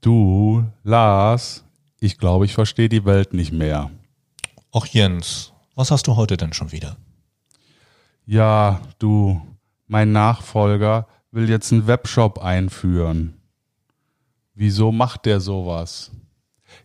Du, 0.00 0.64
Lars, 0.84 1.64
ich 1.98 2.18
glaube, 2.18 2.44
ich 2.44 2.54
verstehe 2.54 2.88
die 2.88 3.04
Welt 3.04 3.34
nicht 3.34 3.52
mehr. 3.52 3.90
Ach 4.72 4.86
Jens, 4.86 5.52
was 5.74 5.90
hast 5.90 6.06
du 6.06 6.14
heute 6.14 6.36
denn 6.36 6.52
schon 6.52 6.70
wieder? 6.70 6.96
Ja, 8.24 8.80
du, 9.00 9.42
mein 9.88 10.12
Nachfolger 10.12 11.08
will 11.32 11.50
jetzt 11.50 11.72
einen 11.72 11.88
Webshop 11.88 12.38
einführen. 12.38 13.34
Wieso 14.54 14.92
macht 14.92 15.26
der 15.26 15.40
sowas? 15.40 16.12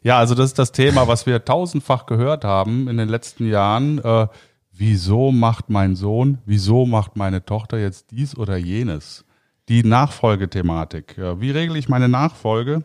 Ja, 0.02 0.18
also 0.18 0.34
das 0.34 0.48
ist 0.48 0.60
das 0.60 0.72
Thema, 0.72 1.08
was 1.08 1.28
wir 1.28 1.46
tausendfach 1.46 2.08
gehört 2.08 2.44
haben 2.44 2.88
in 2.88 2.98
den 2.98 3.10
letzten 3.10 3.48
Jahren. 3.48 4.00
Äh, 4.00 4.28
wieso 4.72 5.32
macht 5.32 5.70
mein 5.70 5.96
Sohn, 5.96 6.40
wieso 6.46 6.88
macht 6.88 7.16
meine 7.16 7.46
Tochter 7.46 7.78
jetzt 7.78 8.10
dies 8.10 8.36
oder 8.36 8.58
jenes? 8.58 9.24
Die 9.70 9.84
Nachfolgethematik. 9.84 11.18
Wie 11.18 11.52
regle 11.52 11.78
ich 11.78 11.90
meine 11.90 12.10
Nachfolge 12.10 12.84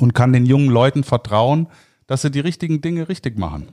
und 0.00 0.14
kann 0.14 0.32
den 0.32 0.46
jungen 0.46 0.70
Leuten 0.70 1.04
vertrauen, 1.04 1.66
dass 2.06 2.22
sie 2.22 2.30
die 2.30 2.40
richtigen 2.40 2.80
Dinge 2.80 3.08
richtig 3.08 3.38
machen? 3.38 3.68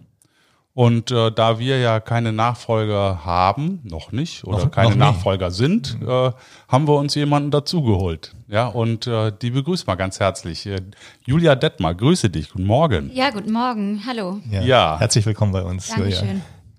Und 0.74 1.10
äh, 1.10 1.32
da 1.32 1.58
wir 1.58 1.80
ja 1.80 2.00
keine 2.00 2.32
Nachfolger 2.32 3.26
haben, 3.26 3.80
noch 3.84 4.12
nicht, 4.12 4.44
oder 4.44 4.66
Noch- 4.66 4.72
keine 4.72 4.92
noch. 4.92 4.98
Nachfolger 4.98 5.50
sind, 5.50 5.98
äh, 6.08 6.32
haben 6.68 6.88
wir 6.88 6.98
uns 7.00 7.16
jemanden 7.16 7.50
dazugeholt. 7.50 8.36
Ja, 8.48 8.68
und 8.68 9.08
äh, 9.08 9.32
die 9.42 9.50
begrüßen 9.50 9.88
wir 9.88 9.96
ganz 9.96 10.20
herzlich. 10.20 10.68
Äh, 10.68 10.82
Julia 11.26 11.56
Detmar, 11.56 11.96
grüße 11.96 12.30
dich. 12.30 12.52
Guten 12.52 12.66
Morgen. 12.68 13.10
Ja, 13.12 13.32
guten 13.32 13.52
Morgen. 13.52 14.04
Hallo. 14.06 14.40
Ja. 14.52 15.00
Herzlich 15.00 15.26
willkommen 15.26 15.52
bei 15.52 15.64
uns, 15.64 15.96
Julia. 15.96 16.22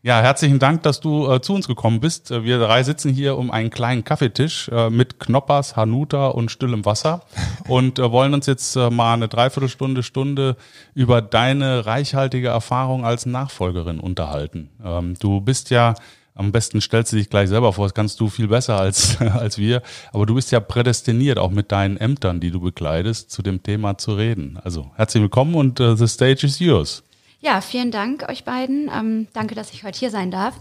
Ja, 0.01 0.21
herzlichen 0.21 0.61
Dank, 0.61 0.85
dass 0.85 1.01
du 1.01 1.29
äh, 1.29 1.41
zu 1.41 1.55
uns 1.55 1.67
gekommen 1.67 1.99
bist. 1.99 2.31
Äh, 2.31 2.45
Wir 2.45 2.61
drei 2.61 2.85
sitzen 2.85 3.13
hier 3.13 3.37
um 3.37 3.51
einen 3.51 3.71
kleinen 3.71 4.05
Kaffeetisch 4.05 4.69
äh, 4.69 4.91
mit 4.91 5.19
Knoppers, 5.19 5.75
Hanuta 5.75 6.29
und 6.29 6.53
stillem 6.53 6.85
Wasser 6.85 7.23
und 7.69 7.99
äh, 7.99 8.13
wollen 8.13 8.33
uns 8.33 8.47
jetzt 8.47 8.77
äh, 8.77 8.91
mal 8.91 9.15
eine 9.15 9.27
Dreiviertelstunde, 9.27 10.05
Stunde 10.05 10.57
über 10.95 11.21
deine 11.21 11.85
reichhaltige 11.85 12.47
Erfahrung 12.47 13.05
als 13.05 13.27
Nachfolgerin 13.27 13.99
unterhalten. 13.99 14.71
Ähm, 14.85 15.15
du 15.19 15.41
bist 15.41 15.71
ja, 15.71 15.95
am 16.37 16.53
besten 16.53 16.81
stellst 16.81 17.13
du 17.13 17.17
dich 17.17 17.29
gleich 17.29 17.49
selber 17.49 17.73
vor, 17.73 17.87
das 17.87 17.95
kannst 17.95 18.21
du 18.21 18.29
viel 18.29 18.47
besser 18.47 18.79
als, 18.79 19.21
als 19.21 19.59
wir, 19.59 19.83
aber 20.13 20.27
du 20.27 20.37
bist 20.37 20.53
ja 20.53 20.61
prädestiniert, 20.61 21.39
auch 21.39 21.51
mit 21.51 21.73
deinen 21.73 21.97
Ämtern, 21.97 22.39
die 22.39 22.53
du 22.53 22.61
bekleidest, 22.61 23.33
zu 23.33 23.43
dem 23.43 23.65
Thema 23.65 23.99
zu 23.99 24.13
reden. 24.13 24.61
Also 24.63 24.93
herzlich 24.95 25.23
willkommen 25.23 25.57
und 25.57 25.81
äh, 25.81 25.97
the 25.97 26.07
stage 26.07 26.47
is 26.47 26.61
yours. 26.61 27.03
Ja, 27.41 27.61
vielen 27.61 27.93
Dank 27.93 28.29
euch 28.29 28.43
beiden. 28.45 28.91
Ähm, 28.93 29.29
danke, 29.33 29.55
dass 29.55 29.73
ich 29.73 29.85
heute 29.85 29.99
hier 29.99 30.11
sein 30.11 30.33
darf. 30.33 30.59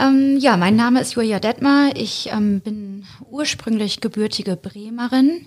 Ähm, 0.00 0.38
ja, 0.38 0.56
mein 0.56 0.76
Name 0.76 1.00
ist 1.02 1.14
Julia 1.14 1.40
Detmar. 1.40 1.90
Ich 1.94 2.30
ähm, 2.32 2.60
bin 2.60 3.04
ursprünglich 3.30 4.00
gebürtige 4.00 4.56
Bremerin. 4.56 5.46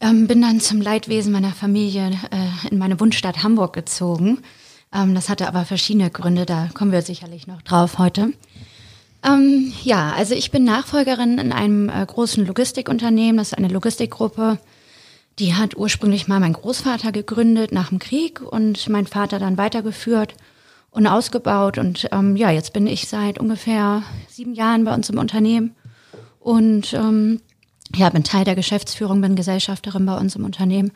Ähm, 0.00 0.26
bin 0.26 0.42
dann 0.42 0.60
zum 0.60 0.82
Leidwesen 0.82 1.32
meiner 1.32 1.52
Familie 1.52 2.10
äh, 2.30 2.68
in 2.70 2.76
meine 2.76 3.00
Wunschstadt 3.00 3.42
Hamburg 3.42 3.72
gezogen. 3.72 4.42
Ähm, 4.92 5.14
das 5.14 5.30
hatte 5.30 5.48
aber 5.48 5.64
verschiedene 5.64 6.10
Gründe, 6.10 6.44
da 6.44 6.68
kommen 6.74 6.92
wir 6.92 7.00
sicherlich 7.00 7.46
noch 7.46 7.62
drauf 7.62 7.96
heute. 7.96 8.34
Ähm, 9.24 9.72
ja, 9.82 10.12
also 10.12 10.34
ich 10.34 10.50
bin 10.50 10.64
Nachfolgerin 10.64 11.38
in 11.38 11.52
einem 11.52 11.88
äh, 11.88 12.04
großen 12.04 12.44
Logistikunternehmen. 12.46 13.38
Das 13.38 13.48
ist 13.48 13.58
eine 13.58 13.68
Logistikgruppe. 13.68 14.58
Die 15.38 15.54
hat 15.54 15.76
ursprünglich 15.76 16.28
mal 16.28 16.40
mein 16.40 16.54
Großvater 16.54 17.12
gegründet 17.12 17.70
nach 17.70 17.90
dem 17.90 17.98
Krieg 17.98 18.40
und 18.40 18.88
mein 18.88 19.06
Vater 19.06 19.38
dann 19.38 19.58
weitergeführt 19.58 20.34
und 20.90 21.06
ausgebaut. 21.06 21.76
Und 21.76 22.08
ähm, 22.10 22.36
ja, 22.36 22.50
jetzt 22.50 22.72
bin 22.72 22.86
ich 22.86 23.06
seit 23.06 23.38
ungefähr 23.38 24.02
sieben 24.28 24.54
Jahren 24.54 24.84
bei 24.84 24.94
uns 24.94 25.10
im 25.10 25.18
Unternehmen 25.18 25.74
und 26.40 26.94
ähm, 26.94 27.40
ja, 27.94 28.08
bin 28.08 28.24
Teil 28.24 28.44
der 28.44 28.54
Geschäftsführung, 28.54 29.20
bin 29.20 29.36
Gesellschafterin 29.36 30.06
bei 30.06 30.16
uns 30.16 30.36
im 30.36 30.44
Unternehmen. 30.44 30.92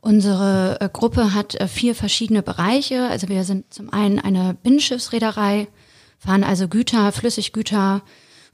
Unsere 0.00 0.78
äh, 0.80 0.88
Gruppe 0.90 1.34
hat 1.34 1.54
äh, 1.54 1.68
vier 1.68 1.94
verschiedene 1.94 2.42
Bereiche. 2.42 3.08
Also 3.08 3.28
wir 3.28 3.44
sind 3.44 3.72
zum 3.72 3.92
einen 3.92 4.18
eine 4.18 4.54
Binnenschiffsreederei, 4.62 5.68
fahren 6.18 6.42
also 6.42 6.68
Güter, 6.68 7.12
Flüssiggüter 7.12 8.02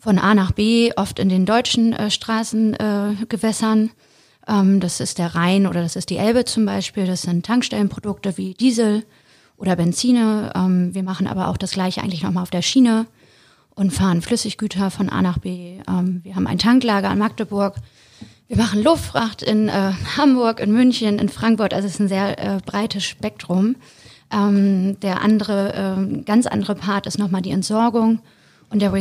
von 0.00 0.18
A 0.18 0.34
nach 0.34 0.50
B, 0.52 0.92
oft 0.96 1.20
in 1.20 1.28
den 1.28 1.46
deutschen 1.46 1.92
äh, 1.92 2.10
Straßengewässern. 2.10 3.86
Äh. 3.86 3.90
Ähm, 4.48 4.80
das 4.80 5.00
ist 5.00 5.18
der 5.18 5.34
Rhein 5.34 5.66
oder 5.66 5.82
das 5.82 5.96
ist 5.96 6.10
die 6.10 6.16
Elbe 6.16 6.44
zum 6.44 6.66
Beispiel. 6.66 7.06
Das 7.06 7.22
sind 7.22 7.44
Tankstellenprodukte 7.44 8.36
wie 8.36 8.54
Diesel 8.54 9.04
oder 9.56 9.76
Benzine. 9.76 10.52
Ähm, 10.54 10.94
wir 10.94 11.02
machen 11.02 11.26
aber 11.26 11.48
auch 11.48 11.56
das 11.56 11.72
gleiche 11.72 12.02
eigentlich 12.02 12.22
nochmal 12.22 12.42
auf 12.42 12.50
der 12.50 12.62
Schiene 12.62 13.06
und 13.74 13.92
fahren 13.92 14.22
Flüssiggüter 14.22 14.90
von 14.90 15.08
A 15.08 15.22
nach 15.22 15.38
B. 15.38 15.78
Ähm, 15.88 16.20
wir 16.22 16.36
haben 16.36 16.46
ein 16.46 16.58
Tanklager 16.58 17.12
in 17.12 17.18
Magdeburg. 17.18 17.76
Wir 18.48 18.56
machen 18.56 18.82
Luftfracht 18.82 19.42
in 19.42 19.68
äh, 19.68 19.92
Hamburg, 20.16 20.60
in 20.60 20.72
München, 20.72 21.18
in 21.18 21.28
Frankfurt. 21.28 21.74
Also 21.74 21.86
es 21.86 21.94
ist 21.94 22.00
ein 22.00 22.08
sehr 22.08 22.38
äh, 22.38 22.58
breites 22.64 23.04
Spektrum. 23.04 23.76
Ähm, 24.32 24.98
der 25.00 25.22
andere, 25.22 25.72
ähm, 25.74 26.24
ganz 26.24 26.46
andere 26.46 26.74
Part 26.74 27.06
ist 27.06 27.18
nochmal 27.18 27.42
die 27.42 27.50
Entsorgung 27.50 28.20
und 28.70 28.80
der 28.80 28.92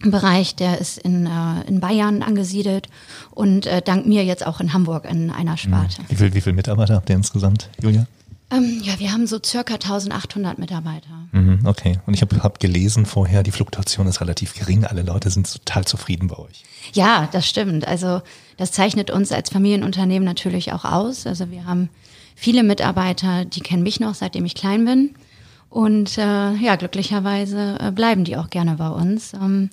Recycling-Bereich, 0.00 0.56
der 0.56 0.78
ist 0.78 0.98
in, 0.98 1.26
äh, 1.26 1.62
in 1.66 1.80
Bayern 1.80 2.22
angesiedelt 2.22 2.88
und 3.30 3.66
äh, 3.66 3.82
dank 3.82 4.06
mir 4.06 4.24
jetzt 4.24 4.46
auch 4.46 4.60
in 4.60 4.72
Hamburg 4.72 5.04
in 5.04 5.30
einer 5.30 5.56
Sparte. 5.56 6.02
Wie 6.08 6.16
viel, 6.16 6.34
wie 6.34 6.40
viel 6.40 6.52
Mitarbeiter 6.52 6.94
habt 6.94 7.10
ihr 7.10 7.16
insgesamt, 7.16 7.68
Julia? 7.82 8.06
Ähm, 8.52 8.80
ja, 8.82 8.98
wir 8.98 9.12
haben 9.12 9.26
so 9.28 9.38
circa 9.44 9.74
1800 9.74 10.58
Mitarbeiter. 10.58 11.28
Mhm, 11.30 11.60
okay. 11.64 11.98
Und 12.06 12.14
ich 12.14 12.22
habe 12.22 12.42
hab 12.42 12.58
gelesen 12.58 13.06
vorher, 13.06 13.44
die 13.44 13.52
Fluktuation 13.52 14.08
ist 14.08 14.20
relativ 14.20 14.54
gering. 14.54 14.84
Alle 14.84 15.02
Leute 15.02 15.30
sind 15.30 15.52
total 15.52 15.84
zufrieden 15.84 16.26
bei 16.26 16.36
euch. 16.36 16.64
Ja, 16.92 17.28
das 17.30 17.48
stimmt. 17.48 17.86
Also 17.86 18.22
das 18.56 18.72
zeichnet 18.72 19.10
uns 19.10 19.30
als 19.30 19.50
Familienunternehmen 19.50 20.24
natürlich 20.24 20.72
auch 20.72 20.84
aus. 20.84 21.26
Also 21.28 21.50
wir 21.52 21.64
haben 21.64 21.90
viele 22.34 22.64
Mitarbeiter, 22.64 23.44
die 23.44 23.60
kennen 23.60 23.84
mich 23.84 24.00
noch, 24.00 24.14
seitdem 24.14 24.44
ich 24.44 24.56
klein 24.56 24.84
bin. 24.84 25.14
Und 25.70 26.18
äh, 26.18 26.54
ja, 26.56 26.74
glücklicherweise 26.76 27.78
äh, 27.80 27.92
bleiben 27.92 28.24
die 28.24 28.36
auch 28.36 28.50
gerne 28.50 28.74
bei 28.74 28.88
uns. 28.88 29.32
Ähm, 29.34 29.70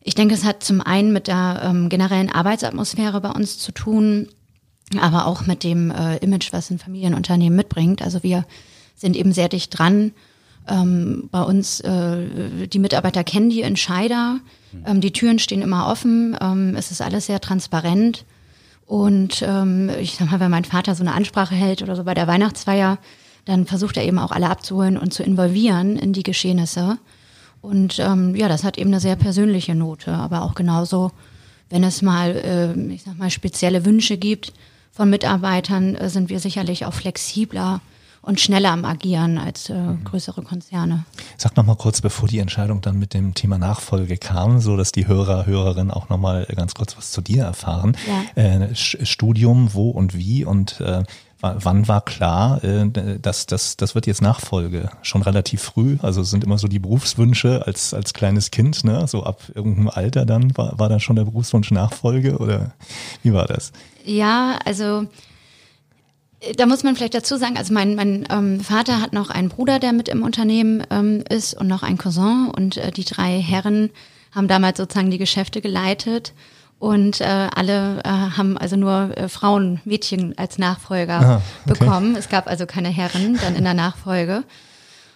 ich 0.00 0.14
denke, 0.14 0.34
es 0.34 0.44
hat 0.44 0.62
zum 0.62 0.80
einen 0.80 1.12
mit 1.12 1.26
der 1.26 1.60
ähm, 1.64 1.88
generellen 1.88 2.30
Arbeitsatmosphäre 2.30 3.20
bei 3.20 3.30
uns 3.30 3.58
zu 3.58 3.72
tun, 3.72 4.28
aber 4.98 5.26
auch 5.26 5.44
mit 5.44 5.64
dem 5.64 5.90
äh, 5.90 6.16
Image, 6.18 6.52
was 6.52 6.70
ein 6.70 6.78
Familienunternehmen 6.78 7.56
mitbringt. 7.56 8.00
Also 8.00 8.22
wir 8.22 8.46
sind 8.94 9.16
eben 9.16 9.32
sehr 9.32 9.48
dicht 9.48 9.76
dran. 9.76 10.12
Ähm, 10.68 11.28
bei 11.32 11.42
uns, 11.42 11.80
äh, 11.80 12.68
die 12.68 12.78
Mitarbeiter 12.78 13.24
kennen 13.24 13.50
die 13.50 13.62
Entscheider. 13.62 14.38
Ähm, 14.86 15.00
die 15.00 15.12
Türen 15.12 15.40
stehen 15.40 15.62
immer 15.62 15.88
offen. 15.88 16.36
Ähm, 16.40 16.76
es 16.76 16.92
ist 16.92 17.02
alles 17.02 17.26
sehr 17.26 17.40
transparent. 17.40 18.24
Und 18.86 19.42
ähm, 19.42 19.90
ich 20.00 20.14
sag 20.14 20.30
mal, 20.30 20.40
wenn 20.40 20.50
mein 20.50 20.64
Vater 20.64 20.94
so 20.94 21.02
eine 21.02 21.12
Ansprache 21.12 21.56
hält 21.56 21.82
oder 21.82 21.96
so 21.96 22.04
bei 22.04 22.14
der 22.14 22.26
Weihnachtsfeier, 22.28 22.98
dann 23.48 23.64
versucht 23.64 23.96
er 23.96 24.04
eben 24.04 24.18
auch 24.18 24.30
alle 24.30 24.50
abzuholen 24.50 24.98
und 24.98 25.14
zu 25.14 25.22
involvieren 25.22 25.96
in 25.96 26.12
die 26.12 26.22
Geschehnisse. 26.22 26.98
Und 27.62 27.98
ähm, 27.98 28.36
ja, 28.36 28.46
das 28.46 28.62
hat 28.62 28.76
eben 28.76 28.90
eine 28.90 29.00
sehr 29.00 29.16
persönliche 29.16 29.74
Note, 29.74 30.12
aber 30.12 30.42
auch 30.42 30.54
genauso, 30.54 31.12
wenn 31.70 31.82
es 31.82 32.02
mal, 32.02 32.36
äh, 32.36 32.92
ich 32.92 33.04
sag 33.04 33.16
mal, 33.16 33.30
spezielle 33.30 33.86
Wünsche 33.86 34.18
gibt 34.18 34.52
von 34.92 35.08
Mitarbeitern, 35.08 35.94
äh, 35.94 36.10
sind 36.10 36.28
wir 36.28 36.40
sicherlich 36.40 36.84
auch 36.84 36.92
flexibler 36.92 37.80
und 38.20 38.38
schneller 38.38 38.70
am 38.70 38.84
Agieren 38.84 39.38
als 39.38 39.70
äh, 39.70 39.94
größere 40.04 40.42
Konzerne. 40.42 41.06
Sag 41.38 41.56
noch 41.56 41.64
mal 41.64 41.76
kurz, 41.76 42.02
bevor 42.02 42.28
die 42.28 42.40
Entscheidung 42.40 42.82
dann 42.82 42.98
mit 42.98 43.14
dem 43.14 43.32
Thema 43.32 43.56
Nachfolge 43.56 44.18
kam, 44.18 44.60
so 44.60 44.76
dass 44.76 44.92
die 44.92 45.06
Hörer, 45.06 45.46
Hörerinnen 45.46 45.90
auch 45.90 46.10
noch 46.10 46.18
mal 46.18 46.46
ganz 46.54 46.74
kurz 46.74 46.98
was 46.98 47.12
zu 47.12 47.22
dir 47.22 47.44
erfahren. 47.44 47.96
Ja. 48.06 48.42
Äh, 48.42 48.74
Studium, 48.74 49.72
wo 49.72 49.88
und 49.88 50.14
wie 50.14 50.44
und 50.44 50.82
äh, 50.82 51.04
wann 51.40 51.88
war 51.88 52.00
klar, 52.00 52.62
äh, 52.64 52.90
dass 53.20 53.46
das 53.46 53.76
das 53.76 53.94
wird 53.94 54.06
jetzt 54.06 54.22
Nachfolge? 54.22 54.90
Schon 55.02 55.22
relativ 55.22 55.62
früh, 55.62 55.96
also 56.02 56.22
sind 56.22 56.44
immer 56.44 56.58
so 56.58 56.68
die 56.68 56.78
Berufswünsche 56.78 57.66
als 57.66 57.94
als 57.94 58.12
kleines 58.12 58.50
Kind, 58.50 58.84
ne? 58.84 59.06
So 59.06 59.22
ab 59.22 59.42
irgendeinem 59.54 59.88
Alter 59.88 60.26
dann 60.26 60.56
war 60.56 60.78
war 60.78 60.88
da 60.88 61.00
schon 61.00 61.16
der 61.16 61.24
Berufswunsch 61.24 61.70
Nachfolge 61.70 62.38
oder 62.38 62.72
wie 63.22 63.32
war 63.32 63.46
das? 63.46 63.72
Ja, 64.04 64.58
also 64.64 65.06
äh, 66.40 66.54
da 66.54 66.66
muss 66.66 66.82
man 66.82 66.96
vielleicht 66.96 67.14
dazu 67.14 67.36
sagen, 67.36 67.56
also 67.56 67.72
mein, 67.72 67.94
mein 67.94 68.26
ähm, 68.30 68.60
Vater 68.60 69.00
hat 69.00 69.12
noch 69.12 69.30
einen 69.30 69.48
Bruder, 69.48 69.78
der 69.78 69.92
mit 69.92 70.08
im 70.08 70.22
Unternehmen 70.22 70.84
ähm, 70.90 71.24
ist 71.28 71.54
und 71.54 71.68
noch 71.68 71.82
einen 71.82 71.98
Cousin 71.98 72.50
und 72.54 72.76
äh, 72.76 72.90
die 72.90 73.04
drei 73.04 73.40
Herren 73.40 73.90
haben 74.32 74.48
damals 74.48 74.78
sozusagen 74.78 75.10
die 75.10 75.18
Geschäfte 75.18 75.60
geleitet 75.60 76.32
und 76.78 77.20
äh, 77.20 77.48
alle 77.54 77.98
äh, 78.04 78.08
haben 78.08 78.56
also 78.56 78.76
nur 78.76 79.16
äh, 79.16 79.28
Frauen, 79.28 79.80
Mädchen 79.84 80.36
als 80.38 80.58
Nachfolger 80.58 81.20
Ah, 81.20 81.42
okay. 81.66 81.78
bekommen. 81.78 82.14
Es 82.16 82.28
gab 82.28 82.46
also 82.46 82.66
keine 82.66 82.88
Herren 82.88 83.38
dann 83.42 83.56
in 83.56 83.64
der 83.64 83.74
Nachfolge. 83.74 84.44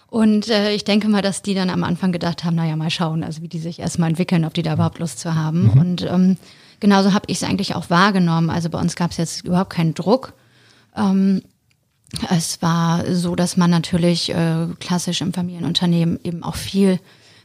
Und 0.07 0.49
äh, 0.49 0.73
ich 0.73 0.83
denke 0.83 1.07
mal, 1.07 1.21
dass 1.21 1.41
die 1.41 1.55
dann 1.55 1.69
am 1.69 1.83
Anfang 1.83 2.11
gedacht 2.11 2.43
haben, 2.43 2.55
naja, 2.55 2.75
mal 2.75 2.91
schauen, 2.91 3.23
also 3.23 3.41
wie 3.41 3.47
die 3.47 3.59
sich 3.59 3.79
erstmal 3.79 4.09
entwickeln, 4.09 4.45
ob 4.45 4.53
die 4.53 4.61
da 4.61 4.73
überhaupt 4.73 4.99
Lust 4.99 5.19
zu 5.19 5.33
haben. 5.35 5.69
Und 5.71 6.03
ähm, 6.03 6.37
genauso 6.79 7.13
habe 7.13 7.25
ich 7.27 7.37
es 7.37 7.43
eigentlich 7.43 7.73
auch 7.75 7.89
wahrgenommen. 7.89 8.49
Also 8.49 8.69
bei 8.69 8.79
uns 8.79 8.95
gab 8.95 9.11
es 9.11 9.17
jetzt 9.17 9.45
überhaupt 9.45 9.71
keinen 9.71 9.93
Druck. 9.95 10.33
Ähm, 10.95 11.41
es 12.29 12.61
war 12.61 13.11
so, 13.11 13.35
dass 13.35 13.57
man 13.57 13.71
natürlich 13.71 14.29
äh, 14.29 14.67
klassisch 14.79 15.21
im 15.21 15.33
Familienunternehmen 15.33 16.19
eben 16.23 16.43
auch 16.43 16.55
viel 16.55 16.99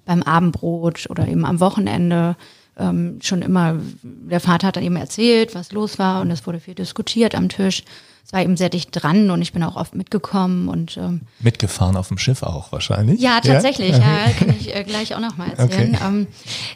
beim 0.04 0.22
Abendbrot 0.22 1.08
oder 1.08 1.26
eben 1.26 1.46
am 1.46 1.60
Wochenende 1.60 2.36
ähm, 2.78 3.18
schon 3.22 3.42
immer, 3.42 3.76
der 4.02 4.40
Vater 4.40 4.68
hat 4.68 4.76
dann 4.76 4.84
eben 4.84 4.96
erzählt, 4.96 5.54
was 5.54 5.72
los 5.72 5.98
war 5.98 6.20
und 6.20 6.30
es 6.30 6.46
wurde 6.46 6.60
viel 6.60 6.74
diskutiert 6.74 7.34
am 7.34 7.48
Tisch. 7.48 7.82
Es 8.24 8.32
war 8.34 8.42
eben 8.42 8.58
sehr 8.58 8.68
dicht 8.68 8.90
dran 8.92 9.30
und 9.30 9.40
ich 9.40 9.54
bin 9.54 9.62
auch 9.62 9.74
oft 9.74 9.94
mitgekommen 9.94 10.68
und 10.68 10.98
ähm, 10.98 11.22
mitgefahren 11.40 11.96
auf 11.96 12.08
dem 12.08 12.18
Schiff 12.18 12.42
auch 12.42 12.72
wahrscheinlich. 12.72 13.20
Ja, 13.20 13.40
tatsächlich. 13.40 13.92
Ja, 13.92 13.98
ja 13.98 14.32
kann 14.38 14.50
ich 14.50 14.74
äh, 14.74 14.84
gleich 14.84 15.14
auch 15.14 15.20
noch 15.20 15.38
mal 15.38 15.48
erzählen. 15.48 15.94
Okay. 15.94 16.04
Ähm, 16.06 16.26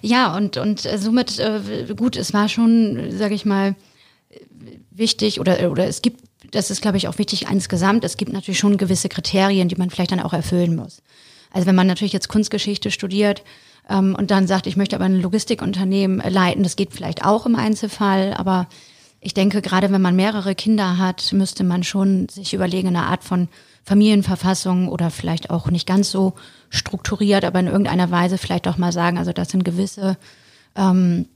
ja 0.00 0.34
und 0.34 0.56
und 0.56 0.87
äh, 0.87 0.96
somit 0.96 1.38
äh, 1.38 1.60
gut. 1.94 2.16
Es 2.16 2.32
war 2.32 2.49
schon, 2.49 3.10
sage 3.10 3.34
ich 3.34 3.44
mal, 3.44 3.75
wichtig 4.90 5.40
oder 5.40 5.70
oder 5.70 5.87
es 5.87 6.00
gibt, 6.00 6.22
das 6.52 6.70
ist 6.70 6.81
glaube 6.81 6.96
ich 6.96 7.06
auch 7.06 7.19
wichtig 7.19 7.46
insgesamt. 7.50 8.02
Es 8.04 8.16
gibt 8.16 8.32
natürlich 8.32 8.58
schon 8.58 8.78
gewisse 8.78 9.10
Kriterien, 9.10 9.69
die 9.69 9.76
man 9.76 9.90
vielleicht 9.90 10.12
dann 10.12 10.20
auch 10.20 10.32
erfüllen 10.32 10.75
muss. 10.75 11.02
Also 11.50 11.66
wenn 11.66 11.75
man 11.75 11.87
natürlich 11.87 12.14
jetzt 12.14 12.28
Kunstgeschichte 12.28 12.90
studiert 12.90 13.43
ähm, 13.88 14.14
und 14.14 14.31
dann 14.31 14.46
sagt, 14.46 14.67
ich 14.67 14.76
möchte 14.76 14.96
aber 14.96 15.05
ein 15.06 15.20
Logistikunternehmen 15.20 16.23
leiten, 16.31 16.62
das 16.62 16.76
geht 16.76 16.93
vielleicht 16.93 17.25
auch 17.25 17.46
im 17.46 17.56
Einzelfall, 17.56 18.34
aber 18.34 18.69
ich 19.20 19.34
denke, 19.34 19.62
gerade 19.62 19.93
wenn 19.93 20.02
man 20.02 20.17
mehrere 20.17 20.55
Kinder 20.55 20.99
hat, 20.99 21.32
müsste 21.32 21.62
man 21.62 21.84
schon 21.84 22.29
sich 22.29 22.55
überlegen, 22.55 22.88
eine 22.88 23.06
Art 23.06 23.23
von 23.23 23.49
Familienverfassung 23.84 24.88
oder 24.88 25.11
vielleicht 25.11 25.50
auch 25.50 25.70
nicht 25.70 25.87
ganz 25.87 26.11
so 26.11 26.34
strukturiert, 26.70 27.44
aber 27.44 27.61
in 27.61 27.67
irgendeiner 27.67 28.11
Weise 28.11 28.38
vielleicht 28.38 28.67
auch 28.67 28.79
mal 28.79 28.93
sagen, 28.93 29.19
also 29.19 29.32
das 29.32 29.50
sind 29.50 29.64
gewisse 29.64 30.17
ähm, 30.76 31.26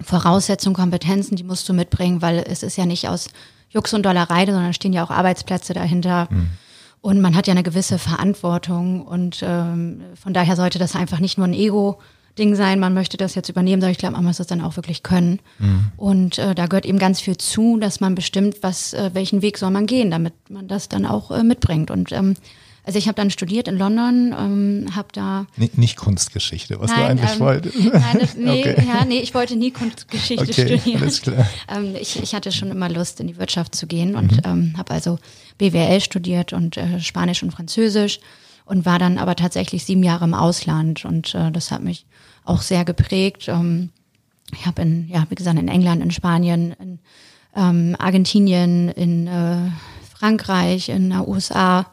Voraussetzungen, 0.00 0.74
Kompetenzen, 0.74 1.36
die 1.36 1.44
musst 1.44 1.68
du 1.68 1.72
mitbringen, 1.72 2.22
weil 2.22 2.38
es 2.38 2.62
ist 2.62 2.76
ja 2.76 2.86
nicht 2.86 3.08
aus 3.08 3.30
Jux 3.70 3.92
und 3.94 4.04
Dollerei, 4.04 4.46
sondern 4.46 4.74
stehen 4.74 4.92
ja 4.92 5.04
auch 5.04 5.10
Arbeitsplätze 5.10 5.74
dahinter. 5.74 6.28
Mhm. 6.30 6.50
Und 7.00 7.20
man 7.20 7.36
hat 7.36 7.46
ja 7.46 7.52
eine 7.52 7.62
gewisse 7.62 7.98
Verantwortung 7.98 9.02
und 9.02 9.40
ähm, 9.42 10.02
von 10.20 10.32
daher 10.32 10.56
sollte 10.56 10.78
das 10.78 10.96
einfach 10.96 11.20
nicht 11.20 11.38
nur 11.38 11.46
ein 11.46 11.54
Ego 11.54 11.98
Ding 12.38 12.54
sein, 12.54 12.78
man 12.78 12.94
möchte 12.94 13.16
das 13.16 13.34
jetzt 13.34 13.48
übernehmen, 13.48 13.80
sondern 13.80 13.92
ich 13.92 13.98
glaube, 13.98 14.14
man 14.14 14.24
muss 14.24 14.38
das 14.38 14.46
dann 14.46 14.60
auch 14.60 14.76
wirklich 14.76 15.02
können. 15.02 15.40
Mhm. 15.58 15.92
Und 15.96 16.38
äh, 16.38 16.54
da 16.54 16.66
gehört 16.66 16.86
eben 16.86 16.98
ganz 16.98 17.20
viel 17.20 17.36
zu, 17.36 17.78
dass 17.78 18.00
man 18.00 18.14
bestimmt, 18.14 18.58
was, 18.62 18.94
äh, 18.94 19.10
welchen 19.12 19.42
Weg 19.42 19.58
soll 19.58 19.70
man 19.70 19.86
gehen, 19.86 20.10
damit 20.10 20.34
man 20.48 20.68
das 20.68 20.88
dann 20.88 21.04
auch 21.04 21.30
äh, 21.30 21.42
mitbringt. 21.42 21.90
Und 21.90 22.12
ähm, 22.12 22.34
also 22.88 22.98
ich 22.98 23.06
habe 23.06 23.16
dann 23.16 23.28
studiert 23.28 23.68
in 23.68 23.76
London, 23.76 24.34
ähm, 24.38 24.96
habe 24.96 25.08
da 25.12 25.44
nicht, 25.58 25.76
nicht 25.76 25.96
Kunstgeschichte, 25.96 26.80
was 26.80 26.90
nein, 26.90 27.18
du 27.18 27.22
eigentlich 27.22 27.32
ähm, 27.32 27.40
wolltest. 27.40 27.76
Nein, 27.78 28.28
nee, 28.38 28.60
okay. 28.72 28.84
ja, 28.88 29.04
nee, 29.04 29.20
ich 29.20 29.34
wollte 29.34 29.56
nie 29.56 29.72
Kunstgeschichte 29.72 30.44
okay, 30.44 30.78
studieren. 30.78 31.02
Alles 31.02 31.20
klar. 31.20 31.46
Ähm, 31.68 31.94
ich, 32.00 32.18
ich 32.22 32.34
hatte 32.34 32.50
schon 32.50 32.70
immer 32.70 32.88
Lust, 32.88 33.20
in 33.20 33.26
die 33.26 33.36
Wirtschaft 33.36 33.74
zu 33.74 33.86
gehen 33.86 34.16
und 34.16 34.32
mhm. 34.32 34.42
ähm, 34.42 34.74
habe 34.78 34.94
also 34.94 35.18
BWL 35.58 36.00
studiert 36.00 36.54
und 36.54 36.78
äh, 36.78 36.98
Spanisch 36.98 37.42
und 37.42 37.50
Französisch 37.50 38.20
und 38.64 38.86
war 38.86 38.98
dann 38.98 39.18
aber 39.18 39.36
tatsächlich 39.36 39.84
sieben 39.84 40.02
Jahre 40.02 40.24
im 40.24 40.32
Ausland 40.32 41.04
und 41.04 41.34
äh, 41.34 41.52
das 41.52 41.70
hat 41.70 41.82
mich 41.82 42.06
auch 42.46 42.62
sehr 42.62 42.86
geprägt. 42.86 43.48
Ähm, 43.48 43.90
ich 44.54 44.64
habe 44.64 44.80
in, 44.80 45.10
ja, 45.10 45.26
wie 45.28 45.34
gesagt, 45.34 45.58
in 45.58 45.68
England, 45.68 46.02
in 46.02 46.10
Spanien, 46.10 46.74
in 46.80 46.98
ähm, 47.54 47.96
Argentinien, 47.98 48.88
in 48.88 49.26
äh, 49.26 49.70
Frankreich, 50.14 50.88
in 50.88 51.10
den 51.10 51.20
USA, 51.28 51.84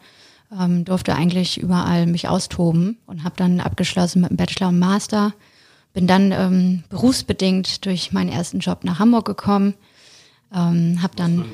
ähm, 0.59 0.85
durfte 0.85 1.15
eigentlich 1.15 1.59
überall 1.59 2.05
mich 2.05 2.27
austoben 2.27 2.97
und 3.05 3.23
habe 3.23 3.35
dann 3.37 3.59
abgeschlossen 3.59 4.21
mit 4.21 4.31
einem 4.31 4.37
Bachelor 4.37 4.69
und 4.69 4.79
Master. 4.79 5.33
Bin 5.93 6.07
dann 6.07 6.31
ähm, 6.31 6.83
berufsbedingt 6.89 7.85
durch 7.85 8.11
meinen 8.11 8.29
ersten 8.29 8.59
Job 8.59 8.83
nach 8.83 8.99
Hamburg 8.99 9.25
gekommen. 9.25 9.75
Ähm, 10.53 11.01
habe 11.01 11.15
dann 11.15 11.45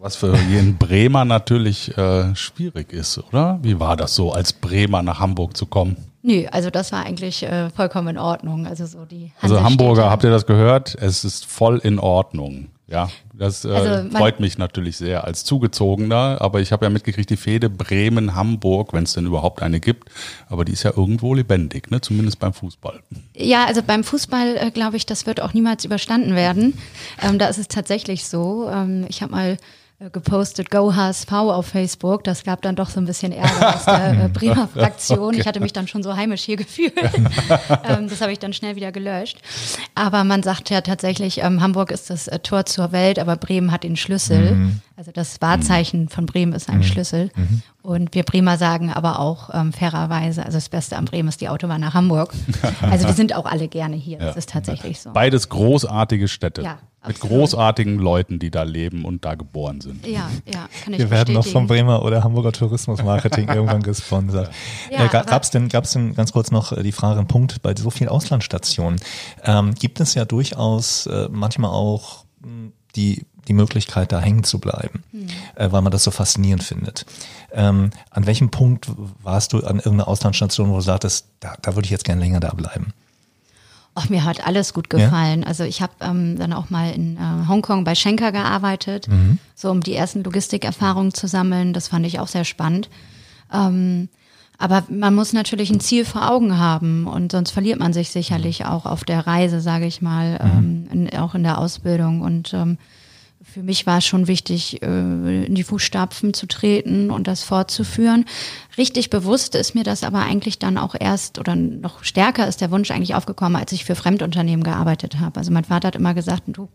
was 0.00 0.16
für 0.16 0.34
jeden 0.34 0.78
Bremer 0.78 1.26
natürlich 1.26 1.96
äh, 1.98 2.34
schwierig 2.34 2.90
ist, 2.92 3.18
oder? 3.18 3.58
Wie 3.62 3.78
war 3.78 3.96
das 3.96 4.14
so, 4.14 4.32
als 4.32 4.54
Bremer 4.54 5.02
nach 5.02 5.20
Hamburg 5.20 5.56
zu 5.58 5.66
kommen? 5.66 5.96
Nö, 6.22 6.46
also 6.50 6.70
das 6.70 6.90
war 6.92 7.04
eigentlich 7.04 7.42
äh, 7.42 7.68
vollkommen 7.70 8.08
in 8.08 8.18
Ordnung. 8.18 8.66
Also 8.66 8.86
so 8.86 9.04
die 9.04 9.32
Also 9.42 9.62
Hamburger, 9.62 10.10
habt 10.10 10.24
ihr 10.24 10.30
das 10.30 10.46
gehört? 10.46 10.94
Es 10.94 11.24
ist 11.24 11.44
voll 11.44 11.78
in 11.78 11.98
Ordnung. 11.98 12.68
Ja, 12.90 13.08
das 13.32 13.64
äh, 13.64 13.68
also 13.68 14.10
freut 14.10 14.40
mich 14.40 14.58
natürlich 14.58 14.96
sehr 14.96 15.22
als 15.22 15.44
Zugezogener, 15.44 16.38
aber 16.40 16.60
ich 16.60 16.72
habe 16.72 16.84
ja 16.84 16.90
mitgekriegt, 16.90 17.30
die 17.30 17.36
Fehde 17.36 17.70
Bremen-Hamburg, 17.70 18.92
wenn 18.92 19.04
es 19.04 19.12
denn 19.12 19.26
überhaupt 19.26 19.62
eine 19.62 19.78
gibt, 19.78 20.10
aber 20.48 20.64
die 20.64 20.72
ist 20.72 20.82
ja 20.82 20.92
irgendwo 20.96 21.32
lebendig, 21.34 21.92
ne? 21.92 22.00
zumindest 22.00 22.40
beim 22.40 22.52
Fußball. 22.52 23.00
Ja, 23.36 23.64
also 23.66 23.82
beim 23.84 24.02
Fußball 24.02 24.56
äh, 24.56 24.70
glaube 24.72 24.96
ich, 24.96 25.06
das 25.06 25.24
wird 25.24 25.40
auch 25.40 25.54
niemals 25.54 25.84
überstanden 25.84 26.34
werden. 26.34 26.76
Ähm, 27.22 27.38
da 27.38 27.46
ist 27.46 27.58
es 27.58 27.68
tatsächlich 27.68 28.26
so. 28.26 28.68
Ähm, 28.68 29.06
ich 29.08 29.22
habe 29.22 29.30
mal 29.30 29.56
gepostet, 30.08 30.70
Go 30.70 30.94
HSV 30.94 31.30
auf 31.30 31.66
Facebook. 31.66 32.24
Das 32.24 32.42
gab 32.42 32.62
dann 32.62 32.74
doch 32.74 32.88
so 32.88 33.00
ein 33.00 33.04
bisschen 33.04 33.32
Ärger 33.32 33.76
aus 33.76 33.84
der 33.84 34.24
äh, 34.24 34.28
Bremer 34.32 34.66
Fraktion. 34.66 35.34
Ich 35.34 35.46
hatte 35.46 35.60
mich 35.60 35.74
dann 35.74 35.88
schon 35.88 36.02
so 36.02 36.16
heimisch 36.16 36.42
hier 36.42 36.56
gefühlt. 36.56 36.94
ähm, 37.84 38.08
das 38.08 38.22
habe 38.22 38.32
ich 38.32 38.38
dann 38.38 38.54
schnell 38.54 38.76
wieder 38.76 38.92
gelöscht. 38.92 39.38
Aber 39.94 40.24
man 40.24 40.42
sagt 40.42 40.70
ja 40.70 40.80
tatsächlich, 40.80 41.42
ähm, 41.42 41.60
Hamburg 41.60 41.90
ist 41.90 42.08
das 42.08 42.28
äh, 42.28 42.38
Tor 42.38 42.64
zur 42.64 42.92
Welt, 42.92 43.18
aber 43.18 43.36
Bremen 43.36 43.72
hat 43.72 43.84
den 43.84 43.96
Schlüssel. 43.96 44.52
Mhm. 44.52 44.80
Also 44.96 45.12
das 45.12 45.40
Wahrzeichen 45.42 46.08
von 46.08 46.24
Bremen 46.24 46.54
ist 46.54 46.70
ein 46.70 46.78
mhm. 46.78 46.84
Schlüssel. 46.84 47.30
Mhm. 47.36 47.62
Und 47.82 48.14
wir 48.14 48.22
Bremer 48.22 48.56
sagen 48.56 48.90
aber 48.90 49.18
auch 49.18 49.50
ähm, 49.52 49.74
fairerweise, 49.74 50.44
also 50.44 50.56
das 50.56 50.70
Beste 50.70 50.96
am 50.96 51.04
Bremen 51.04 51.28
ist 51.28 51.42
die 51.42 51.50
Autobahn 51.50 51.80
nach 51.80 51.94
Hamburg. 51.94 52.32
Also 52.80 53.06
wir 53.06 53.14
sind 53.14 53.34
auch 53.34 53.44
alle 53.44 53.68
gerne 53.68 53.96
hier. 53.96 54.18
Das 54.18 54.34
ja. 54.34 54.38
ist 54.38 54.50
tatsächlich 54.50 55.00
so. 55.00 55.12
Beides 55.12 55.48
großartige 55.48 56.28
Städte. 56.28 56.62
Ja. 56.62 56.78
Mit 57.06 57.18
großartigen 57.20 57.98
Leuten, 57.98 58.38
die 58.38 58.50
da 58.50 58.62
leben 58.62 59.06
und 59.06 59.24
da 59.24 59.34
geboren 59.34 59.80
sind. 59.80 60.06
Ja, 60.06 60.30
ja, 60.46 60.68
kann 60.84 60.92
ich 60.92 60.98
Wir 60.98 61.10
werden 61.10 61.32
noch 61.32 61.46
vom 61.46 61.66
Bremer 61.66 62.04
oder 62.04 62.22
Hamburger 62.22 62.52
Tourismusmarketing 62.52 63.48
irgendwann 63.54 63.82
gesponsert. 63.82 64.50
Ja, 64.90 65.06
äh, 65.06 65.08
Gab 65.08 65.42
es 65.42 65.50
denn, 65.50 65.68
gab's 65.68 65.92
denn 65.92 66.14
ganz 66.14 66.32
kurz 66.32 66.50
noch 66.50 66.72
äh, 66.72 66.82
die 66.82 66.92
Frage, 66.92 67.18
ein 67.18 67.26
Punkt, 67.26 67.62
bei 67.62 67.74
so 67.74 67.88
vielen 67.88 68.10
Auslandsstationen, 68.10 69.00
ähm, 69.44 69.74
gibt 69.74 70.00
es 70.00 70.14
ja 70.14 70.26
durchaus 70.26 71.06
äh, 71.06 71.28
manchmal 71.30 71.70
auch 71.70 72.24
hm, 72.42 72.72
die 72.96 73.24
die 73.48 73.54
Möglichkeit, 73.54 74.12
da 74.12 74.20
hängen 74.20 74.44
zu 74.44 74.60
bleiben, 74.60 75.02
mhm. 75.12 75.28
äh, 75.56 75.72
weil 75.72 75.82
man 75.82 75.90
das 75.90 76.04
so 76.04 76.10
faszinierend 76.10 76.62
findet. 76.62 77.06
Ähm, 77.52 77.90
an 78.10 78.26
welchem 78.26 78.50
Punkt 78.50 78.90
warst 79.22 79.52
du 79.52 79.58
an 79.58 79.78
irgendeiner 79.78 80.08
Auslandsstation, 80.08 80.70
wo 80.70 80.76
du 80.76 80.82
sagtest, 80.82 81.26
da, 81.40 81.54
da 81.60 81.74
würde 81.74 81.86
ich 81.86 81.90
jetzt 81.90 82.04
gerne 82.04 82.20
länger 82.20 82.40
da 82.40 82.50
bleiben? 82.50 82.92
Ach, 83.94 84.08
mir 84.08 84.24
hat 84.24 84.46
alles 84.46 84.72
gut 84.72 84.88
gefallen. 84.88 85.42
Ja? 85.42 85.46
Also 85.46 85.64
ich 85.64 85.82
habe 85.82 85.92
ähm, 86.00 86.38
dann 86.38 86.52
auch 86.52 86.70
mal 86.70 86.92
in 86.92 87.16
äh, 87.16 87.48
Hongkong 87.48 87.84
bei 87.84 87.94
Schenker 87.94 88.32
gearbeitet, 88.32 89.08
mhm. 89.08 89.38
so 89.54 89.70
um 89.70 89.80
die 89.80 89.94
ersten 89.94 90.22
Logistikerfahrungen 90.22 91.12
zu 91.12 91.26
sammeln. 91.26 91.72
Das 91.72 91.88
fand 91.88 92.06
ich 92.06 92.20
auch 92.20 92.28
sehr 92.28 92.44
spannend. 92.44 92.88
Ähm, 93.52 94.08
aber 94.58 94.84
man 94.90 95.14
muss 95.14 95.32
natürlich 95.32 95.70
ein 95.70 95.80
Ziel 95.80 96.04
vor 96.04 96.30
Augen 96.30 96.58
haben 96.58 97.06
und 97.06 97.32
sonst 97.32 97.50
verliert 97.50 97.80
man 97.80 97.94
sich 97.94 98.10
sicherlich 98.10 98.66
auch 98.66 98.84
auf 98.84 99.04
der 99.04 99.26
Reise, 99.26 99.60
sage 99.60 99.86
ich 99.86 100.02
mal, 100.02 100.32
mhm. 100.34 100.86
ähm, 100.92 101.08
in, 101.08 101.18
auch 101.18 101.34
in 101.34 101.42
der 101.42 101.58
Ausbildung. 101.58 102.20
Und 102.20 102.52
ähm, 102.54 102.78
für 103.52 103.62
mich 103.62 103.86
war 103.86 103.98
es 103.98 104.06
schon 104.06 104.26
wichtig, 104.26 104.82
äh, 104.82 105.44
in 105.44 105.54
die 105.54 105.64
Fußstapfen 105.64 106.34
zu 106.34 106.46
treten 106.46 107.10
und 107.10 107.26
das 107.26 107.42
fortzuführen. 107.42 108.24
Richtig 108.78 109.10
bewusst 109.10 109.54
ist 109.54 109.74
mir 109.74 109.84
das 109.84 110.04
aber 110.04 110.20
eigentlich 110.20 110.58
dann 110.58 110.78
auch 110.78 110.94
erst 110.98 111.38
oder 111.38 111.56
noch 111.56 112.04
stärker 112.04 112.46
ist 112.46 112.60
der 112.60 112.70
Wunsch 112.70 112.90
eigentlich 112.90 113.14
aufgekommen, 113.14 113.56
als 113.56 113.72
ich 113.72 113.84
für 113.84 113.94
Fremdunternehmen 113.94 114.62
gearbeitet 114.62 115.18
habe. 115.18 115.38
Also 115.38 115.52
mein 115.52 115.64
Vater 115.64 115.88
hat 115.88 115.96
immer 115.96 116.14
gesagt, 116.14 116.44
du 116.46 116.68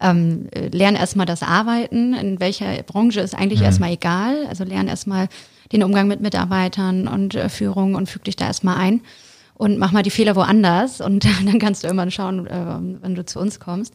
ähm, 0.00 0.48
lern 0.72 0.94
erstmal 0.94 1.26
das 1.26 1.42
Arbeiten, 1.42 2.14
in 2.14 2.40
welcher 2.40 2.82
Branche 2.82 3.20
ist 3.20 3.34
eigentlich 3.34 3.60
mhm. 3.60 3.66
erstmal 3.66 3.92
egal. 3.92 4.46
Also 4.48 4.64
lern 4.64 4.88
erstmal 4.88 5.28
den 5.72 5.82
Umgang 5.82 6.08
mit 6.08 6.20
Mitarbeitern 6.20 7.08
und 7.08 7.34
äh, 7.34 7.48
Führung 7.48 7.94
und 7.94 8.08
füg 8.08 8.24
dich 8.24 8.36
da 8.36 8.46
erstmal 8.46 8.76
ein 8.76 9.02
und 9.54 9.78
mach 9.78 9.92
mal 9.92 10.02
die 10.02 10.10
Fehler 10.10 10.36
woanders 10.36 11.00
und 11.00 11.24
dann 11.46 11.58
kannst 11.58 11.82
du 11.82 11.86
irgendwann 11.86 12.10
schauen, 12.10 12.46
äh, 12.46 13.02
wenn 13.02 13.14
du 13.14 13.24
zu 13.24 13.38
uns 13.38 13.60
kommst. 13.60 13.94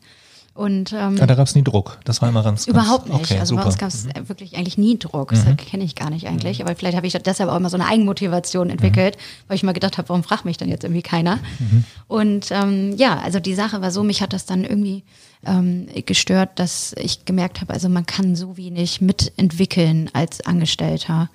Und, 0.56 0.94
ähm, 0.94 1.18
ja, 1.18 1.28
da 1.28 1.36
gab 1.36 1.48
es 1.48 1.54
nie 1.54 1.64
Druck. 1.64 2.00
Das 2.06 2.22
war 2.22 2.30
immer 2.30 2.42
ganz. 2.42 2.66
Überhaupt 2.66 3.10
nicht. 3.10 3.20
Okay, 3.20 3.40
also 3.40 3.52
super. 3.52 3.64
bei 3.64 3.68
uns 3.68 3.78
gab 3.78 3.90
es 3.90 4.06
mhm. 4.06 4.30
wirklich 4.30 4.56
eigentlich 4.56 4.78
nie 4.78 4.98
Druck. 4.98 5.32
Das 5.32 5.44
mhm. 5.44 5.58
kenne 5.58 5.84
ich 5.84 5.96
gar 5.96 6.10
nicht 6.10 6.28
eigentlich. 6.28 6.62
Aber 6.62 6.74
vielleicht 6.78 6.96
habe 6.96 7.06
ich 7.06 7.12
deshalb 7.12 7.50
auch 7.50 7.58
immer 7.58 7.70
so 7.70 7.76
eine 7.76 7.86
Eigenmotivation 7.88 8.70
entwickelt, 8.70 9.18
mhm. 9.18 9.44
weil 9.50 9.58
ich 9.58 9.64
mal 9.64 9.74
gedacht 9.74 9.98
habe, 9.98 10.08
warum 10.08 10.24
fragt 10.24 10.46
mich 10.46 10.56
dann 10.56 10.70
jetzt 10.70 10.86
irgendwie 10.86 11.02
keiner? 11.02 11.40
Mhm. 11.60 11.84
Und 12.08 12.52
ähm, 12.52 12.96
ja, 12.96 13.20
also 13.20 13.42
die 13.42 13.54
Sache 13.54 13.82
war 13.82 13.92
so, 13.92 14.02
mich 14.02 14.22
hat 14.22 14.32
das 14.32 14.46
dann 14.46 14.64
irgendwie 14.64 15.04
ähm, 15.46 15.88
gestört, 16.06 16.52
dass 16.56 16.96
ich 16.98 17.26
gemerkt 17.26 17.60
habe, 17.60 17.74
also 17.74 17.90
man 17.90 18.06
kann 18.06 18.38
so 18.38 18.56
wenig 18.56 19.02
mitentwickeln 19.02 20.10
als 20.14 20.40
Angestellter. 20.40 21.30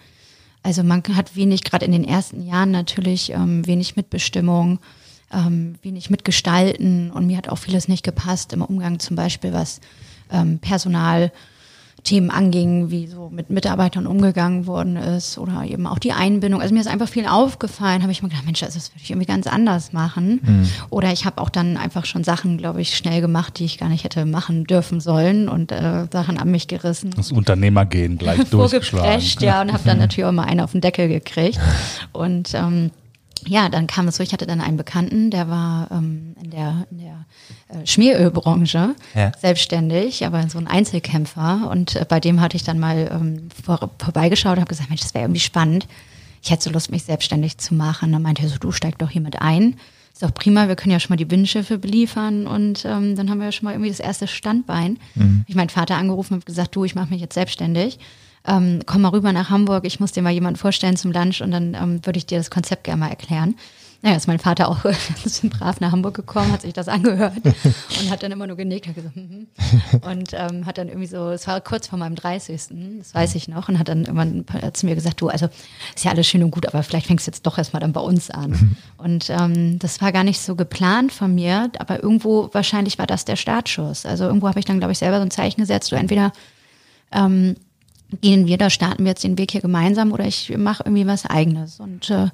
Also 0.63 0.83
man 0.83 1.03
hat 1.15 1.37
wenig, 1.37 1.65
gerade 1.65 1.85
in 1.85 1.93
den 1.93 2.05
ersten 2.05 2.43
Jahren 2.47 2.71
natürlich, 2.71 3.33
ähm, 3.33 3.67
wenig 3.67 3.97
Mitbestimmung 3.97 4.79
ähm, 5.33 5.77
wenig 5.83 6.11
mitgestalten 6.11 7.11
und 7.11 7.27
mir 7.27 7.37
hat 7.37 7.49
auch 7.49 7.59
vieles 7.59 7.89
nicht 7.89 8.05
gepasst 8.05 8.53
im 8.53 8.63
Umgang 8.63 8.99
zum 8.99 9.17
Beispiel, 9.17 9.53
was 9.53 9.81
ähm, 10.33 10.59
Personalthemen 10.59 12.31
anging, 12.31 12.91
wie 12.91 13.07
so 13.07 13.31
mit 13.31 13.51
Mitarbeitern 13.51 14.07
umgegangen 14.07 14.67
worden 14.67 14.97
ist 14.97 15.39
oder 15.39 15.65
eben 15.65 15.87
auch 15.87 15.99
die 15.99 16.13
Einbindung. 16.13 16.61
Also 16.61 16.75
mir 16.75 16.81
ist 16.81 16.89
einfach 16.89 17.09
viel 17.09 17.27
aufgefallen, 17.27 18.03
habe 18.03 18.11
ich 18.11 18.23
mir 18.23 18.29
gedacht, 18.29 18.45
Mensch, 18.45 18.61
das 18.61 18.75
würde 18.75 19.03
ich 19.03 19.11
irgendwie 19.11 19.27
ganz 19.27 19.47
anders 19.47 19.93
machen. 19.93 20.41
Mhm. 20.43 20.69
Oder 20.91 21.13
ich 21.13 21.25
habe 21.25 21.41
auch 21.41 21.51
dann 21.51 21.77
einfach 21.77 22.07
schon 22.07 22.25
Sachen, 22.25 22.59
glaube 22.59 22.81
ich, 22.81 22.97
schnell 22.97 23.21
gemacht, 23.21 23.59
die 23.59 23.65
ich 23.65 23.79
gar 23.79 23.89
nicht 23.89 24.03
hätte 24.03 24.27
machen 24.27 24.65
dürfen 24.65 25.01
sollen 25.01 25.49
und 25.49 25.71
äh, 25.71 26.07
Sachen 26.11 26.39
an 26.39 26.51
mich 26.51 26.67
gerissen. 26.67 27.11
Das 27.17 27.31
Unternehmergehen 27.31 28.19
gleich 28.19 28.45
durchgeschlagen. 28.51 29.23
ja, 29.41 29.61
und 29.61 29.73
habe 29.73 29.85
dann 29.85 29.99
natürlich 30.01 30.25
auch 30.25 30.33
mal 30.33 30.45
einen 30.45 30.61
auf 30.61 30.73
den 30.73 30.81
Deckel 30.81 31.09
gekriegt. 31.09 31.61
Und 32.13 32.53
ähm, 32.55 32.91
ja, 33.47 33.69
dann 33.69 33.87
kam 33.87 34.09
es 34.09 34.17
so, 34.17 34.23
ich 34.23 34.33
hatte 34.33 34.47
dann 34.47 34.61
einen 34.61 34.77
Bekannten, 34.77 35.31
der 35.31 35.49
war 35.49 35.91
ähm, 35.91 36.35
in 36.43 36.51
der, 36.51 36.87
in 36.91 36.99
der 36.99 37.25
äh, 37.69 37.87
Schmierölbranche 37.87 38.95
Ja. 39.15 39.33
selbstständig, 39.41 40.25
aber 40.27 40.49
so 40.49 40.59
ein 40.59 40.67
Einzelkämpfer. 40.67 41.69
Und 41.71 41.97
äh, 41.97 42.05
bei 42.09 42.21
dem 42.21 42.41
hatte 42.41 42.57
ich 42.57 42.65
dann 42.65 42.79
mal 42.79 43.11
ähm, 43.13 43.49
vor, 43.65 43.91
vorbeigeschaut 43.99 44.55
und 44.55 44.61
habe 44.61 44.69
gesagt, 44.69 44.89
Mensch, 44.91 45.03
das 45.03 45.15
wäre 45.15 45.25
irgendwie 45.25 45.41
spannend. 45.41 45.87
Ich 46.43 46.51
hätte 46.51 46.65
so 46.65 46.71
Lust, 46.71 46.91
mich 46.91 47.03
selbstständig 47.05 47.59
zu 47.59 47.75
machen. 47.75 48.13
Dann 48.13 48.23
meinte 48.23 48.43
er 48.43 48.49
so, 48.49 48.59
du 48.59 48.73
steig 48.73 48.99
doch 48.99 49.11
hier 49.11 49.21
mit 49.23 49.41
ein. 49.43 49.77
Ist 50.13 50.23
doch 50.23 50.35
prima, 50.35 50.69
wir 50.69 50.77
können 50.77 50.93
ja 50.93 51.01
schon 51.01 51.11
mal 51.11 51.17
die 51.17 51.25
Binnenschiffe 51.25 51.79
beliefern 51.79 52.47
und 52.47 52.85
ähm, 52.85 53.15
dann 53.17 53.31
haben 53.31 53.39
wir 53.39 53.47
ja 53.47 53.53
schon 53.53 53.65
mal 53.67 53.73
irgendwie 53.73 53.91
das 53.91 54.01
erste 54.01 54.27
Standbein. 54.27 54.99
Ich 55.47 55.55
meinen 55.55 55.69
Vater 55.71 55.97
angerufen 55.97 56.35
und 56.35 56.47
gesagt, 56.47 56.75
du, 56.77 56.85
ich 56.85 56.95
mache 56.95 57.11
mich 57.11 57.21
jetzt 57.21 57.35
selbstständig. 57.35 57.99
Ähm, 58.47 58.81
komm 58.87 59.03
mal 59.03 59.11
rüber 59.11 59.33
nach 59.33 59.51
Hamburg, 59.51 59.85
ich 59.85 60.01
muss 60.01 60.13
dir 60.13 60.23
mal 60.23 60.31
jemanden 60.31 60.59
vorstellen 60.59 60.97
zum 60.97 61.13
Lunch 61.13 61.43
und 61.43 61.51
dann 61.51 61.75
ähm, 61.75 62.07
würde 62.07 62.19
ich 62.19 62.27
dir 62.27 62.39
das 62.39 62.51
Konzept 62.51 62.85
gerne 62.85 63.01
mal 63.01 63.11
erklären. 63.11 63.55
Naja, 64.03 64.17
ist 64.17 64.29
mein 64.29 64.39
Vater 64.39 64.69
auch 64.69 64.83
ganz 64.83 65.43
brav 65.43 65.81
nach 65.81 65.93
Hamburg 65.93 66.15
gekommen, 66.15 66.53
hat 66.53 66.63
sich 66.63 66.73
das 66.73 66.89
angehört 66.89 67.35
und 67.45 68.11
hat 68.11 68.23
dann 68.23 68.33
immer 68.33 68.47
nur 68.47 68.57
genickt, 68.57 68.89
hat 68.89 68.95
gesagt, 68.95 69.15
mhm. 69.15 69.47
und 70.01 70.31
ähm, 70.33 70.65
hat 70.65 70.79
dann 70.79 70.89
irgendwie 70.89 71.07
so, 71.07 71.29
es 71.29 71.47
war 71.47 71.61
kurz 71.61 71.89
vor 71.89 71.99
meinem 71.99 72.15
30. 72.15 72.63
Das 72.99 73.15
weiß 73.15 73.35
ich 73.35 73.49
noch 73.49 73.69
und 73.69 73.79
hat 73.79 73.89
dann 73.89 74.07
irgendwann 74.07 74.47
zu 74.73 74.87
mir 74.87 74.95
gesagt, 74.95 75.21
du, 75.21 75.29
also 75.29 75.49
ist 75.95 76.05
ja 76.05 76.13
alles 76.13 76.27
schön 76.27 76.43
und 76.43 76.51
gut, 76.51 76.67
aber 76.67 76.83
vielleicht 76.83 77.09
fängst 77.09 77.27
du 77.27 77.31
jetzt 77.31 77.45
doch 77.47 77.59
erstmal 77.59 77.81
dann 77.81 77.93
bei 77.93 78.01
uns 78.01 78.31
an. 78.31 78.77
Und 78.97 79.29
ähm, 79.29 79.79
das 79.79 80.01
war 80.01 80.13
gar 80.13 80.25
nicht 80.25 80.41
so 80.41 80.57
geplant 80.57 81.13
von 81.13 81.35
mir, 81.35 81.71
aber 81.79 82.03
irgendwo 82.03 82.49
wahrscheinlich 82.53 82.99
war 82.99 83.07
das 83.07 83.27
der 83.27 83.37
Startschuss. 83.37 84.07
Also 84.07 84.25
irgendwo 84.25 84.49
habe 84.49 84.59
ich 84.59 84.65
dann, 84.65 84.79
glaube 84.79 84.93
ich, 84.93 84.99
selber 84.99 85.19
so 85.19 85.23
ein 85.23 85.31
Zeichen 85.31 85.61
gesetzt, 85.61 85.93
du 85.93 85.97
entweder 85.97 86.33
ähm, 87.13 87.57
gehen 88.21 88.47
wir, 88.47 88.59
da 88.59 88.71
starten 88.71 89.05
wir 89.05 89.11
jetzt 89.11 89.25
den 89.25 89.39
Weg 89.39 89.51
hier 89.53 89.61
gemeinsam 89.61 90.13
oder 90.13 90.25
ich 90.27 90.57
mache 90.57 90.83
irgendwie 90.85 91.07
was 91.07 91.27
eigenes. 91.27 91.81
Und 91.81 92.11
äh, 92.11 92.29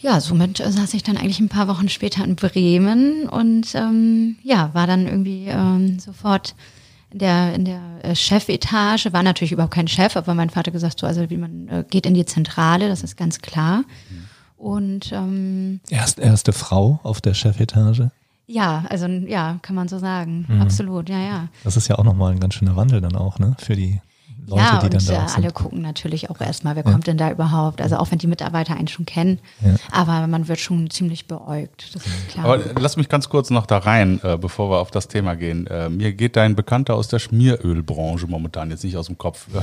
ja, 0.00 0.20
somit 0.20 0.60
äh, 0.60 0.70
saß 0.70 0.94
ich 0.94 1.02
dann 1.02 1.16
eigentlich 1.16 1.40
ein 1.40 1.48
paar 1.48 1.68
Wochen 1.68 1.88
später 1.88 2.24
in 2.24 2.36
Bremen 2.36 3.28
und 3.28 3.74
ähm, 3.74 4.36
ja, 4.42 4.70
war 4.72 4.86
dann 4.86 5.06
irgendwie 5.06 5.46
ähm, 5.48 5.98
sofort 5.98 6.54
in 7.10 7.18
der, 7.20 7.54
in 7.54 7.64
der 7.64 7.80
äh, 8.02 8.14
Chefetage, 8.14 9.12
war 9.12 9.22
natürlich 9.22 9.52
überhaupt 9.52 9.74
kein 9.74 9.88
Chef, 9.88 10.16
aber 10.16 10.34
mein 10.34 10.50
Vater 10.50 10.70
gesagt 10.70 11.00
so, 11.00 11.06
also 11.06 11.28
wie 11.30 11.36
man 11.38 11.68
äh, 11.68 11.84
geht 11.88 12.04
in 12.06 12.14
die 12.14 12.26
Zentrale, 12.26 12.88
das 12.88 13.02
ist 13.02 13.16
ganz 13.16 13.38
klar. 13.40 13.84
Und 14.56 15.12
ähm, 15.12 15.80
Erst, 15.88 16.18
erste 16.18 16.52
Frau 16.52 17.00
auf 17.02 17.20
der 17.20 17.32
Chefetage. 17.34 18.10
ja, 18.46 18.84
also 18.90 19.06
ja, 19.06 19.58
kann 19.62 19.76
man 19.76 19.88
so 19.88 19.98
sagen, 19.98 20.46
Mhm. 20.48 20.60
absolut, 20.62 21.08
ja, 21.08 21.18
ja. 21.20 21.48
Das 21.64 21.76
ist 21.76 21.88
ja 21.88 21.96
auch 21.98 22.04
nochmal 22.04 22.32
ein 22.32 22.40
ganz 22.40 22.54
schöner 22.54 22.74
Wandel 22.76 23.00
dann 23.00 23.14
auch, 23.16 23.38
ne? 23.38 23.54
Für 23.58 23.76
die 23.76 24.00
Leute, 24.48 24.62
ja, 24.62 24.78
die 24.78 24.84
und 24.86 24.94
dann 24.94 25.06
da 25.06 25.24
äh, 25.24 25.28
sind. 25.28 25.38
alle 25.38 25.52
gucken 25.52 25.82
natürlich 25.82 26.30
auch 26.30 26.40
erstmal, 26.40 26.74
wer 26.76 26.82
kommt 26.82 27.06
denn 27.06 27.16
da 27.18 27.30
überhaupt? 27.30 27.80
Also 27.80 27.96
auch 27.98 28.10
wenn 28.10 28.18
die 28.18 28.26
Mitarbeiter 28.26 28.74
einen 28.76 28.88
schon 28.88 29.06
kennen, 29.06 29.38
Ja. 29.60 29.74
aber 29.92 30.26
man 30.26 30.48
wird 30.48 30.58
schon 30.58 30.88
ziemlich 30.90 31.26
beäugt, 31.26 31.94
das 31.94 32.06
ist 32.06 32.28
klar. 32.28 32.44
Aber 32.46 32.58
lass 32.80 32.96
mich 32.96 33.08
ganz 33.08 33.28
kurz 33.28 33.50
noch 33.50 33.66
da 33.66 33.78
rein, 33.78 34.20
äh, 34.22 34.36
bevor 34.38 34.70
wir 34.70 34.78
auf 34.80 34.90
das 34.90 35.08
Thema 35.08 35.36
gehen. 35.36 35.66
Äh, 35.66 35.88
mir 35.90 36.12
geht 36.12 36.36
dein 36.36 36.56
Bekannter 36.56 36.94
aus 36.94 37.08
der 37.08 37.18
Schmierölbranche 37.18 38.26
momentan 38.26 38.70
jetzt 38.70 38.84
nicht 38.84 38.96
aus 38.96 39.06
dem 39.06 39.18
Kopf. 39.18 39.46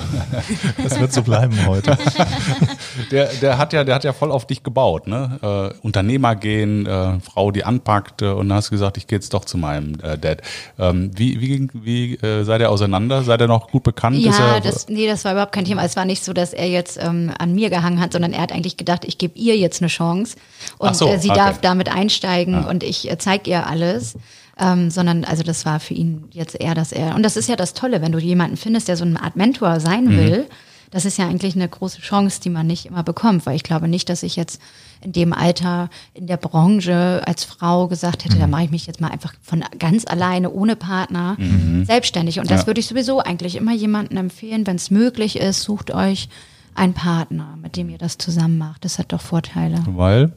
Das 0.83 0.99
wird 0.99 1.11
so 1.13 1.23
bleiben 1.23 1.55
heute. 1.65 1.97
Der, 3.11 3.27
der 3.41 3.57
hat 3.57 3.73
ja, 3.73 3.83
der 3.83 3.95
hat 3.95 4.03
ja 4.03 4.13
voll 4.13 4.31
auf 4.31 4.47
dich 4.47 4.63
gebaut, 4.63 5.07
ne? 5.07 5.71
Äh, 5.75 5.77
Unternehmer 5.85 6.35
gehen, 6.35 6.85
äh, 6.85 7.19
Frau, 7.19 7.51
die 7.51 7.63
anpackt 7.63 8.21
äh, 8.21 8.27
und 8.27 8.49
dann 8.49 8.57
hast 8.57 8.67
du 8.67 8.71
gesagt, 8.71 8.97
ich 8.97 9.07
gehe 9.07 9.17
jetzt 9.17 9.33
doch 9.33 9.45
zu 9.45 9.57
meinem 9.57 9.99
äh, 10.01 10.17
Dad. 10.17 10.41
Ähm, 10.79 11.11
wie 11.15 11.39
wie, 11.41 11.47
ging- 11.47 11.69
wie 11.73 12.15
äh, 12.15 12.43
seid 12.43 12.61
ihr 12.61 12.69
auseinander? 12.69 13.23
Seid 13.23 13.41
ihr 13.41 13.47
noch 13.47 13.69
gut 13.69 13.83
bekannt? 13.83 14.17
Ist 14.17 14.39
Ja, 14.39 14.55
er, 14.55 14.61
das, 14.75 14.89
nee, 14.89 15.07
das 15.07 15.25
war 15.25 15.31
überhaupt 15.31 15.51
kein 15.51 15.65
Thema. 15.65 15.83
Es 15.83 15.95
war 15.95 16.05
nicht 16.05 16.23
so, 16.23 16.33
dass 16.33 16.53
er 16.53 16.67
jetzt 16.67 16.97
ähm, 17.01 17.31
an 17.37 17.53
mir 17.55 17.69
gehangen 17.69 17.99
hat, 17.99 18.13
sondern 18.13 18.33
er 18.33 18.41
hat 18.41 18.51
eigentlich 18.51 18.77
gedacht, 18.77 19.05
ich 19.05 19.17
gebe 19.17 19.37
ihr 19.37 19.57
jetzt 19.57 19.81
eine 19.81 19.89
Chance 19.89 20.37
und 20.77 20.95
so, 20.95 21.07
äh, 21.07 21.19
sie 21.19 21.29
okay. 21.29 21.39
darf 21.39 21.61
damit 21.61 21.89
einsteigen 21.89 22.63
und 22.65 22.83
ich 22.83 23.09
äh, 23.09 23.17
zeig 23.17 23.47
ihr 23.47 23.65
alles. 23.67 24.15
Ähm, 24.57 24.89
sondern 24.89 25.25
also 25.25 25.43
das 25.43 25.65
war 25.65 25.81
für 25.81 25.93
ihn 25.93 26.29
jetzt 26.31 26.57
eher, 26.57 26.75
dass 26.75 26.93
er 26.93 27.15
und 27.15 27.23
das 27.23 27.35
ist 27.35 27.49
ja 27.49 27.57
das 27.57 27.73
Tolle, 27.73 28.01
wenn 28.01 28.13
du 28.13 28.19
jemanden 28.19 28.55
findest, 28.55 28.87
der 28.87 28.95
so 28.95 29.03
eine 29.03 29.21
Art 29.21 29.35
Mentor 29.35 29.81
sein 29.81 30.05
Mhm. 30.05 30.17
will. 30.17 30.47
Das 30.91 31.03
ist 31.03 31.17
ja 31.17 31.27
eigentlich 31.27 31.55
eine 31.55 31.67
große 31.67 31.99
Chance, 31.99 32.39
die 32.41 32.49
man 32.49 32.65
nicht 32.65 32.85
immer 32.85 33.03
bekommt, 33.03 33.45
weil 33.45 33.57
ich 33.57 33.63
glaube 33.63 33.89
nicht, 33.89 34.07
dass 34.07 34.23
ich 34.23 34.37
jetzt 34.37 34.61
in 35.05 35.11
dem 35.11 35.31
Alter 35.33 35.89
in 36.13 36.27
der 36.27 36.37
Branche 36.37 37.21
als 37.25 37.43
Frau 37.43 37.87
gesagt 37.87 38.25
hätte, 38.25 38.35
Mhm. 38.35 38.39
da 38.41 38.47
mache 38.47 38.63
ich 38.65 38.71
mich 38.71 38.87
jetzt 38.87 38.99
mal 38.99 39.11
einfach 39.11 39.33
von 39.41 39.63
ganz 39.79 40.05
alleine 40.05 40.51
ohne 40.51 40.75
Partner 40.75 41.37
selbstständig. 41.83 42.39
Und 42.39 42.49
das 42.51 42.61
Ja. 42.61 42.67
würde 42.67 42.79
ich 42.79 42.87
sowieso 42.87 43.19
eigentlich 43.19 43.55
immer 43.55 43.73
jemandem 43.73 44.17
empfehlen, 44.17 44.65
wenn 44.67 44.75
es 44.77 44.91
möglich 44.91 45.37
ist, 45.39 45.61
sucht 45.61 45.91
euch 45.93 46.27
einen 46.73 46.93
Partner, 46.93 47.57
mit 47.61 47.77
dem 47.77 47.89
ihr 47.89 47.97
das 47.97 48.17
zusammen 48.17 48.57
macht. 48.57 48.83
Das 48.83 48.99
hat 48.99 49.13
doch 49.13 49.21
Vorteile. 49.21 49.81
Weil? 49.87 50.33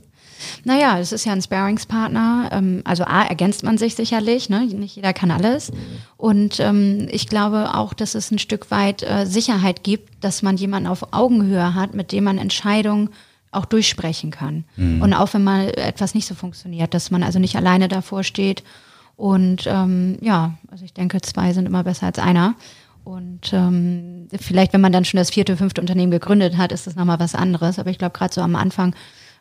Naja, 0.62 1.00
es 1.00 1.10
ist 1.10 1.25
ja 1.25 1.32
ein 1.32 1.42
Sparingspartner. 1.42 2.50
Ähm, 2.52 2.82
also 2.84 3.02
A, 3.04 3.22
ergänzt 3.25 3.64
man 3.64 3.76
sich 3.78 3.94
sicherlich, 3.96 4.48
ne? 4.48 4.60
nicht 4.66 4.94
jeder 4.94 5.12
kann 5.12 5.30
alles. 5.32 5.72
Und 6.16 6.60
ähm, 6.60 7.08
ich 7.10 7.26
glaube 7.26 7.75
auch, 7.75 7.92
dass 7.92 8.14
es 8.14 8.30
ein 8.30 8.38
Stück 8.38 8.70
weit 8.70 9.02
äh, 9.02 9.26
Sicherheit 9.26 9.82
gibt, 9.82 10.22
dass 10.22 10.42
man 10.42 10.56
jemanden 10.56 10.88
auf 10.88 11.12
Augenhöhe 11.12 11.75
hat, 11.75 11.94
mit 11.94 12.12
dem 12.12 12.22
man 12.25 12.38
Entscheidungen 12.38 13.08
auch 13.50 13.64
durchsprechen 13.64 14.31
kann. 14.31 14.64
Und 14.76 15.14
auch 15.14 15.33
wenn 15.35 15.43
mal 15.45 15.69
etwas 15.76 16.14
nicht 16.14 16.26
so 16.26 16.35
funktioniert, 16.35 16.93
dass 16.95 17.11
man 17.11 17.23
also 17.23 17.38
nicht 17.38 17.57
alleine 17.57 17.88
davor 17.88 18.23
steht. 18.25 18.62
Und 19.17 19.64
ähm, 19.67 20.19
ja, 20.21 20.55
also 20.71 20.85
ich 20.85 20.93
denke, 20.95 21.21
zwei 21.23 21.52
sind 21.52 21.67
immer 21.67 21.83
besser 21.85 22.07
als 22.07 22.19
einer. 22.19 22.55
Und 23.05 23.52
ähm, 23.55 24.28
vielleicht, 24.38 24.73
wenn 24.75 24.83
man 24.83 24.93
dann 24.93 25.05
schon 25.07 25.19
das 25.19 25.31
vierte, 25.31 25.57
fünfte 25.57 25.81
Unternehmen 25.81 26.11
gegründet 26.12 26.57
hat, 26.59 26.73
ist 26.73 26.87
das 26.87 26.95
nochmal 26.95 27.19
was 27.21 27.35
anderes. 27.35 27.78
Aber 27.78 27.90
ich 27.90 27.99
glaube, 27.99 28.17
gerade 28.17 28.35
so 28.35 28.43
am 28.43 28.55
Anfang 28.55 28.95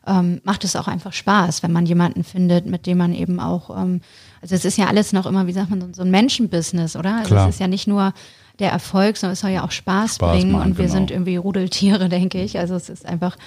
ähm, 0.07 0.39
macht 0.45 0.63
es 0.63 0.77
auch 0.77 0.87
einfach 0.87 1.11
Spaß, 1.11 1.63
wenn 1.63 1.73
man 1.73 1.85
jemanden 1.85 2.23
findet, 2.23 2.65
mit 2.65 2.85
dem 2.85 2.97
man 2.97 3.13
eben 3.13 3.41
auch, 3.41 3.69
ähm, 3.77 3.99
also 4.41 4.55
es 4.55 4.63
ist 4.63 4.77
ja 4.77 4.87
alles 4.87 5.11
noch 5.11 5.25
immer, 5.25 5.47
wie 5.47 5.51
sagt 5.51 5.69
man, 5.69 5.81
so- 5.81 5.89
so 5.91 6.01
ein 6.03 6.11
Menschenbusiness, 6.11 6.95
oder? 6.95 7.17
Also 7.17 7.31
Klar. 7.35 7.49
es 7.49 7.55
ist 7.55 7.59
ja 7.59 7.67
nicht 7.67 7.87
nur 7.87 8.13
der 8.59 8.71
Erfolg, 8.71 9.17
sondern 9.17 9.33
es 9.33 9.39
soll 9.41 9.51
ja 9.51 9.63
auch 9.63 9.71
Spaß, 9.71 10.15
Spaß 10.15 10.31
bringen 10.31 10.51
machen, 10.51 10.71
und 10.71 10.77
wir 10.77 10.85
genau. 10.85 10.95
sind 10.97 11.11
irgendwie 11.11 11.35
Rudeltiere, 11.35 12.09
denke 12.09 12.41
ich. 12.41 12.57
Also 12.57 12.75
es 12.75 12.89
ist 12.89 13.05
einfach, 13.05 13.37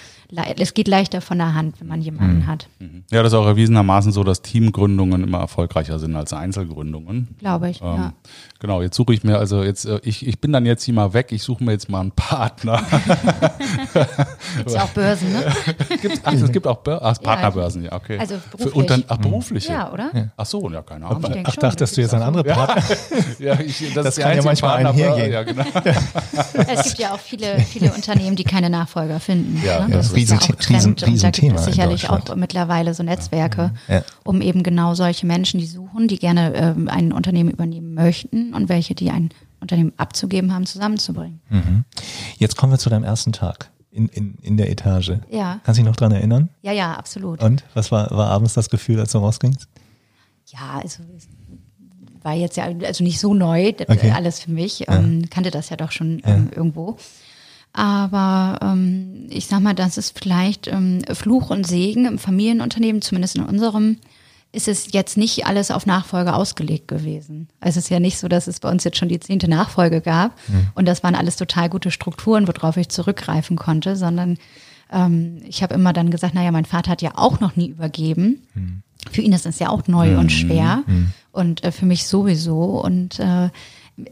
es 0.59 0.75
geht 0.75 0.87
leichter 0.89 1.21
von 1.21 1.39
der 1.39 1.55
Hand, 1.55 1.81
wenn 1.81 1.89
man 1.89 2.01
jemanden 2.01 2.47
hat, 2.47 2.69
Ja, 3.11 3.23
das 3.23 3.33
ist 3.33 3.39
auch 3.39 3.47
erwiesenermaßen 3.47 4.13
so, 4.13 4.23
dass 4.23 4.43
Teamgründungen 4.43 5.25
immer 5.25 5.39
erfolgreicher 5.41 5.99
sind 5.99 6.15
als 6.15 6.33
Einzelgründungen. 6.33 7.29
glaube 7.39 7.71
ich. 7.71 7.81
Ähm, 7.81 7.87
ja. 7.87 8.13
Genau, 8.61 8.83
jetzt 8.83 8.95
suche 8.97 9.15
ich 9.15 9.25
mir, 9.25 9.39
also 9.39 9.63
jetzt, 9.65 9.87
äh, 9.87 9.99
ich, 10.05 10.27
ich 10.27 10.41
bin 10.41 10.53
dann 10.53 10.67
jetzt 10.67 10.85
hier 10.85 10.95
mal 10.95 11.13
weg, 11.15 11.29
ich 11.33 11.43
suche 11.43 11.65
mir 11.65 11.73
jetzt 11.73 11.89
mal 11.89 12.01
einen 12.01 12.13
Partner. 12.13 12.81
Gibt's 14.57 14.75
ja 14.75 14.85
auch 14.85 14.89
Börsen, 14.91 15.33
ne? 15.33 15.45
Gibt's, 16.03 16.21
ach, 16.25 16.33
es 16.33 16.53
gibt 16.53 16.67
auch 16.67 16.79
Bör 16.79 17.01
ach, 17.03 17.21
Partnerbörsen, 17.21 17.85
ja, 17.85 17.93
okay. 17.93 18.19
Also 18.19 18.37
Für 18.37 18.57
beruflich. 18.59 18.75
Unter, 18.75 18.99
ach, 19.09 19.17
berufliche. 19.19 19.73
Ja, 19.73 19.93
oder? 19.93 20.11
Ach 20.37 20.47
so, 20.47 20.71
ja, 20.71 20.83
keine 20.83 21.07
Ahnung. 21.07 21.25
Ach, 21.45 21.53
schon, 21.55 21.61
dachtest 21.63 21.97
du 21.97 22.01
jetzt 22.03 22.15
an 22.15 22.23
andere 22.23 22.45
Partner? 22.45 22.83
Ja, 23.39 23.59
ich, 23.61 23.93
das, 23.95 24.05
Das 24.05 24.17
kann 24.17 24.37
ja 24.37 24.43
manchmal 24.43 24.85
Partnerbör- 24.85 25.00
einhergehen. 25.05 25.33
Ja, 25.33 25.43
genau. 25.43 25.65
Es 26.69 26.85
gibt 26.85 26.99
ja 26.99 27.13
auch 27.15 27.19
viele, 27.21 27.59
viele 27.61 27.93
Unternehmen, 27.93 28.37
die 28.37 28.45
keine 28.45 28.71
Nachfolger 28.71 29.21
finden. 29.21 29.61
Ja, 29.65 29.87
ne? 29.87 29.95
Das 29.97 30.07
ist 30.07 30.17
Riesen- 30.17 30.39
ja 30.39 30.45
auch 30.45 30.47
Trend 30.57 30.71
Riesen- 30.71 30.91
und 30.91 31.03
da 31.03 31.07
gibt 31.07 31.15
Riesenthema 31.15 31.55
es 31.57 31.65
sicherlich 31.65 32.11
auch 32.11 32.37
mittlerweile 32.37 32.95
so 32.95 33.03
Netzwerke, 33.03 33.73
Ja. 33.89 34.03
um 34.25 34.41
eben 34.43 34.63
genau 34.63 34.95
solche 34.95 35.27
Menschen, 35.27 35.61
die 35.61 35.67
suchen, 35.67 36.09
die 36.09 36.19
gerne 36.19 36.55
ähm, 36.55 36.89
ein 36.89 37.13
Unternehmen 37.13 37.51
übernehmen 37.51 37.95
möchten 37.95 38.55
und 38.55 38.69
welche, 38.69 38.95
die 38.95 39.11
ein 39.11 39.31
Unternehmen 39.61 39.93
abzugeben 39.99 40.55
haben, 40.55 40.65
zusammenzubringen. 40.67 41.41
Jetzt 42.39 42.57
kommen 42.57 42.73
wir 42.73 42.79
zu 42.79 42.89
deinem 42.89 43.05
ersten 43.05 43.33
Tag 43.33 43.71
in, 43.91 44.09
in, 44.09 44.37
in 44.41 44.57
der 44.57 44.71
Etage. 44.71 45.13
Ja. 45.31 45.61
Kannst 45.65 45.79
du 45.79 45.83
dich 45.83 45.91
noch 45.91 45.97
dran 45.97 46.13
erinnern? 46.13 46.49
Ja, 46.63 46.73
ja, 46.73 46.95
absolut. 46.95 47.43
Und 47.43 47.65
was 47.75 47.93
war, 47.93 48.11
war 48.11 48.31
abends 48.31 48.55
das 48.55 48.71
Gefühl, 48.71 48.99
als 49.01 49.13
du 49.13 49.19
rausgingst? 49.19 49.69
Ja, 50.47 50.81
also 50.83 51.03
war 52.23 52.35
jetzt 52.35 52.57
ja 52.57 52.65
also 52.85 53.05
nicht 53.05 53.19
so 53.21 53.35
neu, 53.35 53.73
das, 53.73 53.89
Okay. 53.89 54.11
alles 54.15 54.41
für 54.41 54.51
mich. 54.51 54.85
Ähm, 54.89 55.29
kannte 55.31 55.51
das 55.51 55.71
ja 55.71 55.77
doch 55.77 55.93
schon 55.93 56.21
ähm, 56.25 56.51
irgendwo. 56.55 56.97
Aber 57.73 58.59
ähm, 58.63 59.27
ich 59.31 59.47
sag 59.47 59.61
mal, 59.61 59.75
das 59.75 59.97
ist 59.97 60.19
vielleicht 60.19 60.67
ähm, 60.67 61.03
Fluch 61.13 61.51
und 61.51 61.67
Segen 61.67 62.05
im 62.07 62.19
Familienunternehmen, 62.19 63.01
zumindest 63.01 63.37
in 63.37 63.45
unserem, 63.45 63.99
ist 64.53 64.67
es 64.67 64.93
jetzt 64.93 65.17
nicht 65.17 65.47
alles 65.47 65.71
auf 65.71 65.87
Nachfolge 65.87 66.35
ausgelegt 66.35 66.89
gewesen. 66.89 67.49
Also 67.61 67.79
es 67.79 67.85
ist 67.85 67.91
ja 67.91 68.01
nicht 68.01 68.19
so, 68.19 68.27
dass 68.27 68.49
es 68.49 68.59
bei 68.59 68.69
uns 68.69 68.83
jetzt 68.83 68.99
schon 68.99 69.09
die 69.09 69.21
zehnte 69.21 69.49
Nachfolge 69.49 70.01
gab 70.01 70.37
und 70.75 70.87
das 70.89 71.05
waren 71.05 71.15
alles 71.15 71.37
total 71.37 71.69
gute 71.69 71.93
Strukturen, 71.93 72.49
worauf 72.49 72.77
ich 72.77 72.89
zurückgreifen 72.89 73.57
konnte, 73.57 73.95
sondern 73.95 74.39
ähm, 74.93 75.41
ich 75.47 75.63
habe 75.63 75.75
immer 75.75 75.93
dann 75.93 76.11
gesagt, 76.11 76.35
naja, 76.35 76.51
mein 76.51 76.65
Vater 76.65 76.91
hat 76.91 77.03
ja 77.03 77.13
auch 77.15 77.39
noch 77.39 77.55
nie 77.55 77.69
übergeben. 77.69 78.43
Für 79.11 79.23
ihn 79.23 79.33
ist 79.33 79.47
es 79.47 79.59
ja 79.59 79.69
auch 79.69 79.87
neu 79.89 80.19
und 80.19 80.31
schwer 80.31 80.83
und 81.33 81.65
äh, 81.65 81.73
für 81.73 81.87
mich 81.87 82.07
sowieso. 82.07 82.81
Und 82.81 83.19
äh, 83.19 83.51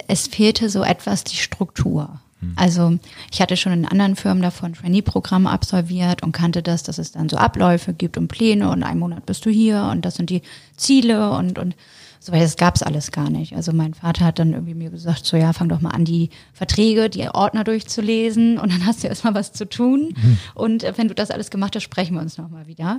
es 0.07 0.29
fehlte 0.29 0.71
so 0.71 0.83
etwas 0.83 1.25
die 1.25 1.37
Struktur. 1.37 2.21
Also 2.55 2.99
ich 3.33 3.41
hatte 3.41 3.57
schon 3.57 3.73
in 3.73 3.85
anderen 3.85 4.15
Firmen 4.15 4.45
davon 4.45 4.71
ein 4.71 4.75
Trainee-Programm 4.75 5.49
absolviert 5.49 6.23
und 6.23 6.31
kannte 6.31 6.63
das, 6.63 6.85
dass 6.85 6.99
es 6.99 7.11
dann 7.11 7.29
so 7.29 7.37
Abläufe 7.37 7.93
gibt 7.93 8.17
und 8.17 8.29
Pläne 8.29 8.71
und 8.71 8.85
einen 8.85 9.01
Monat 9.01 9.27
bist 9.27 9.45
du 9.45 9.51
hier 9.51 9.89
und 9.91 10.05
das 10.05 10.15
sind 10.15 10.31
die 10.31 10.43
Ziele 10.77 11.33
und, 11.33 11.59
und 11.59 11.75
So, 12.21 12.33
weil 12.33 12.41
das 12.41 12.57
gab's 12.57 12.83
alles 12.83 13.13
gar 13.13 13.31
nicht. 13.31 13.55
Also 13.55 13.73
mein 13.73 13.95
Vater 13.95 14.25
hat 14.25 14.39
dann 14.39 14.53
irgendwie 14.53 14.75
mir 14.75 14.91
gesagt, 14.91 15.25
so 15.25 15.37
ja, 15.37 15.53
fang 15.53 15.69
doch 15.69 15.81
mal 15.81 15.91
an, 15.91 16.05
die 16.05 16.31
Verträge, 16.53 17.09
die 17.09 17.29
Ordner 17.29 17.65
durchzulesen 17.65 18.59
und 18.59 18.73
dann 18.73 18.87
hast 18.87 19.03
du 19.03 19.09
erstmal 19.09 19.35
was 19.35 19.53
zu 19.53 19.69
tun. 19.69 20.15
Mhm. 20.17 20.39
Und 20.55 20.85
äh, 20.85 20.93
wenn 20.97 21.09
du 21.09 21.15
das 21.15 21.31
alles 21.31 21.51
gemacht 21.51 21.77
hast, 21.77 21.85
sprechen 21.85 22.15
wir 22.15 22.21
uns 22.21 22.39
nochmal 22.39 22.67
wieder. 22.67 22.99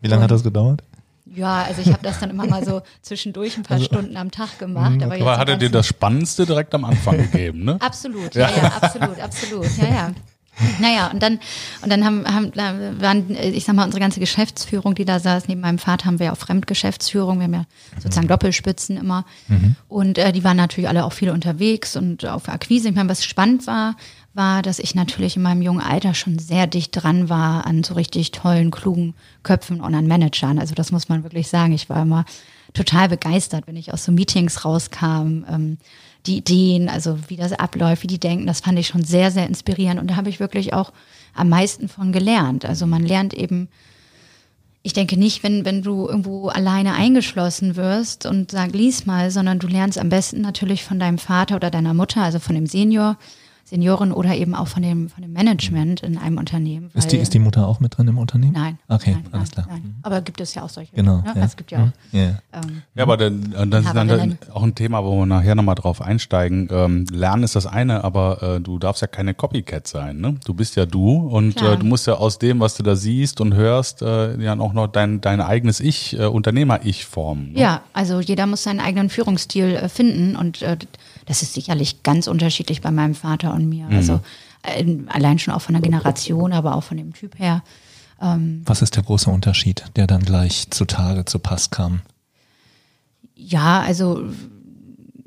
Wie 0.00 0.08
lange 0.08 0.24
hat 0.24 0.30
das 0.30 0.42
gedauert? 0.42 0.82
Ja, 1.36 1.64
also 1.64 1.82
ich 1.82 1.88
habe 1.88 2.02
das 2.02 2.18
dann 2.18 2.30
immer 2.30 2.46
mal 2.46 2.64
so 2.64 2.82
zwischendurch 3.02 3.56
ein 3.56 3.62
paar 3.62 3.78
Stunden 3.78 4.16
am 4.16 4.30
Tag 4.30 4.58
gemacht. 4.58 5.02
Aber, 5.02 5.14
jetzt 5.14 5.22
Aber 5.22 5.34
so 5.34 5.40
hat 5.40 5.48
er 5.48 5.56
dir 5.56 5.70
das 5.70 5.86
Spannendste 5.86 6.46
direkt 6.46 6.74
am 6.74 6.84
Anfang 6.84 7.18
gegeben, 7.18 7.64
ne? 7.64 7.76
Absolut, 7.80 8.34
ja, 8.34 8.50
ja, 8.50 8.72
absolut, 8.80 9.20
absolut, 9.20 9.76
ja, 9.78 9.88
ja. 9.88 10.10
Naja, 10.80 11.08
und 11.08 11.22
dann, 11.22 11.38
und 11.82 11.90
dann 11.90 12.04
haben, 12.04 12.24
haben, 12.26 12.52
waren, 13.00 13.36
ich 13.38 13.64
sag 13.64 13.74
mal, 13.76 13.84
unsere 13.84 14.00
ganze 14.00 14.20
Geschäftsführung, 14.20 14.94
die 14.94 15.04
da 15.04 15.20
saß, 15.20 15.48
neben 15.48 15.60
meinem 15.60 15.78
Vater 15.78 16.06
haben 16.06 16.18
wir 16.18 16.26
ja 16.26 16.32
auch 16.32 16.38
Fremdgeschäftsführung, 16.38 17.38
wir 17.38 17.44
haben 17.44 17.52
ja 17.52 17.64
sozusagen 17.98 18.28
Doppelspitzen 18.28 18.96
immer. 18.96 19.26
Und 19.88 20.16
äh, 20.16 20.32
die 20.32 20.44
waren 20.44 20.56
natürlich 20.56 20.88
alle 20.88 21.04
auch 21.04 21.12
viel 21.12 21.28
unterwegs 21.28 21.94
und 21.94 22.24
auf 22.24 22.48
Akquise. 22.48 22.88
Ich 22.88 22.94
meine, 22.94 23.10
was 23.10 23.22
spannend 23.22 23.66
war, 23.66 23.96
war, 24.36 24.62
dass 24.62 24.78
ich 24.78 24.94
natürlich 24.94 25.36
in 25.36 25.42
meinem 25.42 25.62
jungen 25.62 25.80
Alter 25.80 26.14
schon 26.14 26.38
sehr 26.38 26.66
dicht 26.66 26.90
dran 26.92 27.28
war 27.28 27.66
an 27.66 27.82
so 27.82 27.94
richtig 27.94 28.30
tollen, 28.30 28.70
klugen 28.70 29.14
Köpfen 29.42 29.80
und 29.80 29.94
an 29.94 30.06
Managern. 30.06 30.58
Also 30.58 30.74
das 30.74 30.92
muss 30.92 31.08
man 31.08 31.22
wirklich 31.22 31.48
sagen. 31.48 31.72
Ich 31.72 31.88
war 31.88 32.02
immer 32.02 32.24
total 32.74 33.08
begeistert, 33.08 33.66
wenn 33.66 33.76
ich 33.76 33.92
aus 33.92 34.04
so 34.04 34.12
Meetings 34.12 34.64
rauskam. 34.64 35.44
Ähm, 35.50 35.78
die 36.26 36.38
Ideen, 36.38 36.88
also 36.88 37.18
wie 37.28 37.36
das 37.36 37.52
abläuft, 37.52 38.02
wie 38.02 38.08
die 38.08 38.20
denken, 38.20 38.46
das 38.46 38.60
fand 38.60 38.78
ich 38.78 38.88
schon 38.88 39.04
sehr, 39.04 39.30
sehr 39.30 39.46
inspirierend. 39.46 40.00
Und 40.00 40.10
da 40.10 40.16
habe 40.16 40.28
ich 40.28 40.40
wirklich 40.40 40.72
auch 40.72 40.92
am 41.34 41.48
meisten 41.48 41.88
von 41.88 42.12
gelernt. 42.12 42.64
Also 42.64 42.86
man 42.86 43.04
lernt 43.04 43.32
eben, 43.32 43.68
ich 44.82 44.92
denke 44.92 45.16
nicht, 45.16 45.42
wenn, 45.42 45.64
wenn 45.64 45.82
du 45.82 46.08
irgendwo 46.08 46.48
alleine 46.48 46.94
eingeschlossen 46.94 47.76
wirst 47.76 48.26
und 48.26 48.50
sag, 48.50 48.72
lies 48.72 49.06
mal, 49.06 49.30
sondern 49.30 49.58
du 49.58 49.66
lernst 49.66 49.98
am 49.98 50.08
besten 50.08 50.40
natürlich 50.40 50.84
von 50.84 50.98
deinem 50.98 51.18
Vater 51.18 51.56
oder 51.56 51.70
deiner 51.70 51.94
Mutter, 51.94 52.22
also 52.22 52.38
von 52.38 52.54
dem 52.54 52.66
Senior, 52.66 53.16
Senioren 53.68 54.12
oder 54.12 54.36
eben 54.36 54.54
auch 54.54 54.68
von 54.68 54.80
dem, 54.80 55.08
von 55.08 55.22
dem 55.22 55.32
Management 55.32 56.00
in 56.04 56.18
einem 56.18 56.38
Unternehmen. 56.38 56.88
Ist 56.94 57.10
die, 57.10 57.16
ist 57.16 57.34
die 57.34 57.40
Mutter 57.40 57.66
auch 57.66 57.80
mit 57.80 57.98
drin 57.98 58.06
im 58.06 58.16
Unternehmen? 58.16 58.52
Nein. 58.52 58.78
Okay, 58.86 59.14
nein, 59.14 59.24
alles 59.32 59.50
klar. 59.50 59.66
Nein. 59.68 59.96
Aber 60.02 60.20
gibt 60.20 60.40
es 60.40 60.54
ja 60.54 60.62
auch 60.62 60.68
solche. 60.68 60.94
Genau. 60.94 61.16
Ne? 61.16 61.32
Ja. 61.34 61.44
Es 61.44 61.56
gibt 61.56 61.72
ja 61.72 61.82
auch. 61.82 61.88
Ja. 62.12 62.22
Ähm, 62.52 62.82
Ja, 62.94 63.02
aber 63.02 63.16
dann, 63.16 63.52
äh, 63.52 63.66
das 63.66 63.86
ist 63.86 63.94
dann 63.94 64.38
auch 64.54 64.62
ein 64.62 64.76
Thema, 64.76 65.02
wo 65.02 65.18
wir 65.18 65.26
nachher 65.26 65.56
nochmal 65.56 65.74
drauf 65.74 66.00
einsteigen. 66.00 66.68
Ähm, 66.70 67.06
Lernen 67.10 67.42
ist 67.42 67.56
das 67.56 67.66
eine, 67.66 68.04
aber 68.04 68.40
äh, 68.40 68.60
du 68.60 68.78
darfst 68.78 69.02
ja 69.02 69.08
keine 69.08 69.34
Copycat 69.34 69.88
sein. 69.88 70.20
Ne? 70.20 70.36
Du 70.44 70.54
bist 70.54 70.76
ja 70.76 70.86
du 70.86 71.26
und 71.26 71.60
äh, 71.60 71.76
du 71.76 71.86
musst 71.86 72.06
ja 72.06 72.14
aus 72.14 72.38
dem, 72.38 72.60
was 72.60 72.76
du 72.76 72.84
da 72.84 72.94
siehst 72.94 73.40
und 73.40 73.54
hörst, 73.54 74.00
äh, 74.00 74.40
ja 74.40 74.56
auch 74.60 74.74
noch 74.74 74.86
dein, 74.86 75.20
dein 75.20 75.40
eigenes 75.40 75.80
Ich, 75.80 76.16
äh, 76.16 76.26
Unternehmer-Ich 76.26 77.04
formen. 77.04 77.52
Ne? 77.52 77.60
Ja, 77.60 77.80
also 77.92 78.20
jeder 78.20 78.46
muss 78.46 78.62
seinen 78.62 78.78
eigenen 78.78 79.10
Führungsstil 79.10 79.74
äh, 79.74 79.88
finden 79.88 80.36
und 80.36 80.62
äh, 80.62 80.76
das 81.26 81.42
ist 81.42 81.54
sicherlich 81.54 82.02
ganz 82.02 82.26
unterschiedlich 82.26 82.80
bei 82.80 82.90
meinem 82.90 83.14
Vater 83.14 83.52
und 83.52 83.68
mir. 83.68 83.88
Also 83.88 84.20
äh, 84.62 84.84
allein 85.08 85.38
schon 85.38 85.54
auch 85.54 85.60
von 85.60 85.74
der 85.74 85.82
Generation, 85.82 86.52
aber 86.52 86.74
auch 86.74 86.82
von 86.82 86.96
dem 86.96 87.12
Typ 87.12 87.38
her. 87.38 87.62
Was 88.18 88.80
ist 88.80 88.96
der 88.96 89.02
große 89.02 89.28
Unterschied, 89.28 89.84
der 89.96 90.06
dann 90.06 90.22
gleich 90.22 90.70
zutage 90.70 91.26
zu 91.26 91.38
Pass 91.38 91.70
kam? 91.70 92.00
Ja, 93.34 93.82
also 93.82 94.24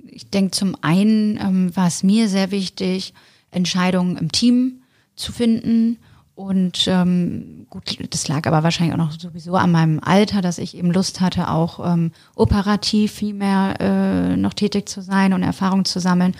ich 0.08 0.30
denke 0.32 0.52
zum 0.52 0.76
einen 0.82 1.38
ähm, 1.38 1.76
war 1.76 1.88
es 1.88 2.02
mir 2.02 2.28
sehr 2.28 2.50
wichtig, 2.50 3.14
Entscheidungen 3.52 4.18
im 4.18 4.32
Team 4.32 4.82
zu 5.16 5.32
finden. 5.32 5.98
Und 6.40 6.88
ähm, 6.88 7.66
gut, 7.70 7.98
das 8.12 8.30
lag 8.30 8.48
aber 8.48 8.64
wahrscheinlich 8.64 8.94
auch 8.94 9.06
noch 9.06 9.12
sowieso 9.12 9.56
an 9.56 9.74
meinem 9.74 10.00
Alter, 10.02 10.42
dass 10.42 10.58
ich 10.58 10.78
eben 10.78 10.94
Lust 10.94 11.20
hatte, 11.20 11.50
auch 11.50 11.86
ähm, 11.86 12.14
operativ 12.34 13.12
viel 13.12 13.34
mehr 13.34 13.76
äh, 13.82 14.38
noch 14.38 14.54
tätig 14.54 14.88
zu 14.88 15.02
sein 15.02 15.34
und 15.34 15.44
Erfahrung 15.44 15.84
zu 15.84 16.00
sammeln. 16.00 16.38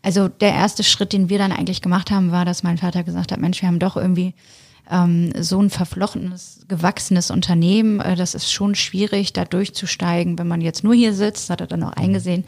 Also 0.00 0.28
der 0.28 0.54
erste 0.54 0.82
Schritt, 0.82 1.12
den 1.12 1.28
wir 1.28 1.36
dann 1.36 1.52
eigentlich 1.52 1.82
gemacht 1.82 2.10
haben, 2.10 2.32
war, 2.32 2.46
dass 2.46 2.62
mein 2.62 2.78
Vater 2.78 3.02
gesagt 3.02 3.32
hat, 3.32 3.38
Mensch, 3.38 3.60
wir 3.60 3.68
haben 3.68 3.80
doch 3.80 3.98
irgendwie 3.98 4.32
ähm, 4.90 5.30
so 5.38 5.60
ein 5.60 5.68
verflochtenes, 5.68 6.64
gewachsenes 6.68 7.30
Unternehmen. 7.30 8.00
Äh, 8.00 8.16
das 8.16 8.34
ist 8.34 8.50
schon 8.50 8.74
schwierig, 8.74 9.34
da 9.34 9.44
durchzusteigen, 9.44 10.38
wenn 10.38 10.48
man 10.48 10.62
jetzt 10.62 10.84
nur 10.84 10.94
hier 10.94 11.12
sitzt, 11.12 11.50
hat 11.50 11.60
er 11.60 11.66
dann 11.66 11.82
auch 11.82 11.92
eingesehen. 11.92 12.44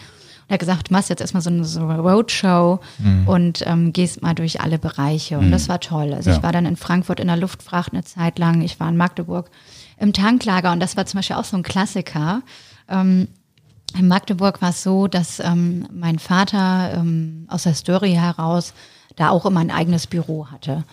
Und 0.49 0.51
er 0.51 0.55
hat 0.55 0.61
gesagt, 0.61 0.89
du 0.91 0.93
machst 0.93 1.11
jetzt 1.11 1.21
erstmal 1.21 1.43
so 1.43 1.51
eine, 1.51 1.65
so 1.65 1.81
eine 1.81 1.99
Roadshow 1.99 2.79
und 3.27 3.67
ähm, 3.67 3.93
gehst 3.93 4.23
mal 4.23 4.35
durch 4.35 4.61
alle 4.61 4.79
Bereiche. 4.79 5.39
Und 5.39 5.51
das 5.51 5.69
war 5.69 5.81
toll. 5.81 6.13
Also 6.15 6.31
Ja. 6.31 6.37
ich 6.37 6.43
war 6.43 6.53
dann 6.53 6.67
in 6.67 6.77
Frankfurt 6.77 7.19
in 7.21 7.27
der 7.27 7.37
Luftfracht 7.37 7.93
eine 7.93 8.05
Zeit 8.05 8.39
lang, 8.39 8.63
ich 8.63 8.79
war 8.79 8.89
in 8.89 8.97
Magdeburg 8.97 9.51
im 9.99 10.13
Tanklager 10.13 10.73
und 10.73 10.81
das 10.81 10.97
war 10.97 11.07
zum 11.07 11.19
Beispiel 11.19 11.37
auch 11.37 11.45
so 11.45 11.57
ein 11.57 11.63
Klassiker. 11.63 12.43
Ähm, 12.89 13.29
in 13.99 14.09
Magdeburg 14.09 14.61
war 14.63 14.71
es 14.71 14.83
so, 14.83 15.07
dass 15.09 15.41
ähm, 15.41 15.87
mein 15.93 16.19
Vater 16.19 16.93
ähm, 16.97 17.47
aus 17.49 17.63
der 17.65 17.75
Story 17.75 18.13
heraus 18.13 18.75
da 19.17 19.31
auch 19.31 19.47
immer 19.47 19.61
ein 19.61 19.71
eigenes 19.71 20.07
Büro 20.07 20.49
hatte. 20.49 20.85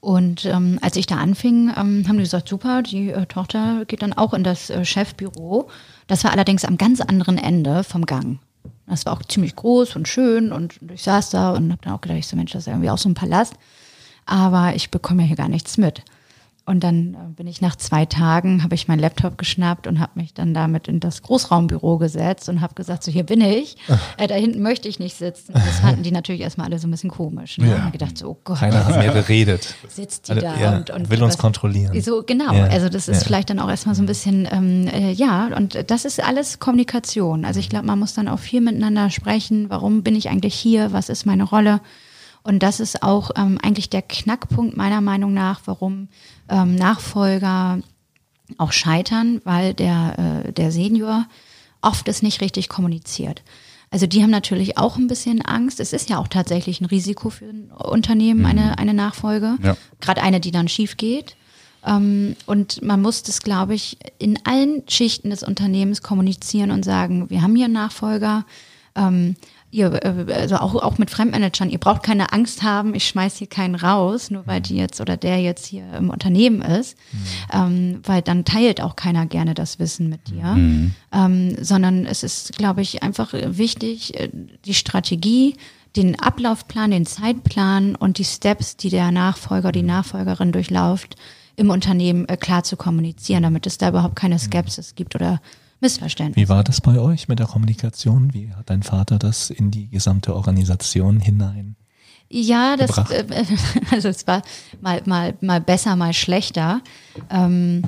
Und 0.00 0.44
ähm, 0.44 0.78
als 0.82 0.96
ich 0.96 1.06
da 1.06 1.16
anfing, 1.16 1.70
ähm, 1.76 2.04
haben 2.06 2.16
die 2.18 2.22
gesagt, 2.24 2.48
super, 2.48 2.82
die 2.82 3.10
äh, 3.10 3.24
Tochter 3.26 3.84
geht 3.86 4.02
dann 4.02 4.12
auch 4.12 4.34
in 4.34 4.44
das 4.44 4.68
äh, 4.70 4.84
Chefbüro. 4.84 5.68
Das 6.06 6.22
war 6.24 6.30
allerdings 6.32 6.64
am 6.64 6.76
ganz 6.76 7.00
anderen 7.00 7.38
Ende 7.38 7.82
vom 7.84 8.04
Gang. 8.06 8.38
Das 8.86 9.06
war 9.06 9.14
auch 9.14 9.22
ziemlich 9.22 9.56
groß 9.56 9.96
und 9.96 10.08
schön 10.08 10.52
und 10.52 10.78
ich 10.92 11.02
saß 11.02 11.30
da 11.30 11.52
und 11.52 11.72
habe 11.72 11.82
dann 11.82 11.94
auch 11.94 12.00
gedacht, 12.00 12.18
ich 12.18 12.26
so, 12.26 12.36
Mensch, 12.36 12.52
das 12.52 12.62
ist 12.62 12.66
irgendwie 12.68 12.90
auch 12.90 12.98
so 12.98 13.08
ein 13.08 13.14
Palast. 13.14 13.54
Aber 14.26 14.74
ich 14.74 14.90
bekomme 14.90 15.22
ja 15.22 15.28
hier 15.28 15.36
gar 15.36 15.48
nichts 15.48 15.78
mit. 15.78 16.02
Und 16.66 16.82
dann 16.82 17.12
äh, 17.12 17.16
bin 17.36 17.46
ich 17.46 17.60
nach 17.60 17.76
zwei 17.76 18.06
Tagen, 18.06 18.62
habe 18.62 18.74
ich 18.74 18.88
meinen 18.88 18.98
Laptop 19.00 19.36
geschnappt 19.36 19.86
und 19.86 20.00
habe 20.00 20.12
mich 20.14 20.32
dann 20.32 20.54
damit 20.54 20.88
in 20.88 20.98
das 20.98 21.20
Großraumbüro 21.20 21.98
gesetzt 21.98 22.48
und 22.48 22.62
habe 22.62 22.74
gesagt, 22.74 23.02
so 23.04 23.12
hier 23.12 23.24
bin 23.24 23.42
ich, 23.42 23.76
äh, 24.16 24.26
da 24.26 24.34
hinten 24.34 24.62
möchte 24.62 24.88
ich 24.88 24.98
nicht 24.98 25.14
sitzen. 25.14 25.52
Und 25.52 25.66
das 25.66 25.80
fanden 25.80 26.02
die 26.02 26.10
natürlich 26.10 26.40
erstmal 26.40 26.68
alle 26.68 26.78
so 26.78 26.88
ein 26.88 26.90
bisschen 26.90 27.10
komisch. 27.10 27.58
Ne? 27.58 27.68
Ja. 27.70 27.84
Und 27.84 27.92
gedacht, 27.92 28.16
so, 28.16 28.30
oh 28.30 28.38
Gott, 28.44 28.60
Keiner 28.60 28.86
hat 28.86 28.96
mehr 28.96 29.12
geredet. 29.12 29.74
sitzt 29.88 30.28
die 30.28 30.32
Alle- 30.32 30.40
da 30.40 30.56
ja, 30.58 30.76
und, 30.78 30.88
und 30.88 31.10
will 31.10 31.22
uns 31.22 31.34
was- 31.34 31.38
kontrollieren. 31.38 32.00
So, 32.00 32.22
genau. 32.22 32.50
Ja, 32.54 32.64
Also 32.64 32.88
das 32.88 33.08
ist 33.08 33.24
vielleicht 33.24 33.50
dann 33.50 33.58
auch 33.58 33.68
erstmal 33.68 33.94
so 33.94 34.02
ein 34.02 34.06
bisschen, 34.06 34.48
ähm, 34.50 34.86
äh, 34.88 35.12
ja, 35.12 35.48
und 35.54 35.90
das 35.90 36.06
ist 36.06 36.22
alles 36.24 36.60
Kommunikation. 36.60 37.44
Also 37.44 37.60
ich 37.60 37.68
glaube, 37.68 37.84
man 37.86 37.98
muss 37.98 38.14
dann 38.14 38.26
auch 38.26 38.38
viel 38.38 38.62
miteinander 38.62 39.10
sprechen. 39.10 39.68
Warum 39.68 40.02
bin 40.02 40.16
ich 40.16 40.30
eigentlich 40.30 40.54
hier? 40.54 40.92
Was 40.94 41.10
ist 41.10 41.26
meine 41.26 41.44
Rolle? 41.44 41.80
Und 42.44 42.62
das 42.62 42.78
ist 42.78 43.02
auch 43.02 43.30
ähm, 43.36 43.58
eigentlich 43.62 43.90
der 43.90 44.02
Knackpunkt 44.02 44.76
meiner 44.76 45.00
Meinung 45.00 45.32
nach, 45.32 45.62
warum 45.64 46.08
ähm, 46.48 46.76
Nachfolger 46.76 47.80
auch 48.58 48.72
scheitern, 48.72 49.40
weil 49.44 49.74
der, 49.74 50.44
äh, 50.46 50.52
der 50.52 50.70
Senior 50.70 51.26
oft 51.80 52.06
es 52.06 52.22
nicht 52.22 52.40
richtig 52.42 52.68
kommuniziert. 52.68 53.42
Also 53.90 54.06
die 54.06 54.22
haben 54.22 54.30
natürlich 54.30 54.76
auch 54.76 54.96
ein 54.96 55.06
bisschen 55.06 55.40
Angst. 55.40 55.80
Es 55.80 55.92
ist 55.92 56.10
ja 56.10 56.18
auch 56.18 56.28
tatsächlich 56.28 56.80
ein 56.80 56.86
Risiko 56.86 57.30
für 57.30 57.46
ein 57.46 57.70
Unternehmen, 57.70 58.44
eine, 58.44 58.78
eine 58.78 58.92
Nachfolge. 58.92 59.56
Ja. 59.62 59.76
Gerade 60.00 60.22
eine, 60.22 60.40
die 60.40 60.50
dann 60.50 60.68
schief 60.68 60.96
geht. 60.96 61.36
Ähm, 61.86 62.36
und 62.44 62.82
man 62.82 63.00
muss 63.00 63.22
das, 63.22 63.40
glaube 63.40 63.74
ich, 63.74 63.98
in 64.18 64.38
allen 64.44 64.82
Schichten 64.88 65.30
des 65.30 65.42
Unternehmens 65.42 66.02
kommunizieren 66.02 66.70
und 66.70 66.84
sagen, 66.84 67.30
wir 67.30 67.40
haben 67.40 67.56
hier 67.56 67.66
einen 67.66 67.74
Nachfolger. 67.74 68.44
Ihr, 69.74 69.92
äh, 70.04 70.32
also 70.32 70.58
auch, 70.58 70.76
auch 70.76 70.98
mit 70.98 71.10
Fremdmanagern, 71.10 71.68
ihr 71.68 71.78
braucht 71.78 72.04
keine 72.04 72.32
Angst 72.32 72.62
haben, 72.62 72.94
ich 72.94 73.08
schmeiß 73.08 73.38
hier 73.38 73.48
keinen 73.48 73.74
raus, 73.74 74.30
nur 74.30 74.46
weil 74.46 74.60
die 74.60 74.76
jetzt 74.76 75.00
oder 75.00 75.16
der 75.16 75.40
jetzt 75.40 75.66
hier 75.66 75.82
im 75.94 76.10
Unternehmen 76.10 76.62
ist, 76.62 76.96
ähm, 77.52 77.98
weil 78.04 78.22
dann 78.22 78.44
teilt 78.44 78.80
auch 78.80 78.94
keiner 78.94 79.26
gerne 79.26 79.52
das 79.52 79.80
Wissen 79.80 80.08
mit 80.08 80.28
dir, 80.28 80.56
ähm, 81.12 81.56
sondern 81.60 82.06
es 82.06 82.22
ist, 82.22 82.56
glaube 82.56 82.82
ich, 82.82 83.02
einfach 83.02 83.32
wichtig, 83.32 84.14
äh, 84.14 84.28
die 84.64 84.74
Strategie, 84.74 85.56
den 85.96 86.20
Ablaufplan, 86.20 86.92
den 86.92 87.04
Zeitplan 87.04 87.96
und 87.96 88.18
die 88.18 88.24
Steps, 88.24 88.76
die 88.76 88.90
der 88.90 89.10
Nachfolger, 89.10 89.72
die 89.72 89.82
Nachfolgerin 89.82 90.52
durchläuft, 90.52 91.16
im 91.56 91.70
Unternehmen 91.70 92.28
äh, 92.28 92.36
klar 92.36 92.62
zu 92.62 92.76
kommunizieren, 92.76 93.42
damit 93.42 93.66
es 93.66 93.78
da 93.78 93.88
überhaupt 93.88 94.14
keine 94.14 94.38
Skepsis 94.38 94.94
gibt 94.94 95.16
oder 95.16 95.40
Missverständnisse. 95.80 96.40
Wie 96.40 96.48
war 96.48 96.64
das 96.64 96.80
bei 96.80 96.98
euch 96.98 97.28
mit 97.28 97.38
der 97.38 97.46
Kommunikation? 97.46 98.32
Wie 98.32 98.52
hat 98.54 98.70
dein 98.70 98.82
Vater 98.82 99.18
das 99.18 99.50
in 99.50 99.70
die 99.70 99.88
gesamte 99.88 100.34
Organisation 100.34 101.20
hinein? 101.20 101.76
Ja, 102.30 102.76
das, 102.76 102.88
gebracht? 102.88 103.12
äh, 103.12 103.44
also 103.90 104.08
es 104.08 104.26
war 104.26 104.42
mal, 104.80 105.02
mal, 105.06 105.34
mal 105.40 105.60
besser, 105.60 105.94
mal 105.96 106.12
schlechter. 106.12 106.80
Ähm, 107.30 107.82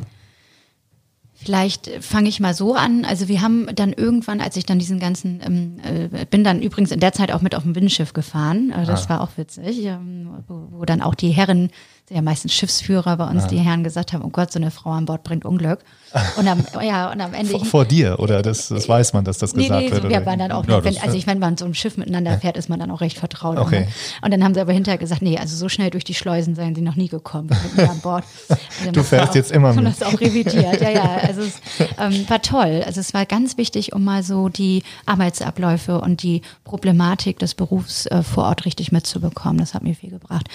vielleicht 1.35 1.91
fange 2.01 2.29
ich 2.29 2.41
mal 2.41 2.55
so 2.55 2.75
an. 2.75 3.05
Also 3.05 3.29
wir 3.29 3.41
haben 3.41 3.67
dann 3.75 3.93
irgendwann, 3.93 4.41
als 4.41 4.57
ich 4.57 4.67
dann 4.67 4.79
diesen 4.79 4.99
ganzen, 4.99 5.41
ähm, 5.45 5.77
äh, 5.83 6.25
bin 6.27 6.45
dann 6.45 6.61
übrigens 6.61 6.91
in 6.91 7.01
der 7.01 7.13
Zeit 7.13 7.33
auch 7.33 7.43
mit 7.43 7.55
auf 7.55 7.63
dem 7.63 7.73
Binnenschiff 7.73 8.13
gefahren. 8.13 8.71
Äh, 8.71 8.85
das 8.85 9.09
war 9.09 9.21
auch 9.21 9.31
witzig, 9.37 9.85
ähm, 9.85 10.45
wo, 10.49 10.69
wo 10.71 10.85
dann 10.85 11.03
auch 11.03 11.15
die 11.15 11.31
Herren 11.31 11.71
sind 12.09 12.17
ja 12.17 12.23
meistens 12.23 12.55
Schiffsführer 12.55 13.17
bei 13.17 13.25
uns, 13.29 13.45
Ah. 13.45 13.49
die 13.49 13.59
Herren 13.59 13.83
gesagt 13.83 14.13
haben, 14.13 14.23
oh 14.25 14.29
Gott, 14.29 14.53
so 14.53 14.61
eine 14.61 14.71
Frau 14.71 14.91
an 14.91 15.07
Bord 15.07 15.25
bringt 15.25 15.45
Unglück. 15.45 15.81
Und 16.39 16.47
am, 16.49 16.65
ja, 16.83 17.11
und 17.13 17.21
am 17.21 17.35
Ende. 17.35 17.51
Vor, 17.51 17.65
vor 17.67 17.85
dir, 17.85 18.19
oder 18.21 18.41
das, 18.41 18.69
das 18.69 18.89
weiß 18.89 19.13
man, 19.13 19.25
dass 19.25 19.37
das 19.39 19.55
Nee, 19.55 19.65
gesagt 19.65 19.83
nee, 19.85 19.91
wird? 19.91 20.03
so, 20.05 20.09
wir 20.09 20.25
waren 20.25 20.39
dann 20.39 20.51
auch, 20.53 20.67
Ja, 20.67 20.83
wenn, 20.83 20.97
also 20.99 21.15
ich 21.17 21.27
wenn 21.27 21.41
man 21.41 21.59
so 21.59 21.67
ein 21.67 21.75
Schiff 21.75 21.99
miteinander 21.99 22.39
fährt, 22.39 22.57
ist 22.57 22.71
man 22.71 22.79
dann 22.79 22.91
auch 22.91 23.01
recht 23.03 23.19
vertraut. 23.19 23.59
Okay. 23.59 23.81
ne? 23.81 23.89
Und 24.23 24.31
dann 24.31 24.43
haben 24.43 24.55
sie 24.55 24.61
aber 24.61 24.73
hinterher 24.73 24.97
gesagt, 24.99 25.21
nee, 25.21 25.37
also 25.37 25.57
so 25.57 25.69
schnell 25.69 25.91
durch 25.91 26.05
die 26.05 26.15
Schleusen 26.15 26.55
seien 26.55 26.75
sie 26.75 26.81
noch 26.81 26.95
nie 26.97 27.09
gekommen 27.09 27.51
mit 27.65 27.77
mir 27.77 27.91
an 27.91 27.99
Bord. 28.01 28.25
Also 28.81 28.93
Du 28.93 29.03
fährst 29.03 29.31
auch, 29.31 29.35
jetzt 29.35 29.51
immer 29.53 29.73
mit. 29.75 29.87
das 29.87 30.03
auch 30.03 30.19
revidiert, 30.21 30.81
ja, 30.81 30.91
ja. 30.91 31.17
Also 31.27 31.41
es 31.43 31.61
ähm, 31.99 32.25
war 32.29 32.41
toll. 32.41 32.83
Also 32.87 33.01
es 33.01 33.13
war 33.15 33.25
ganz 33.27 33.57
wichtig, 33.59 33.93
um 33.95 34.05
mal 34.05 34.23
so 34.23 34.49
die 34.49 34.83
Arbeitsabläufe 35.07 36.01
und 36.01 36.23
die 36.23 36.43
Problematik 36.65 37.39
des 37.39 37.55
Berufs 37.55 38.07
äh, 38.07 38.23
vor 38.23 38.45
Ort 38.45 38.65
richtig 38.67 38.93
mitzubekommen. 38.93 39.59
Das 39.59 39.73
hat 39.75 39.83
mir 39.83 39.95
viel 39.95 40.11
gebracht. 40.11 40.47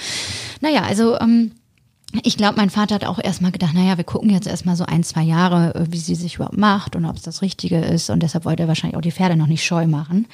Naja, 0.61 0.83
also 0.87 1.19
ähm, 1.19 1.40
ich 2.23 2.35
glaube, 2.37 2.55
mein 2.57 2.69
Vater 2.69 2.95
hat 2.95 3.05
auch 3.05 3.19
erstmal 3.19 3.51
gedacht, 3.51 3.73
naja, 3.73 3.97
wir 3.97 4.03
gucken 4.03 4.29
jetzt 4.29 4.47
erstmal 4.47 4.75
so 4.75 4.85
ein, 4.85 5.03
zwei 5.03 5.21
Jahre, 5.21 5.75
äh, 5.75 5.85
wie 5.89 5.97
sie 5.97 6.15
sich 6.15 6.35
überhaupt 6.35 6.57
macht 6.57 6.95
und 6.95 7.05
ob 7.05 7.15
es 7.15 7.21
das 7.21 7.41
Richtige 7.41 7.77
ist. 7.79 8.09
Und 8.09 8.21
deshalb 8.21 8.45
wollte 8.45 8.63
er 8.63 8.67
wahrscheinlich 8.67 8.97
auch 8.97 9.01
die 9.01 9.11
Pferde 9.11 9.35
noch 9.35 9.47
nicht 9.47 9.65
scheu 9.65 9.87
machen 9.87 10.27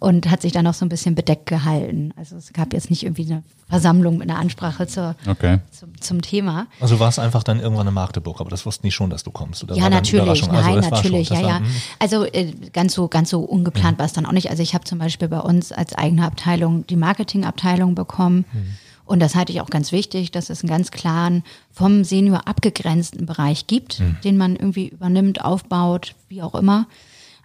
und 0.00 0.30
hat 0.30 0.42
sich 0.42 0.52
dann 0.52 0.66
auch 0.66 0.74
so 0.74 0.84
ein 0.84 0.88
bisschen 0.88 1.14
bedeckt 1.14 1.46
gehalten. 1.46 2.12
Also 2.16 2.36
es 2.36 2.52
gab 2.52 2.72
jetzt 2.72 2.90
nicht 2.90 3.02
irgendwie 3.04 3.24
eine 3.30 3.42
Versammlung 3.68 4.18
mit 4.18 4.28
einer 4.28 4.38
Ansprache 4.38 4.86
zur, 4.86 5.16
Okay. 5.26 5.58
zum, 5.70 5.98
zum 6.00 6.20
Thema. 6.20 6.66
Also 6.80 7.00
war 7.00 7.08
es 7.08 7.18
einfach 7.18 7.42
dann 7.42 7.60
irgendwann 7.60 7.86
in 7.86 7.94
Magdeburg, 7.94 8.40
aber 8.40 8.50
das 8.50 8.66
wussten 8.66 8.86
die 8.86 8.92
schon, 8.92 9.08
dass 9.08 9.22
du 9.22 9.30
kommst. 9.30 9.64
Oder 9.64 9.76
Ja, 9.76 9.88
natürlich? 9.88 10.28
Also 10.28 10.52
nein, 10.52 10.76
das 10.76 10.90
war 10.90 10.98
natürlich, 10.98 11.28
schon, 11.28 11.36
ja, 11.38 11.42
ja. 11.42 11.48
war, 11.48 11.58
hm. 11.60 11.66
Also 11.98 12.24
äh, 12.26 12.52
ganz 12.72 12.92
so, 12.94 13.08
ganz 13.08 13.30
so 13.30 13.40
ungeplant 13.40 13.98
war 13.98 14.04
es 14.04 14.12
dann 14.12 14.26
auch 14.26 14.32
nicht. 14.32 14.50
Also 14.50 14.62
ich 14.62 14.74
habe 14.74 14.84
zum 14.84 14.98
Beispiel 14.98 15.28
bei 15.28 15.40
uns 15.40 15.72
als 15.72 15.94
eigene 15.94 16.26
Abteilung 16.26 16.86
die 16.86 16.96
Marketingabteilung 16.96 17.94
bekommen. 17.94 18.44
Und 19.06 19.20
das 19.20 19.34
halte 19.34 19.52
ich 19.52 19.60
auch 19.60 19.68
ganz 19.68 19.92
wichtig, 19.92 20.30
dass 20.30 20.48
es 20.48 20.62
einen 20.62 20.70
ganz 20.70 20.90
klaren, 20.90 21.42
vom 21.70 22.04
Senior 22.04 22.48
abgegrenzten 22.48 23.26
Bereich 23.26 23.66
gibt, 23.66 24.00
den 24.24 24.36
man 24.36 24.56
irgendwie 24.56 24.88
übernimmt, 24.88 25.44
aufbaut, 25.44 26.14
wie 26.28 26.40
auch 26.42 26.54
immer. 26.54 26.86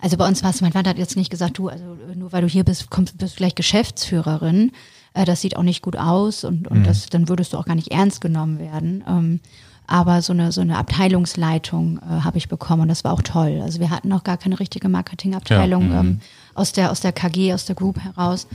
Also 0.02 0.16
bei 0.16 0.26
uns 0.26 0.42
war 0.44 0.52
es, 0.52 0.62
mein 0.62 0.72
Vater 0.72 0.92
hat 0.92 0.98
jetzt 0.98 1.18
nicht 1.18 1.30
gesagt, 1.30 1.58
du, 1.58 1.68
also 1.68 1.98
nur 2.16 2.32
weil 2.32 2.42
du 2.42 2.48
hier 2.48 2.64
bist, 2.64 2.90
kommst, 2.90 3.18
bist 3.18 3.34
du 3.36 3.38
gleich 3.38 3.56
Geschäftsführerin. 3.56 4.72
Äh, 5.14 5.26
das 5.26 5.42
sieht 5.42 5.58
auch 5.58 5.64
nicht 5.64 5.82
gut 5.82 5.98
aus 5.98 6.46
und, 6.46 6.68
und 6.70 6.86
das, 6.86 7.08
dann 7.08 7.28
würdest 7.28 7.52
du 7.54 7.58
auch 7.58 7.66
gar 7.66 7.76
nicht 7.76 7.92
ernst 7.92 8.22
genommen 8.22 8.60
werden. 8.60 9.04
Ähm, 9.08 9.40
aber 9.88 10.22
so 10.22 10.34
eine, 10.34 10.52
so 10.52 10.62
eine 10.62 10.78
Abteilungsleitung 10.78 11.98
äh, 11.98 12.22
habe 12.22 12.38
ich 12.38 12.48
bekommen 12.48 12.84
und 12.84 12.88
das 12.90 13.04
war 13.04 13.12
auch 13.12 13.24
toll. 13.24 13.60
Also 13.62 13.80
wir 13.80 13.90
hatten 13.90 14.08
noch 14.08 14.24
gar 14.24 14.38
keine 14.38 14.60
richtige 14.60 14.88
Marketingabteilung 14.88 15.92
Ja, 15.92 16.00
ähm, 16.02 16.20
aus, 16.54 16.72
der, 16.74 16.92
aus 16.92 17.02
der 17.02 17.12
KG, 17.12 17.54
aus 17.54 17.66
der 17.66 17.76
Group 17.76 18.00
heraus. 18.00 18.48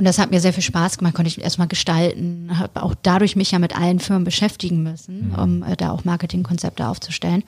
Und 0.00 0.06
das 0.06 0.18
hat 0.18 0.30
mir 0.30 0.40
sehr 0.40 0.54
viel 0.54 0.62
Spaß 0.62 0.96
gemacht, 0.96 1.12
konnte 1.12 1.28
ich 1.28 1.42
erstmal 1.42 1.68
gestalten, 1.68 2.58
habe 2.58 2.82
auch 2.82 2.94
dadurch 3.02 3.36
mich 3.36 3.50
ja 3.50 3.58
mit 3.58 3.76
allen 3.76 4.00
Firmen 4.00 4.24
beschäftigen 4.24 4.82
müssen, 4.82 5.34
um 5.36 5.62
äh, 5.62 5.76
da 5.76 5.90
auch 5.90 6.06
Marketingkonzepte 6.06 6.88
aufzustellen. 6.88 7.44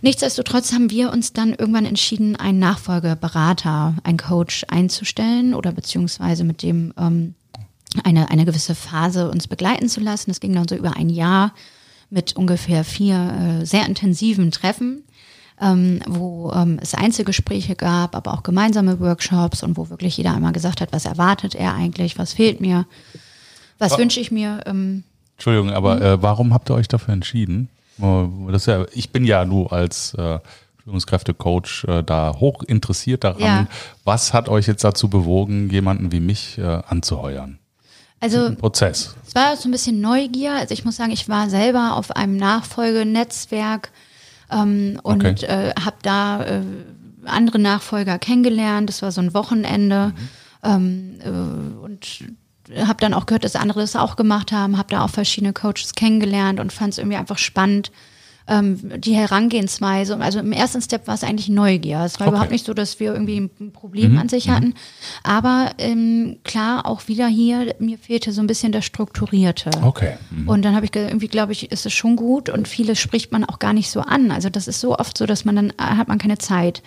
Nichtsdestotrotz 0.00 0.72
haben 0.72 0.90
wir 0.90 1.12
uns 1.12 1.32
dann 1.32 1.52
irgendwann 1.52 1.84
entschieden, 1.84 2.36
einen 2.36 2.60
Nachfolgeberater, 2.60 3.96
einen 4.04 4.18
Coach 4.18 4.64
einzustellen 4.68 5.52
oder 5.52 5.72
beziehungsweise 5.72 6.44
mit 6.44 6.62
dem 6.62 6.94
ähm, 6.96 7.34
eine, 8.04 8.30
eine 8.30 8.44
gewisse 8.44 8.76
Phase 8.76 9.28
uns 9.28 9.48
begleiten 9.48 9.88
zu 9.88 9.98
lassen. 9.98 10.30
Das 10.30 10.38
ging 10.38 10.52
dann 10.52 10.68
so 10.68 10.76
über 10.76 10.96
ein 10.96 11.08
Jahr 11.08 11.54
mit 12.08 12.36
ungefähr 12.36 12.84
vier 12.84 13.16
äh, 13.62 13.66
sehr 13.66 13.84
intensiven 13.86 14.52
Treffen, 14.52 15.02
ähm, 15.60 16.00
wo 16.06 16.52
ähm, 16.52 16.78
es 16.82 16.94
Einzelgespräche 16.94 17.76
gab, 17.76 18.16
aber 18.16 18.34
auch 18.34 18.42
gemeinsame 18.42 19.00
Workshops 19.00 19.62
und 19.62 19.76
wo 19.76 19.88
wirklich 19.90 20.16
jeder 20.16 20.34
einmal 20.34 20.52
gesagt 20.52 20.80
hat, 20.80 20.92
was 20.92 21.04
erwartet 21.04 21.54
er 21.54 21.74
eigentlich, 21.74 22.18
was 22.18 22.32
fehlt 22.32 22.60
mir, 22.60 22.86
was 23.78 23.98
wünsche 23.98 24.20
ich 24.20 24.30
mir. 24.30 24.60
Ähm, 24.66 25.04
Entschuldigung, 25.36 25.70
aber 25.70 26.00
äh, 26.00 26.22
warum 26.22 26.54
habt 26.54 26.70
ihr 26.70 26.74
euch 26.74 26.88
dafür 26.88 27.14
entschieden? 27.14 27.68
Äh, 28.00 28.26
Das 28.50 28.62
ist 28.62 28.66
ja, 28.66 28.84
ich 28.92 29.10
bin 29.10 29.24
ja 29.24 29.44
nur 29.44 29.72
als 29.72 30.14
äh, 30.14 30.38
Führungskräftecoach 30.82 31.84
äh, 31.88 32.02
da 32.02 32.34
hoch 32.38 32.62
interessiert 32.62 33.24
daran. 33.24 33.40
Ja. 33.40 33.66
Was 34.04 34.32
hat 34.32 34.48
euch 34.48 34.66
jetzt 34.66 34.84
dazu 34.84 35.08
bewogen, 35.08 35.70
jemanden 35.70 36.12
wie 36.12 36.20
mich 36.20 36.58
äh, 36.58 36.62
anzuheuern? 36.62 37.58
also 38.24 38.54
Prozess. 38.54 39.14
Es 39.26 39.34
war 39.34 39.56
so 39.56 39.68
ein 39.68 39.72
bisschen 39.72 40.00
Neugier. 40.00 40.54
Also 40.54 40.72
ich 40.72 40.84
muss 40.84 40.96
sagen, 40.96 41.12
ich 41.12 41.28
war 41.28 41.50
selber 41.50 41.96
auf 41.96 42.10
einem 42.10 42.36
Nachfolgenetzwerk 42.36 43.90
ähm, 44.54 45.00
und 45.02 45.24
Okay. 45.24 45.44
äh, 45.46 45.72
habe 45.80 45.96
da 46.02 46.44
äh, 46.44 46.62
andere 47.24 47.58
Nachfolger 47.58 48.18
kennengelernt. 48.18 48.88
Das 48.88 49.02
war 49.02 49.12
so 49.12 49.20
ein 49.20 49.34
Wochenende 49.34 50.12
ähm, 50.62 51.18
äh, 51.20 51.28
und 51.28 52.24
habe 52.76 53.00
dann 53.00 53.14
auch 53.14 53.26
gehört, 53.26 53.44
dass 53.44 53.56
andere 53.56 53.80
das 53.80 53.96
auch 53.96 54.16
gemacht 54.16 54.52
haben. 54.52 54.78
Habe 54.78 54.90
da 54.90 55.04
auch 55.04 55.10
verschiedene 55.10 55.52
Coaches 55.52 55.94
kennengelernt 55.94 56.60
und 56.60 56.72
fand 56.72 56.92
es 56.92 56.98
irgendwie 56.98 57.18
einfach 57.18 57.38
spannend. 57.38 57.90
Ähm, 58.46 59.00
die 59.00 59.14
Herangehensweise, 59.14 60.18
also 60.18 60.38
im 60.38 60.52
ersten 60.52 60.82
Step 60.82 61.06
war 61.06 61.14
es 61.14 61.24
eigentlich 61.24 61.48
Neugier. 61.48 62.00
Es 62.04 62.20
war 62.20 62.26
Okay. 62.26 62.34
überhaupt 62.34 62.50
nicht 62.52 62.66
so, 62.66 62.74
dass 62.74 63.00
wir 63.00 63.12
irgendwie 63.14 63.38
ein 63.58 63.72
Problem 63.72 64.18
an 64.18 64.28
sich 64.28 64.50
hatten. 64.50 64.74
Aber 65.22 65.70
ähm, 65.78 66.36
klar, 66.44 66.84
auch 66.84 67.08
wieder 67.08 67.26
hier, 67.26 67.74
mir 67.78 67.96
fehlte 67.96 68.32
so 68.32 68.42
ein 68.42 68.46
bisschen 68.46 68.70
das 68.70 68.84
Strukturierte. 68.84 69.70
Okay. 69.82 70.18
Mhm. 70.30 70.46
Und 70.48 70.62
dann 70.62 70.74
habe 70.74 70.84
ich 70.84 70.92
ge- 70.92 71.06
irgendwie, 71.06 71.28
glaube 71.28 71.52
ich, 71.52 71.72
ist 71.72 71.86
es 71.86 71.94
schon 71.94 72.16
gut 72.16 72.50
und 72.50 72.68
vieles 72.68 72.98
spricht 72.98 73.32
man 73.32 73.44
auch 73.44 73.58
gar 73.58 73.72
nicht 73.72 73.88
so 73.90 74.00
an. 74.00 74.30
Also 74.30 74.50
das 74.50 74.68
ist 74.68 74.78
so 74.80 74.98
oft 74.98 75.16
so, 75.16 75.24
dass 75.24 75.46
man 75.46 75.56
dann 75.56 75.70
äh, 75.70 75.74
hat 75.78 76.08
man 76.08 76.18
keine 76.18 76.36
Zeit 76.36 76.82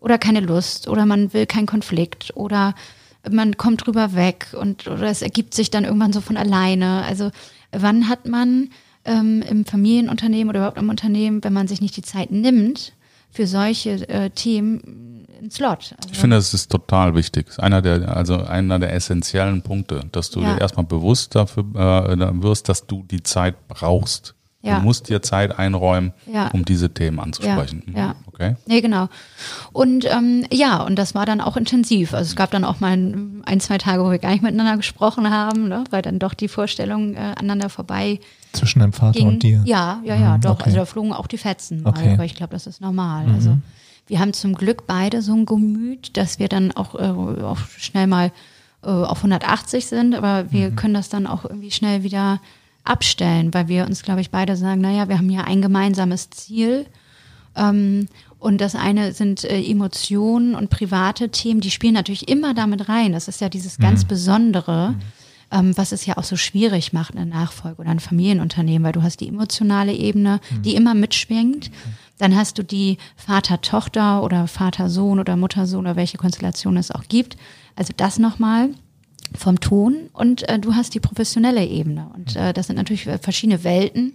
oder 0.00 0.16
keine 0.16 0.40
Lust 0.40 0.88
oder 0.88 1.04
man 1.04 1.34
will 1.34 1.44
keinen 1.44 1.66
Konflikt 1.66 2.32
oder 2.34 2.74
man 3.30 3.58
kommt 3.58 3.86
drüber 3.86 4.14
weg 4.14 4.48
und 4.58 4.86
oder 4.86 5.08
es 5.08 5.20
ergibt 5.22 5.52
sich 5.54 5.70
dann 5.70 5.84
irgendwann 5.84 6.12
so 6.14 6.20
von 6.22 6.36
alleine. 6.38 7.02
Also 7.06 7.30
wann 7.72 8.08
hat 8.08 8.26
man 8.26 8.70
ähm, 9.04 9.42
im 9.48 9.64
Familienunternehmen 9.64 10.48
oder 10.50 10.60
überhaupt 10.60 10.78
im 10.78 10.88
Unternehmen, 10.88 11.42
wenn 11.44 11.52
man 11.52 11.68
sich 11.68 11.80
nicht 11.80 11.96
die 11.96 12.02
Zeit 12.02 12.30
nimmt 12.30 12.92
für 13.30 13.46
solche 13.46 14.08
äh, 14.08 14.30
Themen, 14.30 15.26
einen 15.40 15.50
Slot? 15.50 15.94
Also, 15.98 16.10
Ich 16.12 16.18
finde, 16.18 16.36
das 16.36 16.54
ist 16.54 16.70
total 16.70 17.14
wichtig. 17.14 17.46
Das 17.46 17.56
ist 17.56 17.60
einer 17.64 17.82
der, 17.82 18.16
also 18.16 18.36
einer 18.44 18.78
der 18.78 18.92
essentiellen 18.94 19.62
Punkte, 19.62 20.00
dass 20.12 20.30
du 20.30 20.40
Ja. 20.40 20.54
dir 20.54 20.60
erstmal 20.60 20.86
bewusst 20.86 21.34
dafür 21.34 21.64
äh, 21.74 22.42
wirst, 22.42 22.68
dass 22.68 22.86
du 22.86 23.02
die 23.02 23.22
Zeit 23.22 23.68
brauchst. 23.68 24.34
Ja. 24.62 24.78
Du 24.78 24.84
musst 24.84 25.10
dir 25.10 25.20
Zeit 25.20 25.58
einräumen, 25.58 26.14
Ja. 26.32 26.48
um 26.48 26.64
diese 26.64 26.88
Themen 26.94 27.20
anzusprechen. 27.20 27.82
Ja, 27.92 27.98
ja. 27.98 28.14
Okay. 28.28 28.56
Nee, 28.66 28.80
genau. 28.80 29.08
Und 29.74 30.06
ähm, 30.10 30.46
ja, 30.50 30.82
und 30.82 30.96
das 30.96 31.14
war 31.14 31.26
dann 31.26 31.42
auch 31.42 31.58
intensiv. 31.58 32.14
Also 32.14 32.28
es 32.30 32.36
gab 32.36 32.50
dann 32.50 32.64
auch 32.64 32.80
mal 32.80 32.92
ein, 32.92 33.42
ein 33.44 33.60
zwei 33.60 33.76
Tage, 33.76 34.02
wo 34.02 34.10
wir 34.10 34.18
gar 34.18 34.30
nicht 34.30 34.42
miteinander 34.42 34.78
gesprochen 34.78 35.28
haben, 35.28 35.68
ne? 35.68 35.84
weil 35.90 36.00
dann 36.00 36.18
doch 36.18 36.32
die 36.32 36.48
Vorstellungen 36.48 37.14
äh, 37.14 37.34
aneinander 37.36 37.68
vorbei 37.68 38.20
Zwischen 38.54 38.80
deinem 38.80 38.92
Vater 38.92 39.18
ging. 39.18 39.28
und 39.28 39.42
dir. 39.42 39.62
Ja, 39.64 40.00
ja, 40.04 40.14
ja, 40.16 40.36
Mhm, 40.36 40.40
doch. 40.42 40.50
okay. 40.54 40.62
Also 40.66 40.76
da 40.78 40.84
flogen 40.86 41.12
auch 41.12 41.26
die 41.26 41.38
Fetzen 41.38 41.82
mal, 41.82 41.90
Okay. 41.90 42.08
Mhm. 42.08 42.14
aber 42.14 42.24
ich 42.24 42.34
glaube, 42.34 42.52
das 42.52 42.66
ist 42.66 42.80
normal. 42.80 43.26
Also 43.32 43.58
wir 44.06 44.20
haben 44.20 44.32
zum 44.32 44.54
Glück 44.54 44.86
beide 44.86 45.22
so 45.22 45.32
ein 45.34 45.46
Gemüt, 45.46 46.16
dass 46.16 46.38
wir 46.38 46.48
dann 46.48 46.72
auch, 46.72 46.94
äh, 46.94 47.42
auch 47.42 47.58
schnell 47.78 48.06
mal 48.06 48.32
äh, 48.82 48.88
auf 48.88 49.18
180 49.18 49.86
sind, 49.86 50.14
aber 50.14 50.52
wir 50.52 50.70
Mhm. 50.70 50.76
können 50.76 50.94
das 50.94 51.08
dann 51.08 51.26
auch 51.26 51.44
irgendwie 51.44 51.70
schnell 51.70 52.02
wieder 52.02 52.40
abstellen, 52.84 53.54
weil 53.54 53.68
wir 53.68 53.86
uns, 53.86 54.02
glaube 54.02 54.20
ich, 54.20 54.30
beide 54.30 54.56
sagen, 54.56 54.82
naja, 54.82 55.08
wir 55.08 55.16
haben 55.16 55.30
ja 55.30 55.44
ein 55.44 55.62
gemeinsames 55.62 56.28
Ziel. 56.30 56.84
Ähm, 57.56 58.08
und 58.38 58.60
das 58.60 58.74
eine 58.74 59.12
sind 59.12 59.42
äh, 59.44 59.58
Emotionen 59.62 60.54
und 60.54 60.68
private 60.68 61.30
Themen, 61.30 61.60
die 61.62 61.70
spielen 61.70 61.94
natürlich 61.94 62.28
immer 62.28 62.52
damit 62.52 62.90
rein. 62.90 63.12
Das 63.12 63.26
ist 63.26 63.40
ja 63.40 63.48
dieses 63.48 63.78
ganz 63.78 64.04
Besondere, 64.04 64.94
ähm, 65.54 65.76
was 65.76 65.92
es 65.92 66.04
ja 66.04 66.16
auch 66.18 66.24
so 66.24 66.36
schwierig 66.36 66.92
macht, 66.92 67.16
eine 67.16 67.26
Nachfolge 67.26 67.80
oder 67.80 67.90
ein 67.90 68.00
Familienunternehmen, 68.00 68.84
weil 68.84 68.92
du 68.92 69.02
hast 69.02 69.20
die 69.20 69.28
emotionale 69.28 69.92
Ebene, 69.92 70.40
die 70.64 70.74
immer 70.74 70.94
mitschwingt. 70.94 71.70
Dann 72.18 72.36
hast 72.36 72.58
du 72.58 72.64
die 72.64 72.98
Vater-Tochter 73.16 74.22
oder 74.22 74.46
Vater-Sohn 74.46 75.18
oder 75.18 75.36
Mutter-Sohn 75.36 75.86
oder 75.86 75.96
welche 75.96 76.18
Konstellation 76.18 76.76
es 76.76 76.90
auch 76.90 77.04
gibt. 77.08 77.36
Also 77.76 77.92
das 77.96 78.18
nochmal 78.18 78.70
vom 79.36 79.58
Ton 79.60 80.10
und 80.12 80.48
äh, 80.48 80.58
du 80.58 80.74
hast 80.74 80.94
die 80.94 81.00
professionelle 81.00 81.64
Ebene. 81.64 82.10
Und 82.14 82.36
äh, 82.36 82.52
das 82.52 82.66
sind 82.66 82.76
natürlich 82.76 83.04
verschiedene 83.20 83.64
Welten, 83.64 84.12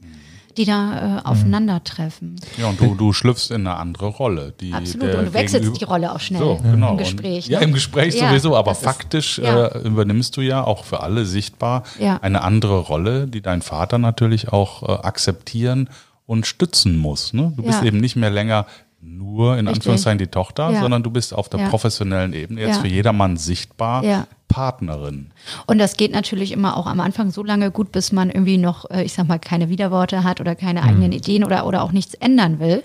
die 0.59 0.65
da 0.65 1.19
äh, 1.19 1.21
aufeinandertreffen. 1.23 2.35
Ja, 2.57 2.67
und 2.67 2.79
du, 2.79 2.93
du 2.95 3.13
schlüpfst 3.13 3.49
in 3.51 3.65
eine 3.65 3.77
andere 3.77 4.07
Rolle. 4.07 4.53
Die 4.59 4.73
Absolut. 4.73 5.07
der 5.07 5.19
Und 5.19 5.25
du 5.27 5.33
wechselst 5.33 5.79
die 5.79 5.83
Rolle 5.85 6.11
auch 6.13 6.19
schnell 6.19 6.41
So, 6.41 6.59
genau. 6.61 6.91
im 6.91 6.97
Gespräch. 6.97 7.47
Ja, 7.47 7.59
ne? 7.59 7.65
im 7.65 7.73
Gespräch 7.73 8.15
Ja, 8.15 8.27
sowieso, 8.29 8.55
aber 8.55 8.71
das 8.71 8.79
ist- 8.79 8.83
faktisch 8.83 9.39
ja. 9.39 9.67
äh, 9.67 9.79
übernimmst 9.87 10.35
du 10.37 10.41
ja 10.41 10.63
auch 10.63 10.83
für 10.83 11.01
alle 11.01 11.25
sichtbar 11.25 11.83
Ja. 11.97 12.17
eine 12.21 12.41
andere 12.43 12.79
Rolle, 12.79 13.27
die 13.27 13.41
dein 13.41 13.61
Vater 13.61 13.97
natürlich 13.97 14.49
auch 14.51 14.83
äh, 14.83 14.91
akzeptieren 15.01 15.89
und 16.25 16.45
stützen 16.45 16.97
muss. 16.97 17.33
Ne? 17.33 17.53
Du 17.55 17.63
bist 17.63 17.79
Ja. 17.81 17.87
eben 17.87 17.99
nicht 17.99 18.15
mehr 18.15 18.29
länger 18.29 18.65
nur 19.01 19.53
in 19.57 19.67
Richtig. 19.67 19.75
Anführungszeichen 19.81 20.17
die 20.19 20.27
Tochter, 20.27 20.71
Ja. 20.71 20.81
sondern 20.81 21.03
du 21.03 21.09
bist 21.09 21.33
auf 21.33 21.47
der 21.49 21.61
Ja. 21.61 21.69
professionellen 21.69 22.33
Ebene 22.33 22.61
jetzt 22.61 22.75
Ja. 22.77 22.81
für 22.81 22.87
jedermann 22.87 23.37
sichtbar 23.37 24.03
Ja. 24.03 24.27
Partnerin. 24.49 25.27
Und 25.67 25.77
das 25.77 25.95
geht 25.95 26.11
natürlich 26.11 26.51
immer 26.51 26.75
auch 26.75 26.87
am 26.87 26.99
Anfang 26.99 27.29
so 27.31 27.43
lange 27.43 27.69
gut, 27.69 27.91
bis 27.91 28.11
man 28.11 28.29
irgendwie 28.31 28.57
noch, 28.57 28.89
äh, 28.89 29.03
ich 29.03 29.13
sag 29.13 29.27
mal, 29.27 29.37
keine 29.37 29.69
Widerworte 29.69 30.23
hat 30.23 30.41
oder 30.41 30.55
keine 30.55 30.81
eigenen 30.83 31.11
Ideen 31.11 31.43
oder, 31.43 31.67
oder 31.67 31.83
auch 31.83 31.91
nichts 31.91 32.15
ändern 32.15 32.59
will. 32.59 32.83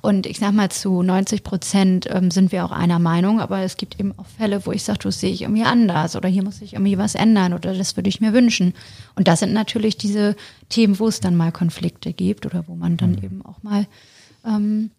Und 0.00 0.26
ich 0.26 0.38
sag 0.38 0.52
mal, 0.52 0.70
zu 0.70 1.02
90 1.02 1.44
Prozent 1.44 2.08
ähm, 2.10 2.30
sind 2.30 2.50
wir 2.50 2.64
auch 2.64 2.72
einer 2.72 2.98
Meinung, 2.98 3.40
aber 3.40 3.60
es 3.60 3.76
gibt 3.76 4.00
eben 4.00 4.14
auch 4.18 4.24
Fälle, 4.26 4.64
wo 4.66 4.72
ich 4.72 4.82
sage, 4.84 5.00
das 5.02 5.20
sehe 5.20 5.30
ich 5.30 5.42
irgendwie 5.42 5.64
anders 5.64 6.16
oder 6.16 6.28
hier 6.30 6.42
muss 6.42 6.62
ich 6.62 6.72
irgendwie 6.72 6.96
was 6.98 7.14
ändern 7.14 7.52
oder 7.52 7.74
das 7.74 7.94
würde 7.96 8.08
ich 8.08 8.20
mir 8.22 8.32
wünschen. 8.32 8.72
Und 9.14 9.28
das 9.28 9.40
sind 9.40 9.52
natürlich 9.52 9.98
diese 9.98 10.34
Themen, 10.70 10.98
wo 10.98 11.06
es 11.08 11.20
dann 11.20 11.36
mal 11.36 11.52
Konflikte 11.52 12.12
gibt 12.14 12.46
oder 12.46 12.64
wo 12.66 12.74
man 12.74 12.96
dann 12.96 13.22
eben 13.22 13.44
auch 13.44 13.62
mal 13.62 13.86
ähm, 14.46 14.90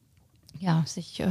ja, 0.63 0.83
sich 0.85 1.19
äh, 1.19 1.27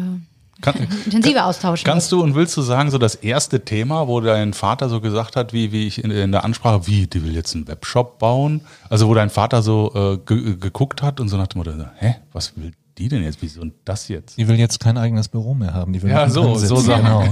Kann, 0.61 0.75
intensiver 1.07 1.47
austauschen 1.47 1.85
Kannst 1.87 2.12
du 2.12 2.23
und 2.23 2.35
willst 2.35 2.57
du 2.57 2.62
sagen, 2.62 2.90
so 2.90 2.99
das 2.99 3.14
erste 3.16 3.64
Thema, 3.64 4.07
wo 4.09 4.21
dein 4.21 4.53
Vater 4.53 4.88
so 4.88 5.01
gesagt 5.01 5.35
hat, 5.37 5.53
wie, 5.53 5.73
wie 5.73 5.87
ich 5.87 6.03
in, 6.05 6.11
in 6.11 6.33
der 6.33 6.45
Ansprache, 6.45 6.87
wie, 6.87 7.07
die 7.07 7.23
will 7.25 7.35
jetzt 7.35 7.55
einen 7.55 7.66
Webshop 7.68 8.18
bauen? 8.18 8.61
Also 8.90 9.09
wo 9.09 9.14
dein 9.14 9.31
Vater 9.31 9.62
so 9.62 9.92
äh, 9.95 10.18
ge 10.27 10.57
geguckt 10.57 11.03
hat 11.03 11.18
und 11.21 11.29
so 11.29 11.37
nach 11.37 11.49
dem 11.49 11.59
Motto, 11.59 11.73
hä, 11.99 12.16
was 12.33 12.57
will 12.57 12.73
die 12.99 13.09
denn 13.09 13.23
jetzt? 13.25 13.38
Wieso 13.40 13.62
und 13.62 13.73
das 13.87 14.09
jetzt? 14.09 14.37
Die 14.37 14.47
will 14.47 14.57
jetzt 14.59 14.79
kein 14.79 14.99
eigenes 14.99 15.29
Büro 15.29 15.55
mehr 15.55 15.73
haben. 15.73 15.92
Die 15.95 16.03
will 16.03 16.11
Ja, 16.11 16.29
so- 16.29 16.55
so 16.57 16.77
Sachen. 16.77 17.03
Genau. 17.05 17.25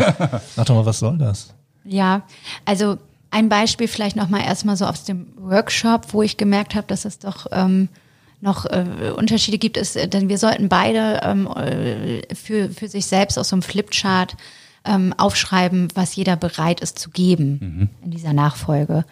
Sag 0.56 0.66
doch 0.66 0.74
mal, 0.74 0.86
was 0.86 0.98
soll 0.98 1.18
das? 1.18 1.52
Ja, 1.84 2.22
also 2.64 2.96
ein 3.30 3.48
Beispiel 3.48 3.86
vielleicht 3.86 4.16
nochmal 4.16 4.40
erstmal 4.42 4.76
so 4.76 4.86
aus 4.86 5.04
dem 5.04 5.28
Workshop, 5.38 6.12
wo 6.14 6.22
ich 6.22 6.36
gemerkt 6.36 6.74
habe, 6.74 6.86
dass 6.86 7.04
es 7.04 7.18
doch 7.18 7.46
ähm, 7.52 7.88
noch 8.40 8.66
äh, 8.66 9.12
Unterschiede 9.16 9.58
gibt, 9.58 9.76
ist, 9.76 9.96
äh, 9.96 10.08
denn 10.08 10.28
wir 10.28 10.38
sollten 10.38 10.68
beide 10.68 11.20
ähm, 11.22 11.46
äh, 11.46 12.34
für, 12.34 12.70
für 12.70 12.88
sich 12.88 13.06
selbst 13.06 13.38
aus 13.38 13.50
so 13.50 13.56
einem 13.56 13.62
Flipchart 13.62 14.36
ähm, 14.84 15.14
aufschreiben, 15.16 15.88
was 15.94 16.16
jeder 16.16 16.36
bereit 16.36 16.80
ist 16.80 16.98
zu 16.98 17.10
geben 17.10 17.90
in 18.02 18.10
dieser 18.10 18.32
Nachfolge. 18.32 19.04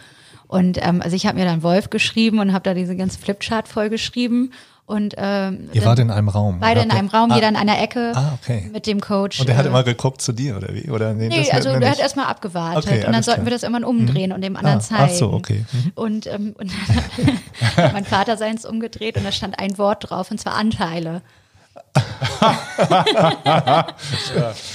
Und 0.46 0.78
ähm, 0.80 1.02
also 1.02 1.14
ich 1.14 1.26
habe 1.26 1.38
mir 1.38 1.44
dann 1.44 1.62
Wolf 1.62 1.90
geschrieben 1.90 2.38
und 2.38 2.54
habe 2.54 2.62
da 2.64 2.74
diese 2.74 2.96
ganze 2.96 3.18
Flipchart 3.18 3.68
vollgeschrieben. 3.68 4.52
Und 4.88 5.14
ähm, 5.18 5.68
Ihr 5.74 5.84
wart 5.84 5.98
in 5.98 6.10
einem 6.10 6.28
Raum. 6.30 6.60
beide 6.60 6.80
in 6.80 6.90
einem 6.90 7.08
Raum, 7.08 7.30
ah, 7.30 7.34
jeder 7.34 7.48
in 7.50 7.56
einer 7.56 7.78
Ecke 7.80 8.12
Ah, 8.14 8.32
okay. 8.42 8.70
mit 8.72 8.86
dem 8.86 9.00
Coach. 9.02 9.38
Und 9.38 9.46
der 9.46 9.58
hat 9.58 9.66
äh, 9.66 9.68
immer 9.68 9.82
geguckt 9.84 10.22
zu 10.22 10.32
dir, 10.32 10.56
oder 10.56 10.72
wie? 10.74 10.90
Oder 10.90 11.12
nee, 11.12 11.28
Nee, 11.28 11.50
also 11.52 11.68
wir 11.68 11.78
der 11.78 11.80
nicht. 11.80 11.90
hat 11.90 11.98
erstmal 11.98 12.24
abgewartet 12.24 12.86
Okay, 12.90 13.04
und 13.06 13.12
dann 13.12 13.22
sollten 13.22 13.42
wir 13.42 13.50
klar. 13.50 13.58
das 13.60 13.62
immer 13.64 13.86
umdrehen 13.86 14.32
und 14.32 14.40
dem 14.40 14.56
anderen 14.56 14.78
Ah, 14.78 14.80
zeigen. 14.80 15.02
ach 15.04 15.10
so, 15.10 15.30
okay. 15.34 15.66
Mhm. 15.70 15.92
Und, 15.94 16.26
ähm, 16.26 16.54
und 16.58 16.72
dann 16.72 17.76
hat 17.84 17.92
mein 17.92 18.06
Vater 18.06 18.38
seins 18.38 18.64
umgedreht 18.64 19.16
und 19.18 19.24
da 19.24 19.30
stand 19.32 19.58
ein 19.58 19.76
Wort 19.76 20.08
drauf 20.08 20.30
und 20.30 20.40
zwar 20.40 20.54
Anteile. 20.54 21.20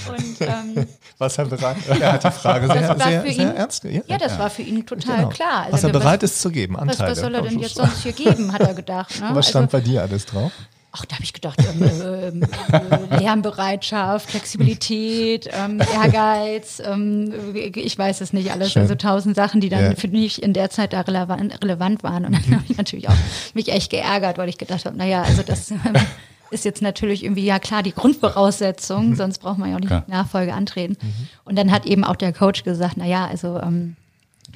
und 0.09 0.41
ähm, 0.41 0.87
Was 1.17 1.37
er 1.37 1.45
bereit 1.45 1.77
Er 1.99 2.13
hat 2.13 2.23
die 2.23 2.31
Frage 2.31 2.67
sehr, 2.67 2.95
sehr, 2.97 3.21
sehr 3.21 3.25
ihn- 3.27 3.55
ernst 3.55 3.81
ge- 3.83 4.01
ja, 4.07 4.17
das 4.17 4.37
war 4.39 4.49
für 4.49 4.61
ihn 4.61 4.85
total 4.85 5.17
Genau. 5.17 5.29
klar. 5.29 5.61
Also 5.63 5.73
was 5.73 5.83
er 5.83 5.89
bereit 5.91 6.23
ist 6.23 6.41
zu 6.41 6.49
geben, 6.51 6.75
was, 6.75 6.81
Anteile. 6.81 7.11
was 7.11 7.19
soll 7.19 7.35
er 7.35 7.41
denn 7.41 7.59
jetzt 7.59 7.77
Was 7.77 7.87
sonst 7.87 8.03
hier 8.03 8.13
geben, 8.13 8.51
hat 8.53 8.61
er 8.61 8.73
gedacht. 8.73 9.19
Ne? 9.21 9.29
Was 9.33 9.49
stand 9.49 9.73
also, 9.73 9.77
bei 9.85 9.91
dir 9.91 10.01
alles 10.01 10.25
drauf? 10.25 10.51
ach, 10.95 11.05
da 11.05 11.15
habe 11.15 11.23
ich 11.23 11.33
gedacht, 11.33 11.57
ähm, 11.59 11.89
ähm, 12.03 12.43
äh, 13.09 13.17
Lernbereitschaft, 13.17 14.29
Flexibilität, 14.29 15.49
ähm, 15.51 15.81
Ehrgeiz, 15.91 16.79
ähm, 16.85 17.33
ich 17.73 17.97
weiß 17.97 18.21
es 18.21 18.31
nicht 18.31 18.51
alles, 18.51 18.73
Schön. 18.73 18.83
also 18.83 18.93
tausend 18.93 19.35
Sachen, 19.35 19.59
die 19.59 19.69
dann 19.69 19.83
Ja. 19.83 19.95
für 19.95 20.07
mich 20.07 20.43
in 20.43 20.53
der 20.53 20.69
Zeit 20.69 20.93
da 20.93 21.01
relevant, 21.01 21.63
relevant 21.63 22.03
waren. 22.03 22.25
Und 22.25 22.33
dann 22.33 22.45
habe 22.57 22.63
ich 22.69 22.77
natürlich 22.77 23.09
auch 23.09 23.15
mich 23.55 23.69
echt 23.71 23.89
geärgert, 23.89 24.37
weil 24.37 24.49
ich 24.49 24.59
gedacht 24.59 24.85
habe, 24.85 24.95
naja, 24.95 25.23
also 25.23 25.41
das 25.41 25.73
ist 26.53 26.63
jetzt 26.65 26.81
natürlich 26.81 27.23
irgendwie, 27.23 27.43
ja 27.45 27.59
klar, 27.59 27.83
die 27.83 27.93
Grundvoraussetzung, 27.93 29.15
sonst 29.15 29.39
braucht 29.39 29.57
man 29.57 29.69
ja 29.69 29.75
auch 29.75 29.79
nicht 29.79 29.89
Klar. 29.89 30.03
die 30.07 30.11
Nachfolge 30.11 30.53
antreten. 30.53 30.97
Und 31.45 31.57
dann 31.57 31.71
hat 31.71 31.85
eben 31.85 32.03
auch 32.03 32.15
der 32.15 32.33
Coach 32.33 32.63
gesagt, 32.63 32.97
naja, 32.97 33.25
also 33.27 33.59
ähm, 33.59 33.95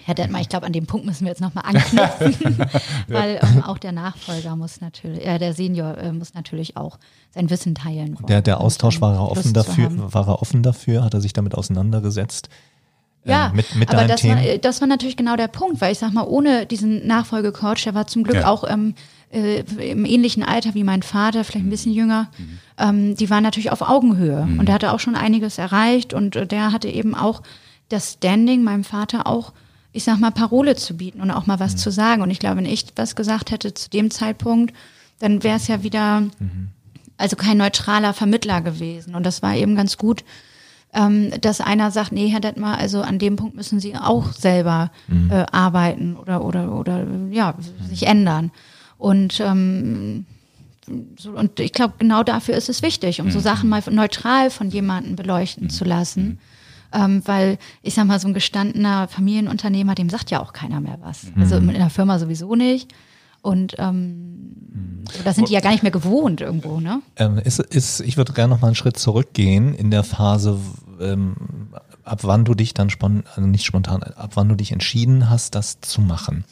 Herr 0.03 0.13
Detmar, 0.15 0.39
ich 0.41 0.47
glaube, 0.49 0.65
an 0.65 0.71
dem 0.73 0.85
Punkt 0.85 1.05
müssen 1.05 1.25
wir 1.25 1.31
jetzt 1.31 1.41
nochmal 1.41 1.65
anknüpfen, 1.67 2.57
weil 3.07 3.39
ähm, 3.41 3.63
auch 3.63 3.77
der 3.77 3.91
Nachfolger 3.91 4.55
muss 4.55 4.79
natürlich, 4.79 5.25
äh, 5.25 5.37
der 5.39 5.53
Senior 5.53 5.97
äh, 5.97 6.11
muss 6.13 6.33
natürlich 6.33 6.77
auch 6.77 6.97
sein 7.33 7.49
Wissen 7.49 7.75
teilen. 7.75 8.15
wollen 8.15 8.27
Der, 8.27 8.41
der 8.41 8.61
Austausch 8.61 9.01
war 9.01 9.15
er 9.15 9.29
offen 9.29 9.53
dafür, 9.53 9.89
war 10.13 10.27
er 10.27 10.41
offen 10.41 10.63
dafür, 10.63 11.03
hat 11.03 11.13
er 11.13 11.19
sich 11.21 11.33
damit 11.33 11.55
auseinandergesetzt. 11.55 12.47
ähm, 13.25 13.31
Ja, 13.31 13.51
mit, 13.53 13.75
mit 13.75 13.89
aber 13.89 14.05
das 14.05 14.21
Themen. 14.21 14.37
war, 14.37 14.43
äh, 14.45 14.59
das 14.59 14.79
war 14.81 14.87
natürlich 14.87 15.17
genau 15.17 15.35
der 15.35 15.47
Punkt, 15.49 15.81
weil 15.81 15.91
ich 15.91 15.99
sag 15.99 16.13
mal, 16.13 16.25
ohne 16.25 16.65
diesen 16.65 17.05
Nachfolgecoach, 17.07 17.83
der 17.83 17.93
war 17.93 18.07
zum 18.07 18.23
Glück 18.23 18.37
Ja. 18.37 18.47
auch 18.47 18.63
ähm, 18.69 18.93
äh, 19.31 19.63
im 19.91 20.05
ähnlichen 20.05 20.43
Alter 20.43 20.73
wie 20.73 20.83
mein 20.83 21.03
Vater, 21.03 21.43
vielleicht 21.43 21.65
ein 21.65 21.69
bisschen 21.69 21.93
jünger, 21.93 22.29
ähm, 22.77 23.15
die 23.15 23.29
waren 23.29 23.43
natürlich 23.43 23.71
auf 23.71 23.81
Augenhöhe 23.81 24.47
und 24.57 24.67
der 24.67 24.75
hatte 24.75 24.93
auch 24.93 24.99
schon 24.99 25.15
einiges 25.15 25.57
erreicht 25.57 26.13
und 26.13 26.35
äh, 26.35 26.47
der 26.47 26.71
hatte 26.71 26.87
eben 26.87 27.15
auch 27.15 27.41
das 27.89 28.13
Standing, 28.13 28.63
meinem 28.63 28.83
Vater 28.83 29.27
auch, 29.27 29.53
ich 29.91 30.03
sag 30.03 30.19
mal, 30.19 30.31
Parole 30.31 30.75
zu 30.75 30.95
bieten 30.95 31.21
und 31.21 31.31
auch 31.31 31.45
mal 31.45 31.59
was 31.59 31.75
zu 31.75 31.91
sagen. 31.91 32.21
Und 32.21 32.29
ich 32.29 32.39
glaube, 32.39 32.57
wenn 32.57 32.65
ich 32.65 32.85
was 32.95 33.15
gesagt 33.15 33.51
hätte 33.51 33.73
zu 33.73 33.89
dem 33.89 34.11
Zeitpunkt, 34.11 34.73
dann 35.19 35.43
wäre 35.43 35.55
es 35.57 35.67
ja 35.67 35.83
wieder, 35.83 36.23
also 37.17 37.35
kein 37.35 37.57
neutraler 37.57 38.13
Vermittler 38.13 38.61
gewesen. 38.61 39.15
Und 39.15 39.25
das 39.25 39.41
war 39.41 39.55
eben 39.55 39.75
ganz 39.75 39.97
gut, 39.97 40.23
ähm, 40.93 41.31
dass 41.41 41.61
einer 41.61 41.91
sagt, 41.91 42.11
nee, 42.11 42.27
Herr 42.27 42.39
Detmar, 42.39 42.77
also 42.77 43.01
an 43.01 43.19
dem 43.19 43.35
Punkt 43.35 43.55
müssen 43.55 43.79
Sie 43.79 43.95
auch 43.95 44.31
selber 44.31 44.91
äh, 45.31 45.45
arbeiten 45.51 46.15
oder 46.15 46.43
oder 46.43 46.73
oder 46.73 47.05
ja 47.31 47.55
sich 47.89 48.05
ändern. 48.05 48.51
Und 48.97 49.39
ähm, 49.39 50.25
so, 51.17 51.31
und 51.31 51.59
ich 51.59 51.73
glaube, 51.73 51.95
genau 51.97 52.23
dafür 52.23 52.55
ist 52.55 52.69
es 52.69 52.81
wichtig, 52.81 53.21
um 53.21 53.29
so 53.29 53.39
Sachen 53.39 53.69
mal 53.69 53.83
neutral 53.89 54.49
von 54.49 54.69
jemandem 54.69 55.15
beleuchten 55.15 55.69
zu 55.69 55.83
lassen. 55.85 56.39
Ähm, 56.93 57.21
weil 57.25 57.57
ich 57.81 57.95
sag 57.95 58.05
mal, 58.05 58.19
so 58.19 58.29
ein 58.29 58.33
gestandener 58.33 59.09
Familienunternehmer, 59.09 59.93
dem 59.93 60.09
sagt 60.09 60.31
ja 60.31 60.41
auch 60.41 60.53
keiner 60.53 60.79
mehr 60.79 60.97
was. 61.01 61.27
Also 61.37 61.57
in 61.57 61.67
der 61.67 61.89
Firma 61.89 62.17
sowieso 62.17 62.55
nicht. 62.55 62.93
Und 63.41 63.75
ähm, 63.77 65.03
da 65.23 65.33
sind 65.33 65.49
die 65.49 65.53
ja 65.53 65.59
gar 65.59 65.71
nicht 65.71 65.83
mehr 65.83 65.91
gewohnt 65.91 66.41
irgendwo, 66.41 66.79
ne? 66.79 67.01
Ähm, 67.17 67.37
ist, 67.37 67.59
ist, 67.59 67.99
ich 68.01 68.17
würde 68.17 68.33
gerne 68.33 68.53
noch 68.53 68.61
mal 68.61 68.67
einen 68.67 68.75
Schritt 68.75 68.97
zurückgehen 68.97 69.73
in 69.73 69.91
der 69.91 70.03
Phase, 70.03 70.59
ähm, 70.99 71.35
ab 72.03 72.19
wann 72.23 72.45
du 72.45 72.55
dich 72.55 72.73
dann 72.73 72.89
spontan, 72.89 73.23
also 73.35 73.47
nicht 73.47 73.65
spontan, 73.65 74.03
ab 74.03 74.31
wann 74.35 74.49
du 74.49 74.55
dich 74.55 74.71
entschieden 74.71 75.29
hast, 75.29 75.55
das 75.55 75.79
zu 75.81 76.01
machen. 76.01 76.45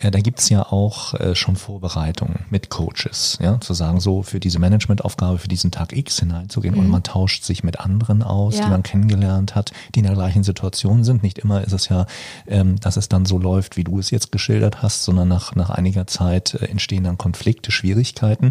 Äh, 0.00 0.10
da 0.10 0.18
gibt's 0.18 0.48
ja 0.48 0.62
auch 0.72 1.14
äh, 1.14 1.34
schon 1.34 1.56
Vorbereitungen 1.56 2.46
mit 2.50 2.70
Coaches, 2.70 3.38
ja, 3.40 3.60
zu 3.60 3.74
sagen, 3.74 4.00
so 4.00 4.22
für 4.22 4.40
diese 4.40 4.58
Managementaufgabe, 4.58 5.38
für 5.38 5.48
diesen 5.48 5.70
Tag 5.70 5.92
X 5.96 6.18
hineinzugehen 6.18 6.74
und 6.74 6.88
man 6.88 7.02
tauscht 7.02 7.44
sich 7.44 7.62
mit 7.62 7.78
anderen 7.80 8.22
aus, 8.22 8.58
Ja. 8.58 8.64
die 8.64 8.70
man 8.70 8.82
kennengelernt 8.82 9.54
hat, 9.54 9.72
die 9.94 10.00
in 10.00 10.06
der 10.06 10.14
gleichen 10.14 10.42
Situation 10.42 11.04
sind. 11.04 11.22
Nicht 11.22 11.38
immer 11.38 11.62
ist 11.62 11.72
es 11.72 11.88
ja, 11.88 12.06
ähm, 12.46 12.80
dass 12.80 12.96
es 12.96 13.08
dann 13.08 13.26
so 13.26 13.38
läuft, 13.38 13.76
wie 13.76 13.84
du 13.84 13.98
es 13.98 14.10
jetzt 14.10 14.32
geschildert 14.32 14.82
hast, 14.82 15.04
sondern 15.04 15.28
nach, 15.28 15.54
nach 15.54 15.70
einiger 15.70 16.06
Zeit 16.06 16.54
äh, 16.54 16.64
entstehen 16.66 17.04
dann 17.04 17.18
Konflikte, 17.18 17.70
Schwierigkeiten. 17.70 18.50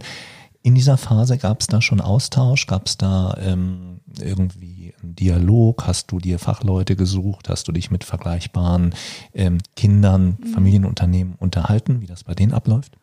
In 0.62 0.76
dieser 0.76 0.98
Phase 0.98 1.38
gab 1.38 1.62
es 1.62 1.68
da 1.68 1.82
schon 1.82 2.02
Austausch? 2.02 2.68
Gab 2.68 2.86
es 2.86 2.98
da 2.98 3.36
ähm, 3.42 4.02
irgendwie 4.20 4.69
Dialog? 5.02 5.86
Hast 5.88 6.12
du 6.12 6.20
dir 6.20 6.40
Fachleute 6.40 6.96
gesucht? 6.96 7.50
Hast 7.50 7.68
du 7.68 7.72
dich 7.72 7.92
mit 7.92 8.04
vergleichbaren 8.04 8.94
ähm, 9.34 9.60
Kindern, 9.76 10.38
Familienunternehmen 10.54 11.36
unterhalten, 11.38 12.02
wie 12.02 12.08
das 12.08 12.24
bei 12.24 12.34
denen 12.36 12.54
abläuft? 12.54 12.94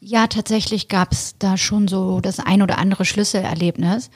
Ja, 0.00 0.26
tatsächlich 0.26 0.88
gab 0.88 1.12
es 1.12 1.36
da 1.38 1.56
schon 1.56 1.88
so 1.88 2.20
das 2.20 2.38
ein 2.38 2.62
oder 2.62 2.78
andere 2.78 3.04
Schlüsselerlebnis. 3.04 4.10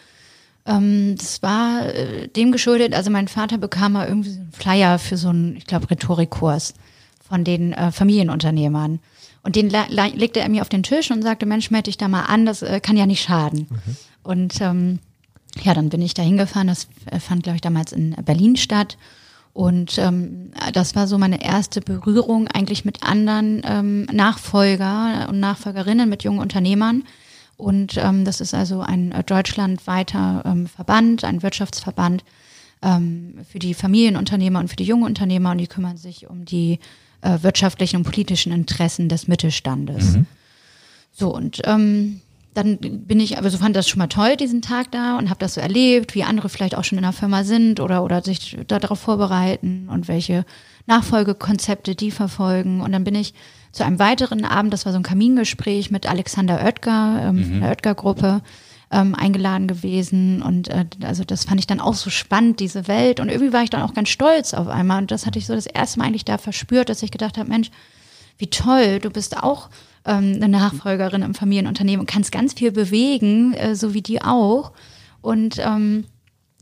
Ähm, 0.67 1.17
das 1.17 1.43
war 1.43 1.87
äh, 1.87 2.29
dem 2.29 2.53
geschuldet, 2.53 2.95
also 2.95 3.11
mein 3.11 3.29
Vater 3.29 3.59
bekam 3.59 3.93
mal 3.93 4.07
irgendwie 4.07 4.31
so 4.31 4.41
einen 4.41 4.53
Flyer 4.53 4.99
für 4.99 5.17
so 5.17 5.31
einen, 5.31 5.57
ich 5.57 5.67
glaube, 5.67 5.91
Rhetorikkurs 5.91 6.75
von 7.27 7.43
den 7.45 7.73
äh, 7.73 7.91
Familienunternehmern. 7.91 9.01
Und 9.43 9.57
den 9.57 9.71
legte 9.71 10.41
er 10.41 10.49
mir 10.51 10.61
auf 10.61 10.69
den 10.69 10.83
Tisch 10.83 11.11
und 11.11 11.23
sagte, 11.23 11.47
Mensch, 11.47 11.71
melde 11.71 11.85
dich 11.85 11.97
da 11.97 12.09
mal 12.09 12.25
an, 12.25 12.45
das 12.45 12.61
äh, 12.63 12.81
kann 12.81 12.97
ja 12.99 13.07
nicht 13.07 13.23
schaden. 13.23 13.67
Und 14.23 14.61
ähm, 14.61 14.99
ja, 15.63 15.75
dann 15.75 15.89
bin 15.89 16.03
ich 16.03 16.15
da 16.15 16.23
hingefahren. 16.23 16.69
Das 16.69 16.89
äh, 17.07 17.21
fand, 17.21 17.43
glaube 17.43 17.57
ich, 17.57 17.63
damals 17.63 17.93
in 17.93 18.15
Berlin 18.25 18.57
statt. 18.57 18.97
Und 19.53 19.99
ähm, 19.99 20.53
das 20.73 20.95
war 20.95 21.09
so 21.09 21.19
meine 21.19 21.43
erste 21.43 21.81
Berührung 21.81 22.47
eigentlich 22.49 22.85
mit 22.85 23.03
anderen 23.03 23.63
ähm, 23.65 24.03
Nachfolger 24.13 25.27
und 25.29 25.41
Nachfolgerinnen, 25.41 26.09
mit 26.09 26.23
jungen 26.23 26.39
Unternehmern. 26.39 27.03
Und 27.57 27.97
ähm, 27.97 28.25
das 28.25 28.41
ist 28.41 28.55
also 28.55 28.83
ein 28.83 29.11
äh, 29.11 29.25
deutschlandweiter 29.25 30.43
ähm, 30.45 30.69
Verband, 30.69 31.25
ein 31.25 31.43
Wirtschaftsverband 31.43 32.23
ähm, 32.83 33.41
für 33.51 33.59
die 33.59 33.75
Familienunternehmer 33.75 34.61
und 34.61 34.69
für 34.69 34.77
die 34.77 34.85
jungen 34.85 35.05
Unternehmer. 35.05 35.51
Und 35.51 35.59
die 35.59 35.67
kümmern 35.67 35.97
sich 35.97 36.31
um 36.31 36.45
die 36.45 36.79
äh, 37.23 37.39
wirtschaftlichen 37.43 37.97
und 37.97 38.05
politischen 38.05 38.53
Interessen 38.53 39.09
des 39.09 39.27
Mittelstandes. 39.27 40.19
So, 41.11 41.35
und 41.35 41.63
ähm, 41.65 42.21
dann 42.59 42.79
bin 42.81 43.21
ich, 43.21 43.39
aber 43.39 43.51
so 43.51 43.59
fand 43.59 43.77
das 43.77 43.89
schon 43.89 43.99
mal 43.99 44.09
toll, 44.09 44.37
diesen 44.37 44.63
Tag 44.63 44.91
da 44.91 45.17
und 45.17 45.31
habe 45.31 45.39
das 45.39 45.55
so 45.55 45.61
erlebt, 45.61 46.15
wie 46.17 46.25
andere 46.25 46.49
vielleicht 46.49 46.77
auch 46.77 46.83
schon 46.83 46.99
in 46.99 47.05
der 47.05 47.13
Firma 47.13 47.45
sind 47.45 47.79
oder, 47.79 48.03
oder 48.03 48.21
sich 48.23 48.59
darauf 48.67 48.99
vorbereiten 48.99 49.89
und 49.89 50.09
welche 50.09 50.45
Nachfolgekonzepte 50.87 51.95
die 51.95 52.11
verfolgen. 52.11 52.81
Und 52.81 52.91
dann 52.93 53.05
bin 53.05 53.15
ich 53.15 53.33
zu 53.71 53.85
einem 53.85 54.01
weiteren 54.01 54.45
Abend, 54.45 54.73
das 54.73 54.87
war 54.87 54.93
so 54.93 54.99
ein 54.99 55.05
Kamingespräch 55.05 55.93
mit 55.93 56.07
Alexander 56.07 56.65
Oetker 56.65 57.29
ähm, 57.29 57.45
von 57.45 57.61
der 57.61 57.71
Oetker-Gruppe, 57.71 58.43
ähm, 58.91 59.15
eingeladen 59.15 59.69
gewesen. 59.69 60.43
Und 60.43 60.69
äh, 60.69 60.87
also 61.05 61.23
das 61.23 61.45
fand 61.45 61.61
ich 61.61 61.67
dann 61.67 61.81
auch 61.81 61.95
so 61.95 62.11
spannend, 62.11 62.59
diese 62.59 62.89
Welt. 62.89 63.21
Und 63.21 63.29
irgendwie 63.29 63.53
war 63.53 63.63
ich 63.63 63.71
dann 63.71 63.83
auch 63.83 63.95
ganz 63.95 64.09
stolz 64.09 64.53
auf 64.53 64.67
einmal. 64.67 65.03
Und 65.03 65.13
das 65.13 65.27
hatte 65.27 65.39
ich 65.39 65.47
so 65.47 65.55
das 65.55 65.67
erste 65.67 66.01
Mal 66.01 66.07
eigentlich 66.07 66.25
da 66.25 66.39
verspürt, 66.39 66.89
dass 66.89 67.03
ich 67.03 67.13
gedacht 67.13 67.39
habe, 67.39 67.49
Mensch, 67.49 67.71
wie 68.39 68.49
toll, 68.49 68.99
du 68.99 69.11
bist 69.11 69.37
auch 69.37 69.69
ähm, 70.05 70.35
eine 70.37 70.49
Nachfolgerin 70.49 71.23
im 71.23 71.35
Familienunternehmen 71.35 72.01
und 72.01 72.07
kannst 72.07 72.33
ganz 72.33 72.55
viel 72.55 72.73
bewegen, 72.73 73.55
äh, 73.55 73.75
so 73.75 73.95
wie 73.95 74.03
die 74.03 74.23
auch 74.23 74.73
und 75.21 75.59
ähm, 75.59 76.05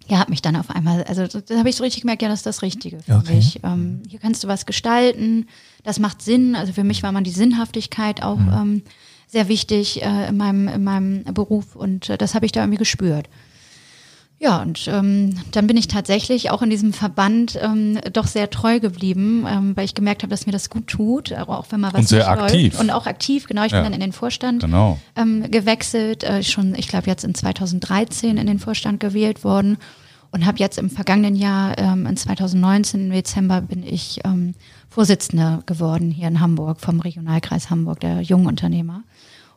ja, 0.08 0.18
hat 0.18 0.28
mich 0.28 0.40
dann 0.40 0.54
auf 0.54 0.70
einmal, 0.70 1.02
also 1.04 1.26
da 1.26 1.58
habe 1.58 1.68
ich 1.68 1.76
so 1.76 1.82
richtig 1.82 2.02
gemerkt, 2.02 2.22
ja, 2.22 2.28
das 2.28 2.40
ist 2.40 2.46
das 2.46 2.62
Richtige 2.62 3.00
für 3.00 3.16
Okay. 3.16 3.34
mich. 3.34 3.60
Ähm, 3.64 4.02
hier 4.08 4.20
kannst 4.20 4.44
du 4.44 4.48
was 4.48 4.64
gestalten, 4.64 5.46
das 5.82 5.98
macht 5.98 6.22
Sinn. 6.22 6.54
Also 6.54 6.72
für 6.72 6.84
mich 6.84 7.02
war 7.02 7.10
man 7.10 7.24
die 7.24 7.30
Sinnhaftigkeit 7.32 8.22
auch 8.22 8.38
ähm, 8.38 8.82
sehr 9.26 9.48
wichtig 9.48 10.02
äh, 10.02 10.28
in, 10.28 10.36
meinem, 10.36 10.68
in 10.68 10.84
meinem 10.84 11.24
Beruf 11.34 11.74
und 11.74 12.08
äh, 12.08 12.16
das 12.18 12.34
habe 12.36 12.46
ich 12.46 12.52
da 12.52 12.60
irgendwie 12.60 12.78
gespürt. 12.78 13.28
Ja, 14.38 14.60
und 14.60 14.86
ähm, 14.88 15.34
dann 15.52 15.66
bin 15.66 15.78
ich 15.78 15.88
tatsächlich 15.88 16.50
auch 16.50 16.60
in 16.60 16.68
diesem 16.68 16.92
Verband 16.92 17.58
ähm, 17.62 17.98
doch 18.12 18.26
sehr 18.26 18.50
treu 18.50 18.80
geblieben, 18.80 19.46
ähm, 19.48 19.74
weil 19.74 19.86
ich 19.86 19.94
gemerkt 19.94 20.22
habe, 20.22 20.30
dass 20.30 20.44
mir 20.44 20.52
das 20.52 20.68
gut 20.68 20.88
tut, 20.88 21.32
aber 21.32 21.58
auch 21.58 21.64
wenn 21.70 21.80
mal 21.80 21.92
was 21.94 22.00
Und 22.00 22.08
sehr 22.08 22.28
aktiv. 22.28 22.74
läuft. 22.74 22.80
Und 22.80 22.90
auch 22.90 23.06
aktiv, 23.06 23.46
genau. 23.46 23.64
Ich 23.64 23.72
Ja. 23.72 23.78
bin 23.80 23.84
dann 23.84 23.94
in 23.94 24.00
den 24.00 24.12
Vorstand 24.12 24.62
Genau. 24.62 24.98
ähm, 25.16 25.50
gewechselt, 25.50 26.22
äh, 26.22 26.42
schon, 26.42 26.74
ich 26.74 26.86
glaube, 26.88 27.06
jetzt 27.06 27.24
in 27.24 27.34
2013 27.34 28.36
in 28.36 28.46
den 28.46 28.58
Vorstand 28.58 29.00
gewählt 29.00 29.42
worden 29.42 29.78
und 30.32 30.44
habe 30.44 30.58
jetzt 30.58 30.76
im 30.76 30.90
vergangenen 30.90 31.34
Jahr, 31.34 31.78
ähm, 31.78 32.04
in 32.04 32.18
2019 32.18 33.06
im 33.06 33.10
Dezember, 33.12 33.62
bin 33.62 33.82
ich 33.82 34.20
ähm, 34.24 34.54
Vorsitzende 34.90 35.62
geworden 35.64 36.10
hier 36.10 36.28
in 36.28 36.40
Hamburg 36.40 36.80
vom 36.82 37.00
Regionalkreis 37.00 37.70
Hamburg, 37.70 38.00
der 38.00 38.20
jungen 38.20 38.46
Unternehmer. 38.46 39.02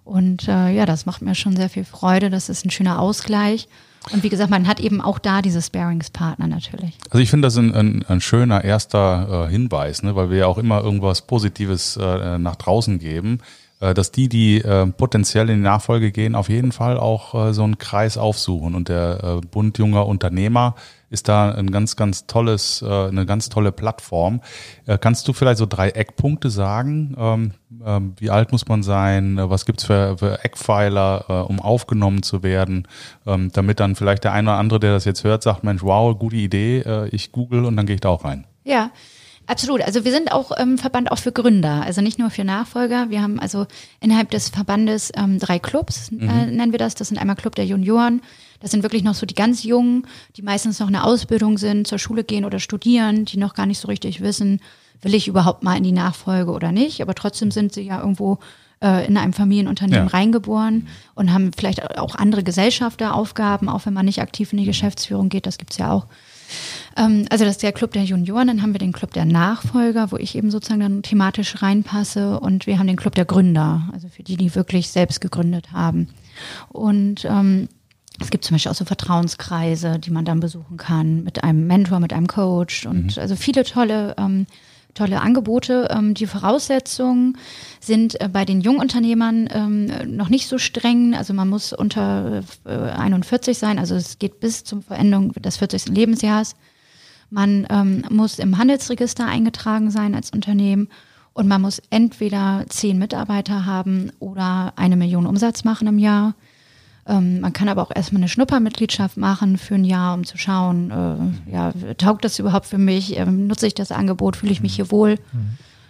Und 0.06 0.48
äh, 0.48 0.70
ja, 0.72 0.86
das 0.86 1.06
macht 1.06 1.22
mir 1.22 1.36
schon 1.36 1.58
sehr 1.58 1.70
viel 1.70 1.84
Freude. 1.84 2.30
Das 2.30 2.48
ist 2.48 2.66
ein 2.66 2.72
schöner 2.72 3.00
Ausgleich. 3.02 3.68
Und 4.12 4.24
wie 4.24 4.30
gesagt, 4.30 4.50
man 4.50 4.68
hat 4.68 4.80
eben 4.80 5.02
auch 5.02 5.20
da 5.20 5.42
diese 5.42 5.62
Sparingspartner 5.62 6.48
natürlich. 6.48 6.98
Also 7.10 7.20
ich 7.20 7.30
finde 7.30 7.48
das 7.48 7.58
ein, 7.58 7.74
ein, 7.74 8.06
ein 8.08 8.22
schöner 8.22 8.64
erster 8.64 9.48
äh, 9.48 9.52
Hinweis, 9.52 10.04
ne, 10.04 10.16
weil 10.16 10.30
wir 10.30 10.38
ja 10.40 10.48
auch 10.48 10.58
immer 10.58 10.82
irgendwas 10.82 11.24
Positives 11.24 11.98
äh, 11.98 12.38
nach 12.38 12.56
draußen 12.56 13.00
geben, 13.00 13.40
dass 13.80 14.12
die, 14.12 14.28
die 14.28 14.62
äh, 14.62 14.86
potenziell 14.88 15.50
in 15.50 15.58
die 15.58 15.64
Nachfolge 15.64 16.12
gehen, 16.12 16.36
auf 16.36 16.50
jeden 16.50 16.72
Fall 16.72 16.98
auch 16.98 17.34
äh, 17.34 17.54
so 17.54 17.64
einen 17.64 17.78
Kreis 17.78 18.18
aufsuchen. 18.18 18.76
Und 18.76 18.90
der 18.90 19.24
äh, 19.24 19.48
Bund 19.48 19.78
junger 19.78 20.06
Unternehmer 20.06 20.76
ist 21.10 21.28
da 21.28 21.52
ein 21.52 21.72
ganz, 21.72 21.96
ganz 21.96 22.28
tolles, 22.28 22.82
äh, 22.82 23.08
eine 23.08 23.26
ganz 23.26 23.50
tolle 23.50 23.72
Plattform. 23.72 24.42
Äh, 24.86 24.98
kannst 24.98 25.28
du 25.28 25.34
vielleicht 25.34 25.58
so 25.58 25.66
drei 25.66 25.90
Eckpunkte 25.90 26.50
sagen? 26.50 27.16
Ähm, 27.18 27.52
ähm, 27.84 28.14
wie 28.20 28.30
alt 28.30 28.52
muss 28.52 28.68
man 28.68 28.84
sein? 28.84 29.38
Äh, 29.38 29.50
Was 29.50 29.66
gibt's 29.66 29.86
für, 29.86 30.18
für 30.18 30.44
Eckpfeiler, 30.44 31.26
äh, 31.28 31.34
um 31.34 31.60
aufgenommen 31.60 32.22
zu 32.22 32.44
werden? 32.44 32.88
Ähm, 33.26 33.50
damit 33.54 33.80
dann 33.80 33.96
vielleicht 33.96 34.24
der 34.24 34.34
eine 34.34 34.50
oder 34.50 34.60
andere, 34.60 34.80
der 34.80 34.92
das 34.92 35.06
jetzt 35.06 35.24
hört, 35.24 35.42
sagt, 35.42 35.64
Mensch, 35.64 35.84
wow, 35.84 36.18
gute 36.18 36.36
Idee, 36.36 36.80
äh, 36.80 37.08
ich 37.10 37.32
google 37.32 37.66
und 37.66 37.76
dann 37.76 37.86
gehe 37.86 37.96
ich 37.96 38.02
da 38.02 38.10
auch 38.10 38.26
rein. 38.26 38.46
Ja, 38.64 38.92
absolut. 39.50 39.82
Also 39.82 40.06
wir 40.06 40.12
sind 40.12 40.32
auch 40.32 40.52
ähm, 40.58 40.78
Verband 40.78 41.12
auch 41.12 41.18
für 41.18 41.32
Gründer, 41.32 41.84
also 41.84 42.02
nicht 42.02 42.20
nur 42.20 42.30
für 42.30 42.44
Nachfolger. 42.44 43.10
Wir 43.10 43.22
haben 43.22 43.40
also 43.40 43.66
innerhalb 44.00 44.32
des 44.32 44.50
Verbandes 44.50 45.12
ähm, 45.16 45.40
drei 45.40 45.60
Clubs, 45.60 46.10
äh, 46.12 46.46
nennen 46.46 46.72
wir 46.72 46.80
das. 46.80 46.96
Das 46.96 47.10
sind 47.10 47.18
einmal 47.18 47.36
Club 47.36 47.56
der 47.56 47.66
Junioren. 47.66 48.22
Das 48.62 48.72
sind 48.72 48.84
wirklich 48.84 49.04
noch 49.04 49.16
so 49.16 49.26
die 49.26 49.36
ganz 49.36 49.64
Jungen, 49.64 50.06
die 50.36 50.42
meistens 50.42 50.80
noch 50.80 50.88
in 50.88 50.94
der 50.94 51.06
Ausbildung 51.06 51.58
sind, 51.58 51.88
zur 51.88 52.00
Schule 52.00 52.24
gehen 52.24 52.46
oder 52.46 52.60
studieren, 52.60 53.26
die 53.26 53.38
noch 53.38 53.54
gar 53.54 53.66
nicht 53.66 53.80
so 53.80 53.88
richtig 53.88 54.22
wissen, 54.22 54.60
will 55.02 55.14
ich 55.14 55.28
überhaupt 55.28 55.64
mal 55.64 55.78
in 55.78 55.84
die 55.84 55.94
Nachfolge 55.94 56.52
oder 56.52 56.72
nicht. 56.72 57.02
Aber 57.02 57.16
trotzdem 57.16 57.52
sind 57.52 57.74
sie 57.74 57.84
ja 57.84 58.00
irgendwo 58.00 58.40
äh, 58.84 59.06
in 59.08 59.18
einem 59.18 59.34
Familienunternehmen 59.34 60.08
Ja. 60.08 60.12
reingeboren 60.12 60.88
und 61.16 61.34
haben 61.34 61.52
vielleicht 61.58 61.98
auch 61.98 62.16
andere 62.16 62.44
Gesellschafteraufgaben, 62.44 63.70
auch 63.70 63.86
wenn 63.86 63.94
man 63.94 64.06
nicht 64.06 64.22
aktiv 64.22 64.52
in 64.52 64.60
die 64.60 64.66
Geschäftsführung 64.66 65.30
geht, 65.30 65.46
das 65.46 65.58
gibt's 65.58 65.78
ja 65.78 65.92
auch. 65.92 66.06
Ähm, 66.98 67.26
also 67.30 67.46
das 67.46 67.56
ist 67.56 67.64
der 67.64 67.72
Club 67.72 67.94
der 67.94 68.04
Junioren, 68.04 68.48
dann 68.48 68.62
haben 68.62 68.74
wir 68.74 68.80
den 68.80 68.92
Club 68.92 69.14
der 69.14 69.26
Nachfolger, 69.26 70.12
wo 70.12 70.18
ich 70.18 70.36
eben 70.36 70.52
sozusagen 70.52 70.82
dann 70.82 71.04
thematisch 71.04 71.62
reinpasse 71.62 72.40
und 72.40 72.68
wir 72.68 72.80
haben 72.80 72.88
den 72.88 72.96
Club 72.96 73.16
der 73.16 73.26
Gründer, 73.26 73.90
also 73.94 74.08
für 74.08 74.24
die, 74.24 74.38
die 74.38 74.56
wirklich 74.56 74.90
selbst 74.90 75.22
gegründet 75.22 75.72
haben. 75.72 76.10
Und 76.70 77.26
ähm, 77.26 77.68
es 78.22 78.30
gibt 78.30 78.44
zum 78.44 78.56
Beispiel 78.56 78.72
auch 78.72 78.76
so 78.76 78.86
Vertrauenskreise, 78.86 80.00
die 80.00 80.12
man 80.12 80.26
dann 80.26 80.40
besuchen 80.40 80.78
kann 80.78 81.24
mit 81.24 81.44
einem 81.44 81.68
Mentor, 81.68 82.00
mit 82.00 82.14
einem 82.14 82.28
Coach 82.28 82.86
und 82.86 83.18
also 83.18 83.36
viele 83.36 83.64
tolle 83.64 84.16
ähm, 84.18 84.46
tolle 85.00 85.22
Angebote. 85.22 85.88
Ähm, 85.90 86.14
die 86.14 86.28
Voraussetzungen 86.28 87.38
sind 87.80 88.20
äh, 88.20 88.28
bei 88.28 88.46
den 88.46 88.62
Jungunternehmern 88.62 89.50
ähm, 89.52 90.16
noch 90.16 90.30
nicht 90.30 90.48
so 90.48 90.58
streng. 90.58 91.16
Also 91.16 91.34
man 91.34 91.48
muss 91.48 91.72
unter 91.74 92.44
äh, 92.66 92.70
41 92.70 93.58
sein. 93.58 93.80
Also 93.80 93.96
es 93.96 94.20
geht 94.20 94.40
bis 94.40 94.64
zum 94.64 94.82
Verendung 94.82 95.32
des 95.34 95.58
40. 95.58 95.88
Lebensjahres. 95.88 96.56
Man 97.30 97.66
ähm, 97.70 98.04
muss 98.10 98.40
im 98.40 98.58
Handelsregister 98.58 99.26
eingetragen 99.26 99.92
sein 99.92 100.16
als 100.16 100.32
Unternehmen 100.32 100.90
und 101.34 101.48
man 101.48 101.62
muss 101.62 101.82
entweder 101.90 102.66
zehn 102.68 102.98
Mitarbeiter 102.98 103.66
haben 103.66 104.12
oder 104.20 104.74
eine 104.76 104.98
Million 104.98 105.26
Umsatz 105.26 105.64
machen 105.64 105.88
im 105.88 106.00
Jahr. 106.00 106.36
Ähm, 107.10 107.40
man 107.42 107.52
kann 107.54 107.68
aber 107.68 107.82
auch 107.82 107.92
erstmal 107.94 108.22
eine 108.22 108.30
Schnuppermitgliedschaft 108.30 109.18
machen 109.18 109.58
für 109.58 109.76
ein 109.76 109.84
Jahr, 109.84 110.14
um 110.14 110.26
zu 110.26 110.38
schauen, 110.38 110.92
äh, 110.92 111.52
ja, 111.52 111.74
taugt 111.98 112.24
das 112.24 112.38
überhaupt 112.38 112.68
für 112.68 112.78
mich? 112.78 113.18
Ähm, 113.18 113.48
nutze 113.48 113.68
ich 113.68 113.74
das 113.74 113.92
Angebot? 113.92 114.38
Fühle 114.38 114.52
ich 114.52 114.62
mich 114.62 114.76
hier 114.76 114.92
wohl? 114.92 115.18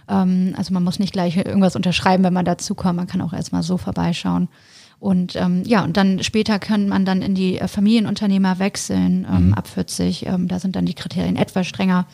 Ähm, 0.08 0.54
also 0.58 0.74
man 0.74 0.84
muss 0.84 0.98
nicht 0.98 1.12
gleich 1.14 1.36
irgendwas 1.36 1.76
unterschreiben, 1.76 2.24
wenn 2.24 2.34
man 2.34 2.46
dazukommt. 2.46 2.96
Man 2.96 3.08
kann 3.08 3.22
auch 3.22 3.34
erstmal 3.34 3.64
so 3.64 3.78
vorbeischauen. 3.78 4.48
Und 5.00 5.36
ähm, 5.36 5.64
ja, 5.66 5.84
und 5.84 5.96
dann 5.96 6.24
später 6.24 6.60
kann 6.60 6.90
man 6.90 7.06
dann 7.06 7.22
in 7.22 7.36
die 7.36 7.58
äh, 7.58 7.68
Familienunternehmer 7.68 8.60
wechseln, 8.60 9.26
ähm, 9.30 9.54
ab 9.54 9.68
40. 9.68 10.26
Ähm, 10.26 10.48
da 10.48 10.60
sind 10.60 10.76
dann 10.76 10.86
die 10.86 10.94
Kriterien 10.94 11.36
etwas 11.36 11.68
strenger. 11.68 12.06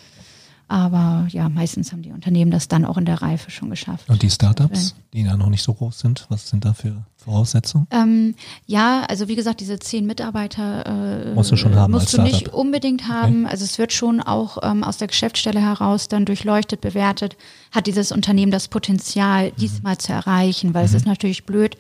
Aber 0.68 1.28
ja, 1.30 1.48
meistens 1.48 1.92
haben 1.92 2.02
die 2.02 2.12
Unternehmen 2.12 2.50
das 2.50 2.68
dann 2.68 2.86
auch 2.86 2.98
in 2.98 3.06
der 3.06 3.22
Reife 3.22 3.52
schon 3.52 3.70
geschafft. 3.70 4.10
Und 4.10 4.24
die 4.24 4.32
Startups, 4.32 4.96
die 5.14 5.24
da 5.24 5.38
noch 5.38 5.50
nicht 5.50 5.62
so 5.62 5.74
groß 5.74 6.00
sind, 6.00 6.26
was 6.30 6.50
sind 6.50 6.66
da 6.66 6.74
für 6.74 7.06
Voraussetzungen? 7.18 7.88
Ähm, 7.92 8.36
ja, 8.66 9.04
also 9.08 9.28
wie 9.28 9.36
gesagt, 9.36 9.60
diese 9.60 9.78
zehn 9.78 10.08
Mitarbeiter 10.08 11.28
äh, 11.28 11.34
Musst 11.36 11.52
du 11.52 11.56
schon 11.56 11.76
haben 11.76 11.92
musst 11.92 12.14
du 12.14 12.22
nicht 12.22 12.50
unbedingt 12.50 13.08
haben. 13.08 13.46
Also 13.46 13.64
es 13.64 13.78
wird 13.78 13.94
schon 13.94 14.22
auch 14.22 14.58
ähm, 14.64 14.84
aus 14.84 14.98
der 14.98 15.08
Geschäftsstelle 15.08 15.62
heraus 15.62 16.08
dann 16.08 16.26
durchleuchtet, 16.26 16.82
bewertet, 16.82 17.38
hat 17.72 17.86
dieses 17.86 18.12
Unternehmen 18.12 18.52
das 18.52 18.68
Potenzial, 18.68 19.52
diesmal 19.52 20.00
zu 20.00 20.14
erreichen, 20.14 20.74
weil 20.74 20.86
es 20.86 20.94
ist 20.94 21.06
natürlich 21.06 21.46
blöd, 21.46 21.78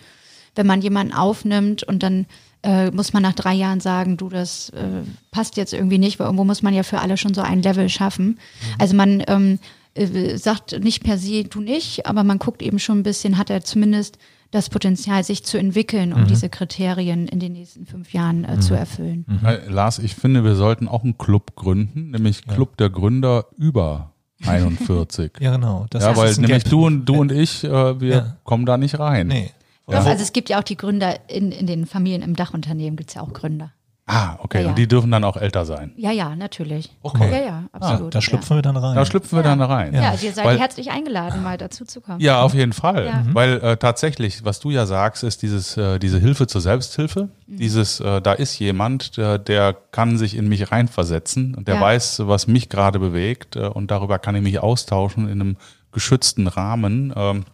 wenn 0.53 0.67
man 0.67 0.81
jemanden 0.81 1.13
aufnimmt 1.13 1.83
und 1.83 2.03
dann 2.03 2.27
äh, 2.65 2.91
muss 2.91 3.13
man 3.13 3.21
nach 3.23 3.33
drei 3.33 3.53
Jahren 3.53 3.79
sagen, 3.79 4.17
du, 4.17 4.27
das 4.29 4.69
äh, 4.71 5.03
passt 5.31 5.55
jetzt 5.55 5.73
irgendwie 5.73 5.99
nicht, 5.99 6.19
weil 6.19 6.25
irgendwo 6.25 6.43
muss 6.43 6.61
man 6.63 6.73
ja 6.73 6.83
für 6.83 6.99
alle 6.99 7.15
schon 7.17 7.33
so 7.33 7.41
ein 7.41 7.61
Level 7.61 7.87
schaffen. 7.89 8.39
Also 8.79 8.95
man 8.95 9.23
ähm, 9.27 9.59
äh, 9.93 10.35
sagt 10.37 10.83
nicht 10.83 11.03
per 11.03 11.17
se, 11.17 11.43
du 11.43 11.61
nicht, 11.61 12.05
aber 12.05 12.23
man 12.23 12.39
guckt 12.39 12.61
eben 12.61 12.79
schon 12.79 12.99
ein 12.99 13.03
bisschen, 13.03 13.37
hat 13.37 13.49
er 13.49 13.63
zumindest 13.63 14.17
das 14.51 14.69
Potenzial, 14.69 15.23
sich 15.23 15.43
zu 15.43 15.57
entwickeln, 15.57 16.13
um 16.13 16.27
diese 16.27 16.47
Kriterien 16.49 17.27
in 17.27 17.39
den 17.39 17.53
nächsten 17.53 17.85
fünf 17.85 18.13
Jahren 18.13 18.45
äh, 18.45 18.59
zu 18.59 18.73
erfüllen. 18.73 19.25
Äh, 19.43 19.67
Lars, 19.69 19.99
ich 19.99 20.15
finde, 20.15 20.43
wir 20.45 20.55
sollten 20.55 20.87
auch 20.87 21.03
einen 21.03 21.17
Club 21.17 21.55
gründen, 21.55 22.11
nämlich 22.11 22.45
Club 22.47 22.77
der 22.77 22.89
Gründer 22.89 23.47
über 23.57 24.11
41. 24.45 25.31
Ja, 25.39 25.55
genau. 25.55 25.85
Das 25.89 26.03
ja, 26.03 26.11
ist 26.11 26.17
weil 26.17 26.29
ein 26.29 26.41
nämlich 26.41 26.63
Gap. 26.63 26.71
du 26.71 26.85
und 26.85 27.05
du 27.05 27.15
und 27.15 27.31
ich, 27.31 27.63
äh, 27.63 27.99
wir 27.99 28.15
Ja. 28.15 28.37
kommen 28.43 28.65
da 28.65 28.77
nicht 28.77 28.97
rein. 28.99 29.27
Nee. 29.27 29.51
Doch, 29.87 30.05
also 30.05 30.23
es 30.23 30.33
gibt 30.33 30.49
ja 30.49 30.59
auch 30.59 30.63
die 30.63 30.77
Gründer 30.77 31.29
in, 31.29 31.51
in 31.51 31.67
den 31.67 31.85
Familien, 31.85 32.21
im 32.21 32.35
Dachunternehmen 32.35 32.95
gibt 32.97 33.09
es 33.11 33.15
ja 33.15 33.21
auch 33.21 33.33
Gründer. 33.33 33.71
Ah, 34.07 34.37
okay. 34.43 34.59
Ja, 34.59 34.63
ja. 34.65 34.69
Und 34.69 34.77
die 34.77 34.87
dürfen 34.87 35.09
dann 35.09 35.23
auch 35.23 35.35
älter 35.35 35.65
sein. 35.65 35.91
Ja, 35.97 36.11
ja, 36.11 36.35
natürlich. 36.35 36.95
Okay. 37.01 37.27
Ja, 37.31 37.37
ja, 37.43 37.63
Ah, 37.71 37.77
absolut. 37.77 38.13
da 38.13 38.21
schlüpfen 38.21 38.55
wir 38.55 38.61
dann 38.61 38.77
rein. 38.77 38.95
Da 38.95 39.03
schlüpfen 39.03 39.35
wir 39.35 39.41
dann 39.41 39.59
rein. 39.59 39.95
ja. 39.95 40.01
ja, 40.01 40.13
ihr 40.21 40.31
seid 40.31 40.45
Weil- 40.45 40.59
herzlich 40.59 40.91
eingeladen, 40.91 41.41
mal 41.41 41.57
dazu 41.57 41.85
zu 41.85 42.01
kommen. 42.01 42.19
Ja, 42.19 42.43
auf 42.43 42.53
jeden 42.53 42.73
Fall. 42.73 43.05
Ja. 43.07 43.23
Weil 43.33 43.57
äh, 43.61 43.77
tatsächlich, 43.77 44.45
was 44.45 44.59
du 44.59 44.69
ja 44.69 44.85
sagst, 44.85 45.23
ist 45.23 45.41
dieses, 45.41 45.75
äh, 45.75 45.97
diese 45.97 46.19
Hilfe 46.19 46.45
zur 46.45 46.61
Selbsthilfe. 46.61 47.29
Mhm. 47.47 47.57
Dieses, 47.57 47.99
äh, 47.99 48.21
da 48.21 48.33
ist 48.33 48.59
jemand, 48.59 49.17
der, 49.17 49.39
der 49.39 49.73
kann 49.91 50.19
sich 50.19 50.35
in 50.37 50.47
mich 50.49 50.71
reinversetzen 50.71 51.55
und 51.55 51.67
der 51.67 51.75
Ja. 51.75 51.81
weiß, 51.81 52.27
was 52.27 52.45
mich 52.45 52.69
gerade 52.69 52.99
bewegt 52.99 53.55
äh, 53.55 53.61
und 53.67 53.89
darüber 53.89 54.19
kann 54.19 54.35
ich 54.35 54.43
mich 54.43 54.59
austauschen 54.59 55.25
in 55.27 55.41
einem 55.41 55.57
geschützten 55.91 56.45
Rahmen 56.47 57.11
ähm, 57.15 57.45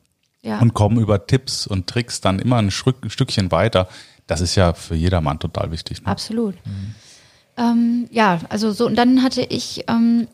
Ja. 0.43 0.59
und 0.59 0.73
komme 0.73 0.99
über 1.01 1.27
Tipps 1.27 1.67
und 1.67 1.85
Tricks 1.87 2.19
dann 2.19 2.39
immer 2.39 2.57
ein, 2.57 2.71
Stück, 2.71 3.03
ein 3.03 3.11
Stückchen 3.11 3.51
weiter. 3.51 3.87
Das 4.25 4.41
ist 4.41 4.55
ja 4.55 4.73
für 4.73 4.95
jedermann 4.95 5.39
total 5.39 5.71
wichtig. 5.71 6.01
Ne? 6.01 6.07
Absolut. 6.07 6.55
Ähm, 7.57 8.07
ja, 8.11 8.39
also 8.49 8.71
so, 8.71 8.87
und 8.87 8.95
dann 8.95 9.21
hatte 9.21 9.41
ich 9.41 9.83
ähm, 9.87 10.27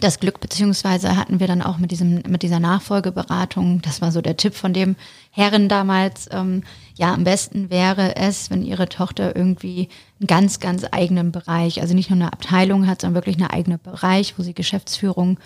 das 0.00 0.20
Glück, 0.20 0.40
beziehungsweise 0.40 1.16
hatten 1.16 1.40
wir 1.40 1.46
dann 1.46 1.62
auch 1.62 1.78
mit 1.78 1.90
diesem, 1.90 2.22
mit 2.28 2.42
dieser 2.42 2.60
Nachfolgeberatung, 2.60 3.80
das 3.82 4.00
war 4.00 4.12
so 4.12 4.20
der 4.20 4.36
Tipp 4.36 4.54
von 4.54 4.72
dem 4.72 4.96
Herren 5.30 5.68
damals, 5.68 6.28
ähm, 6.30 6.62
ja, 6.94 7.14
am 7.14 7.24
besten 7.24 7.70
wäre 7.70 8.16
es, 8.16 8.50
wenn 8.50 8.62
ihre 8.62 8.88
Tochter 8.88 9.34
irgendwie 9.34 9.88
einen 10.20 10.26
ganz, 10.26 10.60
ganz 10.60 10.84
eigenen 10.90 11.32
Bereich, 11.32 11.80
also 11.80 11.94
nicht 11.94 12.10
nur 12.10 12.18
eine 12.18 12.32
Abteilung 12.32 12.86
hat, 12.86 13.00
sondern 13.00 13.14
wirklich 13.14 13.36
einen 13.36 13.50
eigenen 13.50 13.80
Bereich, 13.80 14.38
wo 14.38 14.42
sie 14.42 14.54
Geschäftsführung 14.54 15.38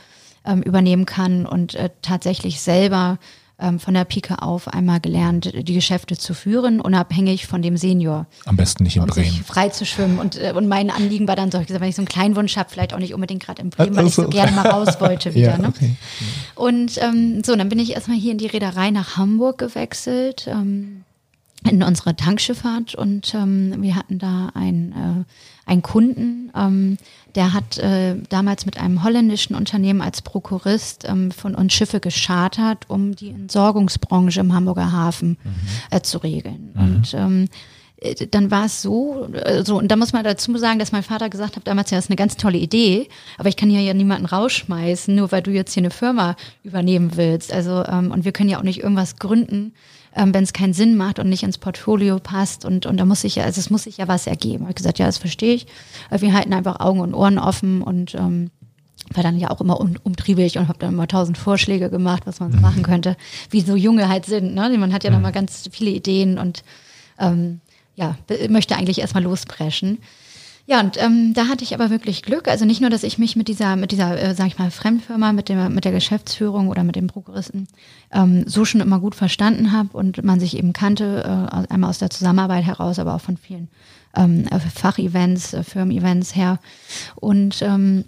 ähm, 0.45 0.63
übernehmen 0.63 1.07
kann 1.07 1.47
und 1.47 1.75
äh, 1.75 1.91
tatsächlich 2.03 2.61
selber 2.61 3.19
ähm, 3.63 3.79
von 3.79 3.95
der 3.95 4.05
Pike 4.05 4.43
auf 4.43 4.69
einmal 4.69 5.01
gelernt, 5.01 5.53
die 5.55 5.75
Geschäfte 5.75 6.19
zu 6.19 6.35
führen, 6.35 6.81
unabhängig 6.81 7.47
von 7.47 7.63
dem 7.63 7.77
Senior. 7.77 8.27
Am 8.45 8.57
besten 8.57 8.85
nicht 8.85 8.97
in 8.97 9.03
um 9.03 9.09
Bremen. 9.09 9.31
sich 9.31 9.43
frei 9.43 9.69
zu 9.69 9.87
schwimmen. 9.87 10.19
Und, 10.19 10.37
äh, 10.37 10.53
und 10.55 10.69
mein 10.69 10.91
Anliegen 10.91 11.29
war 11.29 11.37
dann 11.37 11.51
so, 11.51 11.59
ich 11.59 11.67
gesagt, 11.67 11.81
wenn 11.81 11.89
ich 11.89 11.97
so 11.97 12.03
einen 12.03 12.09
kleinen 12.09 12.37
Wunsch 12.37 12.57
habe, 12.57 12.69
vielleicht 12.69 12.93
auch 12.93 12.99
nicht 12.99 13.15
unbedingt 13.15 13.45
gerade 13.45 13.63
in 13.63 13.71
Bremen, 13.71 13.97
weil 13.97 14.07
ich 14.07 14.15
so 14.15 14.29
gerne 14.29 14.53
mal 14.53 14.67
raus 14.67 15.01
wollte 15.01 15.35
wieder. 15.35 15.53
Ja, 15.53 15.59
ne? 15.59 15.69
okay. 15.69 15.97
Und 16.55 17.01
ähm, 17.03 17.43
so, 17.45 17.55
dann 17.57 17.69
bin 17.69 17.79
ich 17.79 17.93
erstmal 17.93 18.19
hier 18.19 18.33
in 18.33 18.39
die 18.39 18.47
Reederei 18.47 18.91
nach 18.91 19.17
Hamburg 19.17 19.59
gewechselt, 19.59 20.47
ähm, 20.49 21.05
in 21.69 21.83
unsere 21.83 22.17
Tankschifffahrt 22.17 22.97
und 22.97 23.35
ähm, 23.35 23.75
wir 23.79 23.95
hatten 23.95 24.19
da 24.19 24.51
einen, 24.55 24.93
äh, 24.93 25.25
einen 25.67 25.83
Kunden, 25.83 26.51
ähm, 26.57 26.99
der 27.35 27.53
hat 27.53 27.79
äh, 27.79 28.17
damals 28.29 28.67
mit 28.67 28.79
einem 28.79 29.03
holländischen 29.03 29.57
Unternehmen 29.57 30.03
als 30.03 30.23
Prokurist 30.23 31.05
ähm, 31.09 31.31
von 31.31 31.55
uns 31.55 31.73
Schiffe 31.73 32.01
geschartert, 32.01 32.85
um 32.89 33.15
die 33.17 33.31
Entsorgungsbranche 33.31 34.41
im 34.41 34.53
Hamburger 34.53 34.93
Hafen 34.93 35.39
äh, 35.91 36.01
zu 36.01 36.19
regeln. 36.19 36.73
Und 36.75 37.15
ähm, 37.15 37.49
äh, 38.03 38.27
dann 38.27 38.51
war 38.51 38.67
es 38.67 38.83
so, 38.83 39.29
so, 39.65 39.79
und 39.79 39.89
da 39.89 39.97
muss 39.97 40.13
man 40.13 40.25
dazu 40.25 40.57
sagen, 40.59 40.79
dass 40.79 40.93
mein 40.93 41.03
Vater 41.03 41.31
gesagt 41.31 41.57
hat, 41.57 41.67
damals 41.67 41.91
ja, 41.91 41.97
das 41.97 42.07
ist 42.07 42.11
eine 42.11 42.17
ganz 42.17 42.37
tolle 42.37 42.59
Idee, 42.59 43.09
aber 43.39 43.49
ich 43.49 43.57
kann 43.57 43.71
hier 43.71 43.81
ja 43.81 43.95
niemanden 43.95 44.27
rausschmeißen, 44.27 45.15
nur 45.15 45.33
weil 45.33 45.43
du 45.43 45.53
jetzt 45.53 45.73
hier 45.73 45.83
eine 45.83 45.91
Firma 45.91 46.37
übernehmen 46.65 47.17
willst. 47.17 47.53
Also, 47.53 47.85
ähm, 47.85 48.11
und 48.11 48.25
wir 48.25 48.33
können 48.33 48.51
ja 48.51 48.59
auch 48.59 48.65
nicht 48.65 48.83
irgendwas 48.83 49.17
gründen, 49.17 49.73
ähm, 50.17 50.35
wenn 50.35 50.45
es 50.45 50.53
keinen 50.53 50.73
Sinn 50.73 50.97
macht 50.97 51.19
und 51.19 51.29
nicht 51.29 51.43
ins 51.43 51.59
Portfolio 51.59 52.19
passt 52.19 52.65
und, 52.65 52.87
und 52.87 52.97
da 52.99 53.05
muss 53.05 53.23
sich 53.23 53.37
ja, 53.37 53.45
also 53.45 53.61
es 53.61 53.71
muss 53.71 53.85
sich 53.85 53.97
ja 53.97 54.09
was 54.09 54.27
ergeben. 54.27 54.67
Ich 54.69 54.75
gesagt, 54.75 54.99
ja, 54.99 55.07
das 55.07 55.19
verstehe 55.19 55.55
ich. 55.55 55.67
Wir 56.11 56.33
halten 56.33 56.53
einfach 56.53 56.81
Augen 56.81 57.01
und 57.01 57.15
Ohren 57.15 57.39
offen 57.39 57.83
und 57.83 58.15
ähm, 58.15 58.51
war 59.11 59.23
dann 59.23 59.39
ja 59.39 59.51
auch 59.51 59.61
immer 59.61 59.81
um, 59.81 59.95
umtriebig 60.03 60.59
und 60.59 60.69
habe 60.69 60.79
dann 60.79 60.95
immer 60.95 61.09
tausend 61.09 61.39
Vorschläge 61.39 61.91
gemacht, 61.91 62.23
was 62.27 62.41
man 62.41 62.53
so 62.53 62.59
machen 62.59 62.83
könnte, 62.83 63.17
wie 63.51 63.61
so 63.61 63.75
Junge 63.75 64.09
halt 64.09 64.27
sind. 64.27 64.55
Ne? 64.55 64.77
Man 64.79 64.93
hat 64.93 65.05
ja 65.05 65.11
noch 65.11 65.21
mal 65.21 65.33
ganz 65.33 65.69
viele 65.73 65.91
Ideen 65.91 66.39
und 66.39 66.63
ähm, 67.19 67.61
ja, 67.95 68.17
möchte 68.49 68.77
eigentlich 68.77 69.01
erstmal 69.01 69.23
lospreschen. 69.23 69.99
Ja, 70.67 70.81
und 70.81 70.97
ähm, 71.03 71.35
da 71.35 71.49
hatte 71.49 71.65
ich 71.65 71.75
aber 71.75 71.91
wirklich 71.91 72.23
Glück. 72.23 72.47
Also 72.47 72.65
nicht 72.65 72.81
nur, 72.81 72.91
dass 72.91 73.03
ich 73.03 73.19
mich 73.19 73.35
mit 73.35 73.49
dieser, 73.49 73.75
mit 73.77 73.91
dieser, 73.91 74.21
äh, 74.21 74.35
sag 74.35 74.47
ich 74.47 74.59
mal, 74.59 74.71
Fremdfirma, 74.71 75.33
mit 75.33 75.49
der, 75.49 75.69
mit 75.69 75.85
der 75.85 75.93
Geschäftsführung 75.93 76.69
oder 76.69 76.85
mit 76.85 76.95
dem 76.95 77.09
Prokuristen 77.09 77.67
ähm, 78.13 78.45
so 78.47 78.65
schon 78.65 78.81
immer 78.81 79.01
gut 79.01 79.15
verstanden 79.15 79.73
habe 79.73 79.97
und 79.97 80.23
man 80.23 80.39
sich 80.39 80.57
eben 80.57 80.73
kannte, 80.73 81.25
äh, 81.25 81.73
einmal 81.73 81.91
aus 81.91 81.99
der 81.99 82.11
Zusammenarbeit 82.11 82.65
heraus, 82.65 83.01
aber 83.01 83.15
auch 83.15 83.21
von 83.21 83.37
vielen 83.37 83.69
ähm, 84.15 84.47
äh, 84.51 84.61
Fachevents, 84.61 85.53
äh, 85.53 85.65
Firmen-Events 85.65 86.37
her. 86.37 86.61
Und 87.17 87.61
ähm, 87.63 88.05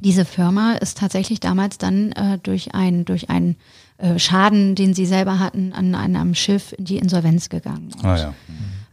diese 0.00 0.24
Firma 0.24 0.72
ist 0.72 0.98
tatsächlich 0.98 1.40
damals 1.40 1.78
dann 1.78 2.12
äh, 2.12 2.38
durch 2.42 2.74
einen 2.74 3.04
durch 3.04 3.28
einen 3.28 3.56
äh, 3.98 4.18
Schaden, 4.18 4.74
den 4.74 4.94
sie 4.94 5.06
selber 5.06 5.38
hatten, 5.38 5.72
an 5.72 5.94
einem 5.94 6.34
Schiff 6.34 6.74
in 6.76 6.86
die 6.86 6.96
Insolvenz 6.96 7.50
gegangen. 7.50 7.90
Und, 7.94 8.04
Ah 8.04 8.16
ja. 8.16 8.34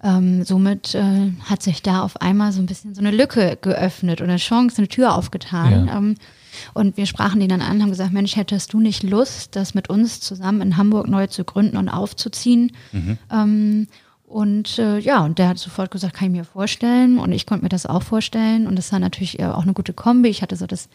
Ähm, 0.03 0.43
somit 0.43 0.95
äh, 0.95 1.31
hat 1.45 1.63
sich 1.63 1.81
da 1.81 2.01
auf 2.01 2.21
einmal 2.21 2.51
so 2.51 2.61
ein 2.61 2.65
bisschen 2.65 2.95
so 2.95 3.01
eine 3.01 3.11
Lücke 3.11 3.57
geöffnet 3.61 4.21
oder 4.21 4.29
eine 4.29 4.39
Chance, 4.39 4.77
eine 4.77 4.87
Tür 4.87 5.15
aufgetan. 5.15 5.87
Ja. 5.87 5.97
Ähm, 5.97 6.15
und 6.73 6.97
wir 6.97 7.05
sprachen 7.05 7.39
den 7.39 7.49
dann 7.49 7.61
an, 7.61 7.81
haben 7.81 7.89
gesagt, 7.89 8.11
Mensch, 8.11 8.35
hättest 8.35 8.73
du 8.73 8.79
nicht 8.79 9.03
Lust, 9.03 9.55
das 9.55 9.73
mit 9.73 9.89
uns 9.89 10.19
zusammen 10.19 10.61
in 10.61 10.77
Hamburg 10.77 11.07
neu 11.07 11.27
zu 11.27 11.43
gründen 11.43 11.77
und 11.77 11.89
aufzuziehen? 11.89 12.71
Ähm, 13.31 13.87
und 14.29 14.77
äh, 14.77 14.99
ja, 14.99 15.25
und 15.25 15.39
der 15.39 15.47
hat 15.49 15.57
sofort 15.57 15.89
gesagt, 15.89 16.13
kann 16.13 16.27
ich 16.27 16.37
mir 16.37 16.43
vorstellen. 16.43 17.17
Und 17.17 17.31
ich 17.31 17.47
konnte 17.47 17.63
mir 17.63 17.69
das 17.69 17.87
auch 17.87 18.03
vorstellen. 18.03 18.67
Und 18.67 18.77
das 18.77 18.91
war 18.91 18.99
natürlich 18.99 19.39
äh, 19.39 19.45
auch 19.45 19.63
eine 19.63 19.73
gute 19.73 19.91
Kombi. 19.91 20.29
Ich 20.29 20.43
hatte 20.43 20.55
so 20.55 20.67
das, 20.67 20.87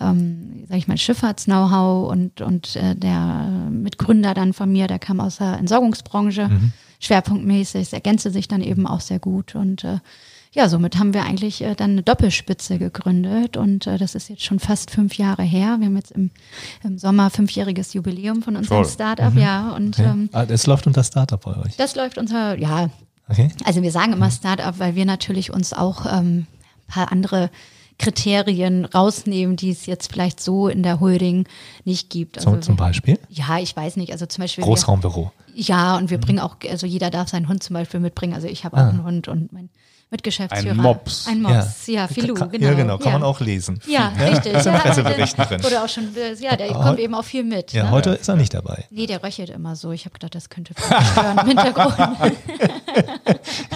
ähm, 0.00 0.64
sag 0.68 0.76
ich 0.76 0.86
mal, 0.86 0.98
Schifffahrts-Know-how 0.98 2.10
und, 2.10 2.42
und 2.42 2.76
äh, 2.76 2.94
der 2.94 3.68
Mitgründer 3.70 4.34
dann 4.34 4.52
von 4.52 4.70
mir, 4.70 4.86
der 4.86 4.98
kam 4.98 5.20
aus 5.20 5.38
der 5.38 5.58
Entsorgungsbranche, 5.58 6.50
schwerpunktmäßig. 7.04 7.82
Es 7.82 7.92
ergänzte 7.92 8.30
sich 8.30 8.48
dann 8.48 8.62
eben 8.62 8.86
auch 8.86 9.00
sehr 9.00 9.18
gut. 9.18 9.54
Und 9.54 9.84
äh, 9.84 9.98
ja, 10.52 10.68
somit 10.68 10.98
haben 10.98 11.14
wir 11.14 11.24
eigentlich 11.24 11.62
äh, 11.62 11.74
dann 11.74 11.92
eine 11.92 12.02
Doppelspitze 12.02 12.78
gegründet. 12.78 13.56
Und 13.56 13.86
äh, 13.86 13.98
das 13.98 14.14
ist 14.14 14.28
jetzt 14.30 14.42
schon 14.44 14.60
fast 14.60 14.90
fünf 14.90 15.16
Jahre 15.16 15.42
her. 15.42 15.76
Wir 15.78 15.86
haben 15.86 15.96
jetzt 15.96 16.12
im, 16.12 16.30
im 16.82 16.98
Sommer 16.98 17.30
fünfjähriges 17.30 17.92
Jubiläum 17.94 18.42
von 18.42 18.56
unserem. 18.56 18.84
Startup, 18.84 19.34
ja. 19.36 19.70
Und 19.70 19.98
Okay. 19.98 20.08
ähm, 20.08 20.28
ah, 20.32 20.44
es 20.48 20.66
läuft 20.66 20.86
unter 20.86 21.04
Startup 21.04 21.40
bei 21.40 21.56
euch. 21.56 21.76
das 21.76 21.94
läuft 21.96 22.18
unser, 22.18 22.58
ja, 22.58 22.88
Okay. 23.28 23.48
also 23.64 23.82
wir 23.82 23.90
sagen 23.90 24.12
immer 24.12 24.30
Startup, 24.30 24.78
weil 24.78 24.94
wir 24.96 25.06
natürlich 25.06 25.50
uns 25.52 25.72
auch 25.72 26.04
ähm, 26.06 26.46
ein 26.46 26.46
paar 26.88 27.10
andere 27.10 27.50
Kriterien 27.98 28.84
rausnehmen, 28.84 29.56
die 29.56 29.70
es 29.70 29.86
jetzt 29.86 30.12
vielleicht 30.12 30.40
so 30.40 30.68
in 30.68 30.82
der 30.82 31.00
Holding 31.00 31.46
nicht 31.84 32.10
gibt. 32.10 32.38
Also 32.38 32.50
Zum, 32.50 32.62
zum 32.62 32.76
Beispiel? 32.76 33.18
Ja, 33.28 33.58
ich 33.58 33.76
weiß 33.76 33.96
nicht. 33.96 34.12
Also 34.12 34.26
zum 34.26 34.42
Beispiel. 34.42 34.64
Großraumbüro. 34.64 35.30
Wir, 35.54 35.62
ja, 35.64 35.96
und 35.96 36.10
wir 36.10 36.18
bringen 36.18 36.40
auch, 36.40 36.56
also 36.68 36.86
jeder 36.86 37.10
darf 37.10 37.28
seinen 37.28 37.48
Hund 37.48 37.62
zum 37.62 37.74
Beispiel 37.74 38.00
mitbringen. 38.00 38.34
Also 38.34 38.48
ich 38.48 38.64
habe 38.64 38.76
auch 38.76 38.80
Ah. 38.82 38.88
einen 38.88 39.04
Hund 39.04 39.28
und 39.28 39.52
mein 39.52 39.70
Mitgeschäftsführer. 40.10 40.72
Ein 40.72 40.76
Mops. 40.76 41.26
Ein 41.26 41.42
Mops, 41.42 41.86
ja, 41.86 42.06
Filou, 42.06 42.34
Kann- 42.34 42.50
genau. 42.50 42.66
Ja, 42.66 42.74
genau, 42.74 42.98
kann 42.98 43.14
man 43.14 43.22
auch 43.24 43.40
lesen. 43.40 43.80
Ja, 43.86 44.08
richtig. 44.08 44.52
Ja, 44.52 44.78
Presseberichten 44.78 45.44
drin. 45.44 45.60
Oder 45.64 45.84
auch 45.84 45.88
schon, 45.88 46.14
äh, 46.16 46.34
ja, 46.34 46.54
der 46.56 46.68
kommt 46.72 46.98
eben 47.00 47.14
auch 47.14 47.24
viel 47.24 47.42
mit. 47.42 47.72
Ja, 47.72 47.84
ne? 47.84 47.90
heute 47.90 48.10
ist 48.10 48.28
er 48.28 48.36
nicht 48.36 48.54
dabei. 48.54 48.84
Nee, 48.90 49.06
der 49.06 49.22
röchelt 49.24 49.50
immer 49.50 49.74
so. 49.76 49.90
Ich 49.92 50.04
habe 50.04 50.12
gedacht, 50.12 50.34
das 50.34 50.50
könnte 50.50 50.74
vielleicht 50.74 51.06
stören 51.12 51.38
im 51.38 51.46
Hintergrund. 51.46 51.94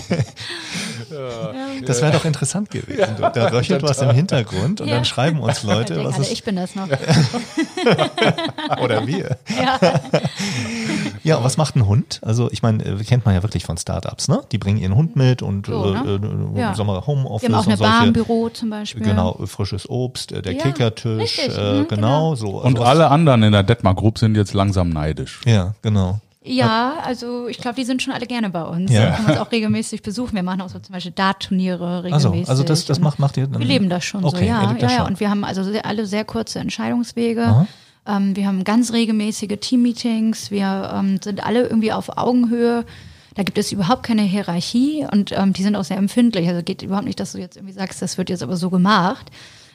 Das 1.86 2.00
wäre 2.02 2.12
doch 2.12 2.24
interessant 2.24 2.70
gewesen. 2.70 3.16
Du, 3.16 3.30
da 3.32 3.46
röchelt 3.48 3.82
was 3.82 4.00
im 4.02 4.10
Hintergrund 4.10 4.80
und 4.80 4.88
Ja. 4.88 4.94
dann 4.96 5.04
schreiben 5.04 5.40
uns 5.40 5.62
Leute, 5.62 5.94
Denken 5.94 6.08
was 6.08 6.14
alle, 6.16 6.24
ist, 6.24 6.32
ich 6.32 6.44
bin 6.44 6.56
das 6.56 6.74
noch. 6.74 6.88
oder 8.82 9.06
wir. 9.06 9.36
Ja. 9.48 9.78
Ja, 11.24 11.36
und 11.36 11.44
was 11.44 11.56
macht 11.56 11.76
ein 11.76 11.86
Hund? 11.86 12.20
Also 12.22 12.50
ich 12.52 12.62
meine, 12.62 12.84
äh, 12.84 12.96
kennt 13.04 13.24
man 13.26 13.34
ja 13.34 13.42
wirklich 13.42 13.64
von 13.64 13.76
Startups, 13.76 14.28
ne? 14.28 14.40
Die 14.52 14.58
bringen 14.58 14.78
ihren 14.78 14.94
Hund 14.94 15.16
mit 15.16 15.42
und 15.42 15.66
So, 15.66 15.92
ne? 15.92 16.02
äh, 16.06 16.58
äh, 16.58 16.60
Ja. 16.60 16.76
wir 16.76 17.06
Homeoffice 17.06 17.48
Wir 17.48 17.54
haben 17.54 17.60
auch 17.62 17.66
eine 17.66 17.76
solche. 17.76 17.92
Bar 17.92 18.06
im 18.06 18.12
Büro 18.12 18.48
zum 18.48 18.70
Beispiel. 18.70 19.02
Genau, 19.02 19.38
frisches 19.46 19.88
Obst, 19.90 20.32
äh, 20.32 20.42
der 20.42 20.54
Ja, 20.54 20.62
Kickertisch, 20.62 21.38
äh, 21.48 21.80
mhm, 21.80 21.88
genau, 21.88 22.34
so. 22.34 22.60
Und 22.62 22.76
sowas. 22.76 22.88
alle 22.88 23.08
anderen 23.10 23.42
in 23.42 23.52
der 23.52 23.62
Detmar 23.62 23.94
Group 23.94 24.18
sind 24.18 24.36
jetzt 24.36 24.54
langsam 24.54 24.90
neidisch. 24.90 25.40
Ja, 25.44 25.74
genau. 25.82 26.20
Ja, 26.44 26.98
also 27.04 27.48
ich 27.48 27.58
glaube, 27.58 27.76
die 27.76 27.84
sind 27.84 28.00
schon 28.00 28.12
alle 28.12 28.26
gerne 28.26 28.48
bei 28.50 28.62
uns. 28.62 28.92
Ja. 28.92 29.04
Ja. 29.04 29.16
Können 29.16 29.28
uns 29.30 29.38
auch 29.38 29.50
regelmäßig 29.50 30.02
besuchen. 30.02 30.34
Wir 30.34 30.42
machen 30.42 30.60
auch 30.60 30.68
so 30.68 30.78
zum 30.78 30.92
Beispiel 30.92 31.12
Dart-Turniere 31.12 32.02
Also, 32.10 32.28
regelmäßig. 32.28 32.48
also 32.48 32.62
das, 32.62 32.86
das 32.86 32.98
Und 32.98 33.04
macht, 33.04 33.18
macht 33.18 33.36
ihr 33.36 33.46
dann. 33.46 33.60
Wir 33.60 33.66
leben 33.66 33.88
das 33.88 34.04
schon 34.04 34.24
okay, 34.24 34.36
so, 34.38 34.44
ja. 34.44 34.62
Ja, 34.62 34.74
das 34.74 34.92
ja. 34.92 35.06
Und 35.06 35.20
wir 35.20 35.30
haben 35.30 35.44
also 35.44 35.64
sehr, 35.64 35.84
alle 35.84 36.06
sehr 36.06 36.24
kurze 36.24 36.60
Entscheidungswege. 36.60 37.42
Aha. 37.42 37.66
Ähm, 38.06 38.36
wir 38.36 38.46
haben 38.46 38.64
ganz 38.64 38.92
regelmäßige 38.92 39.58
Teammeetings. 39.60 40.50
Wir 40.50 40.90
ähm, 40.94 41.18
sind 41.22 41.44
alle 41.44 41.64
irgendwie 41.66 41.92
auf 41.92 42.16
Augenhöhe. 42.16 42.84
Da 43.34 43.42
gibt 43.42 43.58
es 43.58 43.70
überhaupt 43.70 44.04
keine 44.04 44.22
Hierarchie 44.22 45.06
und 45.12 45.32
ähm, 45.32 45.52
die 45.52 45.62
sind 45.62 45.76
auch 45.76 45.84
sehr 45.84 45.96
empfindlich. 45.98 46.48
Also 46.48 46.62
geht 46.62 46.82
überhaupt 46.82 47.06
nicht, 47.06 47.20
dass 47.20 47.32
du 47.32 47.38
jetzt 47.38 47.56
irgendwie 47.56 47.74
sagst, 47.74 48.00
das 48.00 48.16
wird 48.16 48.30
jetzt 48.30 48.42
aber 48.42 48.56
so 48.56 48.70
gemacht. 48.70 49.30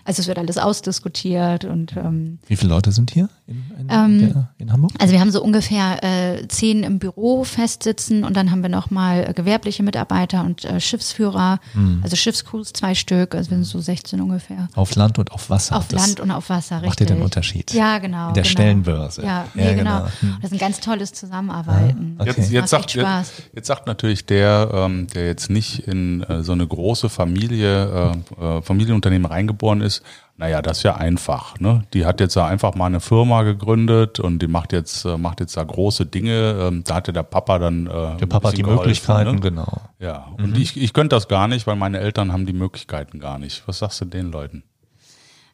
Also 0.05 0.22
es 0.22 0.28
wird 0.28 0.38
alles 0.38 0.57
ausdiskutiert 0.57 1.64
und 1.64 1.95
ähm, 1.95 2.39
Wie 2.47 2.57
viele 2.57 2.72
Leute 2.72 2.91
sind 2.91 3.11
hier 3.11 3.30
in, 3.47 3.64
in, 3.90 3.96
Ähm, 3.96 4.20
der, 4.34 4.50
in 4.58 4.72
Hamburg? 4.72 4.92
also 5.00 5.14
wir 5.14 5.20
haben 5.20 5.32
so 5.32 5.44
ungefähr 5.44 6.04
äh, 6.04 6.48
zehn 6.48 6.84
im 6.84 7.00
Büro 7.00 7.44
festsitzen 7.44 8.24
und 8.24 8.36
dann 8.38 8.52
haben 8.52 8.62
wir 8.62 8.70
nochmal 8.70 9.30
äh, 9.30 9.34
gewerbliche 9.34 9.84
Mitarbeiter 9.84 10.42
und 10.44 10.66
äh, 10.66 10.80
Schiffsführer, 10.80 11.60
Hm. 11.74 12.00
also 12.04 12.16
Schiffscrews, 12.16 12.74
zwei 12.74 12.96
Stück, 12.96 13.36
also 13.36 13.50
wir 13.52 13.58
sind 13.58 13.66
so 13.66 13.80
16 13.80 14.22
ungefähr. 14.22 14.68
Auf 14.76 14.96
Land 14.96 15.20
und 15.20 15.32
auf 15.32 15.50
Wasser. 15.50 15.78
Auf 15.78 15.88
Das 15.88 16.00
Land 16.08 16.20
und 16.20 16.32
auf 16.32 16.50
Wasser, 16.50 16.78
richtig. 16.78 16.90
Macht 16.90 17.02
ihr 17.02 17.06
den 17.08 17.22
Unterschied? 17.22 17.74
Ja, 17.74 17.98
genau. 18.00 18.30
In 18.30 18.34
der 18.36 18.44
genau. 18.44 18.52
Stellenbörse. 18.52 19.22
Ja, 19.22 19.28
Ja, 19.28 19.46
nee, 19.54 19.76
genau. 19.76 19.98
genau. 20.00 20.06
Hm. 20.22 20.38
Das 20.42 20.52
ist 20.52 20.58
ein 20.58 20.60
ganz 20.60 20.80
tolles 20.80 21.14
Zusammenarbeiten. 21.14 22.18
Okay. 22.20 22.34
Jetzt, 22.38 22.52
jetzt, 22.52 22.70
sagt, 22.70 22.94
jetzt, 22.94 23.34
jetzt 23.54 23.68
sagt 23.68 23.88
natürlich 23.88 24.26
der, 24.26 24.70
ähm, 24.74 25.08
der 25.14 25.26
jetzt 25.28 25.50
nicht 25.50 25.80
in 25.88 26.24
äh, 26.24 26.44
so 26.44 26.52
eine 26.52 26.66
große 26.68 27.10
Familie, 27.10 28.14
äh, 28.40 28.58
äh, 28.58 28.62
Familienunternehmen 28.62 29.26
reingeboren 29.26 29.82
ist, 29.82 30.02
naja, 30.36 30.62
das 30.62 30.78
ist 30.78 30.84
ja 30.84 30.96
einfach. 30.96 31.60
Ne? 31.60 31.84
Die 31.94 32.06
hat 32.06 32.20
jetzt 32.20 32.36
da 32.36 32.48
einfach 32.48 32.74
mal 32.76 32.88
eine 32.88 33.00
Firma 33.00 33.44
gegründet 33.44 34.20
und 34.20 34.40
die 34.40 34.48
macht 34.48 34.74
jetzt, 34.74 35.06
äh, 35.06 35.18
macht 35.18 35.40
jetzt 35.40 35.56
da 35.56 35.64
große 35.64 36.06
Dinge. 36.08 36.58
Ähm, 36.60 36.84
da 36.86 36.96
hatte 36.96 37.14
der 37.14 37.24
Papa 37.24 37.60
dann. 37.60 37.86
Äh, 37.88 38.18
Der 38.18 38.26
Papa 38.26 38.50
hat 38.50 38.58
die 38.58 38.64
Möglichkeiten, 38.64 39.42
genau. 39.42 39.82
Ja, 40.00 40.28
und 40.38 40.58
ich, 40.58 40.76
ich 40.76 40.94
könnte 40.94 41.16
das 41.16 41.28
gar 41.28 41.48
nicht, 41.48 41.68
weil 41.68 41.76
meine 41.76 42.00
Eltern 42.00 42.34
haben 42.34 42.46
die 42.46 42.54
Möglichkeiten 42.54 43.20
gar 43.20 43.38
nicht. 43.38 43.64
Was 43.68 43.80
sagst 43.80 44.02
du 44.02 44.06
den 44.06 44.32
Leuten? 44.32 44.64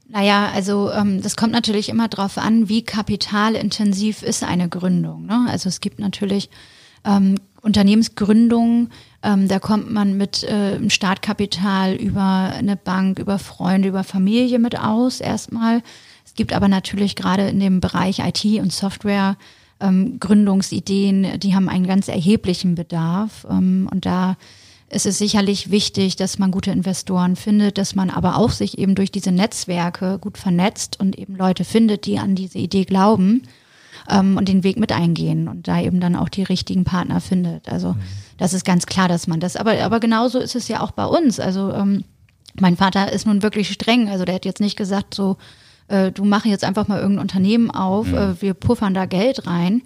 Naja, 0.08 0.50
also 0.56 0.92
ähm, 0.92 1.22
das 1.22 1.36
kommt 1.36 1.52
natürlich 1.52 1.90
immer 1.90 2.08
darauf 2.08 2.38
an, 2.38 2.68
wie 2.68 2.82
kapitalintensiv 2.84 4.24
ist 4.24 4.44
eine 4.44 4.68
Gründung. 4.70 5.26
Ne? 5.26 5.46
Also 5.50 5.70
es 5.70 5.82
gibt 5.82 6.00
natürlich 6.00 6.50
ähm, 7.06 7.36
Unternehmensgründungen, 7.62 8.92
ähm, 9.24 9.48
da 9.48 9.60
kommt 9.60 9.92
man 9.92 10.18
mit 10.18 10.44
äh, 10.44 10.90
Startkapital 10.90 11.96
über 11.96 12.54
eine 12.56 12.78
Bank, 12.78 13.20
über 13.20 13.40
Freunde, 13.40 13.90
über 13.90 14.04
Familie 14.04 14.60
mit 14.60 14.80
aus 14.80 15.20
erstmal. 15.20 15.82
Es 16.26 16.34
gibt 16.36 16.54
aber 16.54 16.68
natürlich 16.68 17.16
gerade 17.16 17.48
in 17.50 17.60
dem 17.60 17.82
Bereich 17.82 18.20
IT 18.20 18.46
und 18.62 18.72
Software 18.72 19.36
ähm, 19.80 20.20
Gründungsideen, 20.20 21.40
die 21.40 21.56
haben 21.56 21.70
einen 21.70 21.88
ganz 21.88 22.08
erheblichen 22.08 22.76
Bedarf. 22.76 23.46
Ähm, 23.50 23.90
und 23.92 24.06
da 24.06 24.38
ist 24.90 25.06
es 25.06 25.18
sicherlich 25.18 25.70
wichtig, 25.70 26.16
dass 26.16 26.40
man 26.40 26.52
gute 26.52 26.72
Investoren 26.72 27.36
findet, 27.36 27.78
dass 27.78 27.96
man 27.96 28.10
aber 28.10 28.38
auch 28.38 28.52
sich 28.52 28.78
eben 28.78 28.96
durch 28.96 29.12
diese 29.12 29.32
Netzwerke 29.32 30.18
gut 30.20 30.38
vernetzt 30.38 31.00
und 31.00 31.18
eben 31.18 31.36
Leute 31.36 31.64
findet, 31.64 32.06
die 32.06 32.18
an 32.20 32.36
diese 32.36 32.58
Idee 32.58 32.86
glauben. 32.86 33.44
Ähm, 34.10 34.38
und 34.38 34.48
den 34.48 34.64
Weg 34.64 34.80
mit 34.80 34.92
eingehen 34.92 35.48
und 35.48 35.68
da 35.68 35.80
eben 35.80 36.00
dann 36.00 36.16
auch 36.16 36.30
die 36.30 36.44
richtigen 36.44 36.84
Partner 36.84 37.22
findet. 37.22 37.70
Also 37.70 37.94
mhm. 37.94 38.02
das 38.38 38.54
ist 38.54 38.66
ganz 38.66 38.86
klar, 38.86 39.08
dass 39.08 39.28
man 39.28 39.40
das, 39.40 39.56
aber, 39.56 39.82
aber 39.84 40.00
genauso 40.00 40.40
ist 40.40 40.56
es 40.56 40.68
ja 40.68 40.82
auch 40.82 40.92
bei 40.92 41.06
uns. 41.06 41.40
Also 41.40 41.72
ähm, 41.74 42.04
mein 42.60 42.78
Vater 42.78 43.12
ist 43.12 43.26
nun 43.26 43.44
wirklich 43.44 43.70
streng, 43.70 44.10
also 44.10 44.26
der 44.26 44.36
hat 44.36 44.46
jetzt 44.46 44.62
nicht 44.62 44.78
gesagt, 44.78 45.14
so, 45.14 45.38
äh, 45.88 46.12
du 46.12 46.26
mach 46.26 46.46
jetzt 46.46 46.64
einfach 46.64 46.88
mal 46.88 47.00
irgendein 47.00 47.22
Unternehmen 47.22 47.72
auf, 47.72 48.08
mhm. 48.08 48.18
äh, 48.18 48.42
wir 48.42 48.54
puffern 48.54 48.94
da 48.94 49.06
Geld 49.06 49.48
rein. 49.48 49.82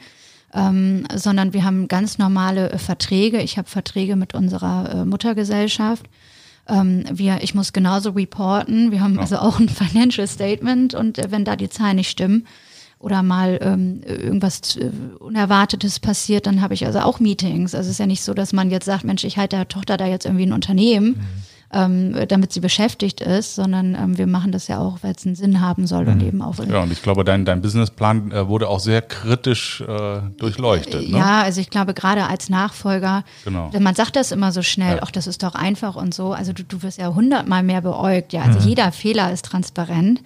Ähm, 0.55 1.07
sondern 1.11 1.51
wir 1.53 1.63
haben 1.63 1.87
ganz 1.87 2.19
normale 2.19 2.69
äh, 2.69 2.77
Verträge. 2.77 3.41
Ich 3.41 3.57
habe 3.57 3.67
Verträge 3.67 4.15
mit 4.15 4.35
unserer 4.35 5.01
äh, 5.01 5.03
Muttergesellschaft. 5.03 6.05
Ähm, 6.67 7.05
wir, 7.11 7.39
ich 7.41 7.55
muss 7.55 7.73
genauso 7.73 8.11
reporten. 8.11 8.91
Wir 8.91 9.01
haben 9.01 9.15
ja. 9.15 9.21
also 9.21 9.37
auch 9.37 9.59
ein 9.59 9.67
Financial 9.69 10.27
Statement 10.27 10.93
und 10.93 11.17
äh, 11.17 11.31
wenn 11.31 11.43
da 11.43 11.55
die 11.55 11.69
Zahlen 11.69 11.95
nicht 11.95 12.11
stimmen 12.11 12.45
oder 13.03 13.21
mal 13.21 13.59
ähm, 13.61 14.01
irgendwas 14.05 14.77
äh, 14.77 14.89
Unerwartetes 15.19 15.99
passiert, 15.99 16.47
dann 16.47 16.61
habe 16.61 16.73
ich 16.73 16.85
also 16.85 16.99
auch 16.99 17.19
Meetings. 17.19 17.75
Also 17.75 17.87
es 17.87 17.95
ist 17.95 17.99
ja 17.99 18.07
nicht 18.07 18.23
so, 18.23 18.33
dass 18.33 18.53
man 18.53 18.71
jetzt 18.71 18.85
sagt, 18.85 19.03
Mensch, 19.03 19.25
ich 19.25 19.37
halte 19.37 19.57
der 19.57 19.67
Tochter 19.67 19.97
da 19.97 20.07
jetzt 20.07 20.25
irgendwie 20.25 20.45
ein 20.45 20.53
Unternehmen. 20.53 21.07
Mhm 21.07 21.53
ähm, 21.73 22.15
damit 22.27 22.53
sie 22.53 22.59
beschäftigt 22.59 23.19
ist, 23.19 23.55
sondern 23.55 23.95
ähm, 23.95 24.17
wir 24.17 24.27
machen 24.27 24.51
das 24.51 24.67
ja 24.67 24.79
auch, 24.79 24.99
weil 25.01 25.13
es 25.17 25.25
einen 25.25 25.35
Sinn 25.35 25.59
haben 25.59 25.87
soll 25.87 26.07
und 26.07 26.21
mhm. 26.21 26.27
eben 26.27 26.41
auch. 26.41 26.55
Ja, 26.59 26.83
und 26.83 26.91
ich 26.91 27.01
glaube, 27.01 27.23
dein, 27.23 27.45
dein 27.45 27.61
Businessplan 27.61 28.31
äh, 28.31 28.47
wurde 28.47 28.69
auch 28.69 28.79
sehr 28.79 29.01
kritisch 29.01 29.81
äh, 29.81 30.19
durchleuchtet. 30.37 31.09
Ne? 31.09 31.17
Ja, 31.17 31.41
also 31.41 31.59
ich 31.59 31.69
glaube, 31.69 31.93
gerade 31.93 32.27
als 32.27 32.49
Nachfolger, 32.49 33.23
genau. 33.43 33.71
man 33.79 33.95
sagt 33.95 34.15
das 34.15 34.31
immer 34.31 34.51
so 34.51 34.61
schnell, 34.61 34.97
ja. 34.97 35.03
ach, 35.03 35.11
das 35.11 35.25
ist 35.25 35.41
doch 35.41 35.55
einfach 35.55 35.95
und 35.95 36.13
so. 36.13 36.31
Also 36.31 36.53
du, 36.53 36.63
du 36.63 36.83
wirst 36.83 36.99
ja 36.99 37.13
hundertmal 37.13 37.63
mehr 37.63 37.81
beäugt. 37.81 38.33
Ja, 38.33 38.43
also 38.43 38.59
mhm. 38.59 38.67
jeder 38.67 38.91
Fehler 38.91 39.31
ist 39.31 39.45
transparent. 39.45 40.21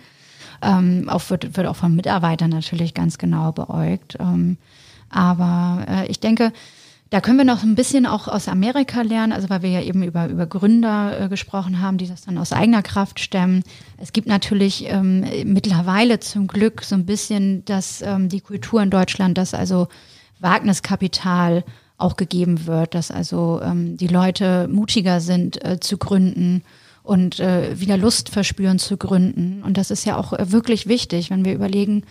Ähm, 0.62 1.08
auch 1.10 1.30
wird, 1.30 1.56
wird 1.58 1.68
auch 1.68 1.76
von 1.76 1.96
Mitarbeitern 1.96 2.50
natürlich 2.50 2.94
ganz 2.94 3.18
genau 3.18 3.52
beäugt. 3.52 4.18
Ähm, 4.20 4.58
aber 5.10 5.86
äh, 5.88 6.08
ich 6.08 6.20
denke, 6.20 6.52
da 7.10 7.22
können 7.22 7.38
wir 7.38 7.46
noch 7.46 7.64
ein 7.64 7.76
bisschen 7.76 8.06
auch 8.06 8.28
aus 8.28 8.50
Amerika 8.50 9.02
lernen, 9.02 9.32
also 9.32 9.50
weil 9.50 9.62
wir 9.62 9.70
ja 9.70 9.82
eben 9.82 10.04
über, 10.04 10.28
über 10.28 10.46
Gründer 10.46 11.22
äh, 11.22 11.30
gesprochen 11.30 11.82
haben, 11.82 11.98
die 11.98 12.08
das 12.08 12.24
dann 12.24 12.38
aus 12.38 12.52
eigener 12.52 12.84
Kraft 12.84 13.20
stemmen. 13.20 13.64
Es 13.98 14.12
gibt 14.12 14.28
natürlich 14.28 14.86
ähm, 14.90 15.26
mittlerweile 15.46 16.20
zum 16.20 16.48
Glück 16.48 16.84
so 16.84 16.96
ein 16.96 17.06
bisschen 17.06 17.64
dass 17.66 18.02
ähm, 18.02 18.28
die 18.28 18.42
Kultur 18.42 18.82
in 18.82 18.90
Deutschland, 18.90 19.38
dass 19.38 19.54
also 19.54 19.88
Wagniskapital 20.40 21.64
auch 21.98 22.18
gegeben 22.18 22.68
wird, 22.68 22.94
dass 22.94 23.10
also 23.10 23.62
ähm, 23.64 23.98
die 23.98 24.08
Leute 24.08 24.68
mutiger 24.68 25.22
sind 25.22 25.64
äh, 25.64 25.80
zu 25.80 25.98
gründen 25.98 26.64
und 27.08 27.40
äh, 27.40 27.80
wieder 27.80 27.98
Lust 27.98 28.30
verspüren 28.30 28.80
zu 28.80 28.98
gründen. 28.98 29.64
Und 29.64 29.78
das 29.78 29.92
ist 29.92 30.06
ja 30.06 30.18
auch 30.18 30.34
äh, 30.34 30.52
wirklich 30.52 30.88
wichtig, 30.88 31.30
wenn 31.30 31.46
wir 31.46 31.54
überlegen, 31.54 32.04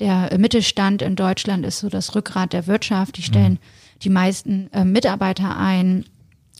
der 0.00 0.36
Mittelstand 0.38 1.02
in 1.02 1.16
Deutschland 1.16 1.64
ist 1.66 1.78
so 1.78 1.88
das 1.88 2.14
Rückgrat 2.14 2.52
der 2.52 2.66
Wirtschaft. 2.66 3.18
Die 3.18 3.22
stellen 3.22 3.52
mhm 3.52 3.58
die 4.04 4.10
meisten 4.10 4.72
äh, 4.72 4.84
Mitarbeiter 4.84 5.56
ein, 5.56 6.04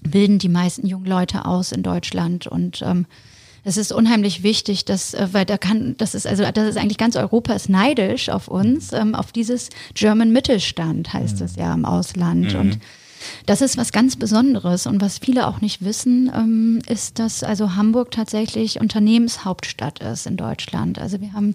bilden 0.02 0.38
die 0.38 0.48
meisten 0.48 0.86
jungen 0.86 1.06
Leute 1.06 1.44
aus 1.44 1.72
in 1.72 1.82
Deutschland 1.82 2.46
und 2.46 2.82
ähm, 2.82 3.06
es 3.64 3.76
ist 3.76 3.92
unheimlich 3.92 4.42
wichtig, 4.42 4.84
dass, 4.84 5.14
äh, 5.14 5.28
weil 5.32 5.44
da 5.44 5.56
kann, 5.56 5.96
das 5.96 6.14
ist 6.14 6.26
also, 6.26 6.44
das 6.52 6.68
ist 6.68 6.76
eigentlich 6.76 6.98
ganz 6.98 7.16
Europa 7.16 7.52
ist 7.52 7.68
neidisch 7.68 8.28
auf 8.28 8.48
uns, 8.48 8.92
ähm, 8.92 9.14
auf 9.14 9.32
dieses 9.32 9.70
German 9.94 10.32
Mittelstand 10.32 11.12
heißt 11.12 11.38
mhm. 11.38 11.44
es 11.44 11.56
ja 11.56 11.72
im 11.72 11.84
Ausland 11.84 12.54
mhm. 12.54 12.60
und 12.60 12.78
das 13.46 13.60
ist 13.60 13.76
was 13.76 13.92
ganz 13.92 14.16
Besonderes 14.16 14.86
und 14.86 15.00
was 15.00 15.18
viele 15.18 15.46
auch 15.46 15.60
nicht 15.60 15.84
wissen, 15.84 16.30
ähm, 16.34 16.82
ist, 16.88 17.18
dass 17.18 17.42
also 17.42 17.74
Hamburg 17.76 18.10
tatsächlich 18.10 18.80
Unternehmenshauptstadt 18.80 20.00
ist 20.00 20.26
in 20.26 20.36
Deutschland. 20.36 20.98
Also 20.98 21.20
wir 21.20 21.32
haben 21.32 21.54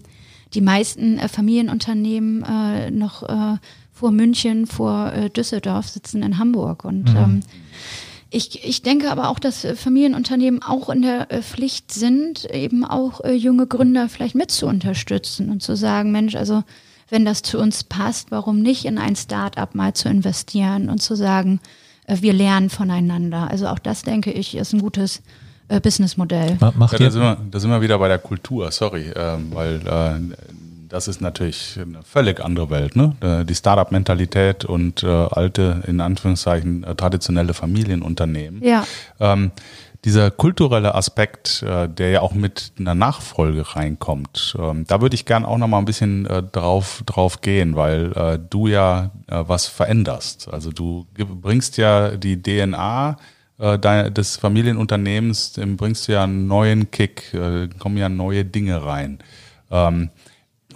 die 0.53 0.61
meisten 0.61 1.18
äh, 1.18 1.28
Familienunternehmen 1.28 2.43
äh, 2.43 2.91
noch 2.91 3.24
äh, 3.24 3.57
vor 3.93 4.11
München, 4.11 4.68
vor 4.68 5.11
Düsseldorf 5.36 5.89
sitzen 5.89 6.22
in 6.22 6.38
Hamburg. 6.38 6.86
Und 6.86 7.09
mhm. 7.09 7.18
ähm, 7.18 7.39
ich, 8.30 8.63
ich 8.63 8.84
denke 8.84 9.09
aber 9.09 9.30
auch, 9.30 9.39
dass 9.39 9.65
Familienunternehmen 9.76 10.61
auch 10.61 10.89
in 10.89 11.01
der 11.01 11.26
Pflicht 11.41 11.91
sind, 11.91 12.45
eben 12.53 12.86
auch 12.86 13.26
junge 13.28 13.65
Gründer 13.65 14.07
vielleicht 14.07 14.36
mit 14.36 14.51
zu 14.51 14.68
unterstützen 14.68 15.49
und 15.49 15.63
zu 15.63 15.76
sagen, 15.76 16.11
Mensch, 16.11 16.36
also 16.36 16.63
wenn 17.10 17.26
das 17.26 17.41
zu 17.41 17.60
uns 17.60 17.84
passt, 17.84 18.32
warum 18.32 18.62
nicht 18.62 18.86
in 18.86 18.97
ein 18.97 19.16
Start-up 19.16 19.76
mal 19.76 19.93
zu 19.93 20.10
investieren 20.10 20.89
und 20.89 21.01
zu 21.01 21.16
sagen, 21.16 21.60
äh, 22.05 22.18
wir 22.22 22.34
lernen 22.34 22.70
voneinander. 22.70 23.49
Also 23.49 23.68
auch 23.68 23.80
das, 23.80 24.01
denke 24.01 24.32
ich, 24.32 24.55
ist 24.55 24.74
ein 24.74 24.82
gutes 24.82 25.22
äh, 25.70 25.80
Businessmodell. 25.80 26.58
Macht 26.60 26.93
ja, 26.93 27.05
da, 27.05 27.12
sind 27.12 27.22
wir, 27.22 27.38
da 27.51 27.60
sind 27.60 27.70
wir 27.70 27.82
wieder 27.82 27.99
bei 27.99 28.08
der 28.08 28.20
Kultur, 28.20 28.72
sorry, 28.72 29.12
ähm, 29.16 29.51
weil 29.53 29.82
äh, 29.86 30.36
das 30.89 31.08
ist 31.08 31.22
natürlich 31.22 31.78
eine 31.82 32.01
völlig 32.03 32.39
andere 32.39 32.70
Welt, 32.70 32.95
ne? 32.95 33.16
Äh, 33.20 33.45
die 33.45 33.55
Startup-Mentalität 33.55 34.64
und 34.64 35.03
äh, 35.03 35.08
alte, 35.08 35.84
in 35.86 35.99
Anführungszeichen, 35.99 36.86
traditionelle 36.95 37.53
Familienunternehmen. 37.53 38.64
Ja. 38.64 38.86
Ähm, 39.20 39.51
dieser 40.08 40.32
kulturelle 40.32 40.95
Aspekt, 40.95 41.62
äh, 41.64 41.89
der 41.89 42.12
ja 42.12 42.22
auch 42.22 42.34
mit 42.34 42.72
einer 42.80 42.95
Nachfolge 42.95 43.76
reinkommt, 43.76 44.55
ähm, 44.58 44.86
da 44.88 45.01
würde 45.01 45.16
ich 45.16 45.26
gern 45.26 45.43
auch 45.43 45.58
noch 45.58 45.68
mal 45.68 45.80
ein 45.80 45.86
bisschen 45.86 46.26
äh, 46.28 46.41
drauf, 46.43 47.03
drauf 47.05 47.41
gehen, 47.41 47.76
weil 47.76 48.14
äh, 48.14 48.39
du 48.49 48.68
ja 48.68 49.12
was 49.28 49.68
veränderst. 49.68 50.47
Also 50.49 50.72
du 50.72 51.05
bringst 51.14 51.76
ja 51.76 52.12
die 52.12 52.41
DNA 52.41 53.18
des 53.60 54.38
Familienunternehmens, 54.38 55.60
bringst 55.76 56.08
ja 56.08 56.24
einen 56.24 56.47
neuen 56.47 56.91
Kick, 56.91 57.36
kommen 57.80 57.97
ja 57.97 58.08
neue 58.08 58.45
Dinge 58.45 58.86
rein. 58.86 59.18
Ähm, 59.72 60.12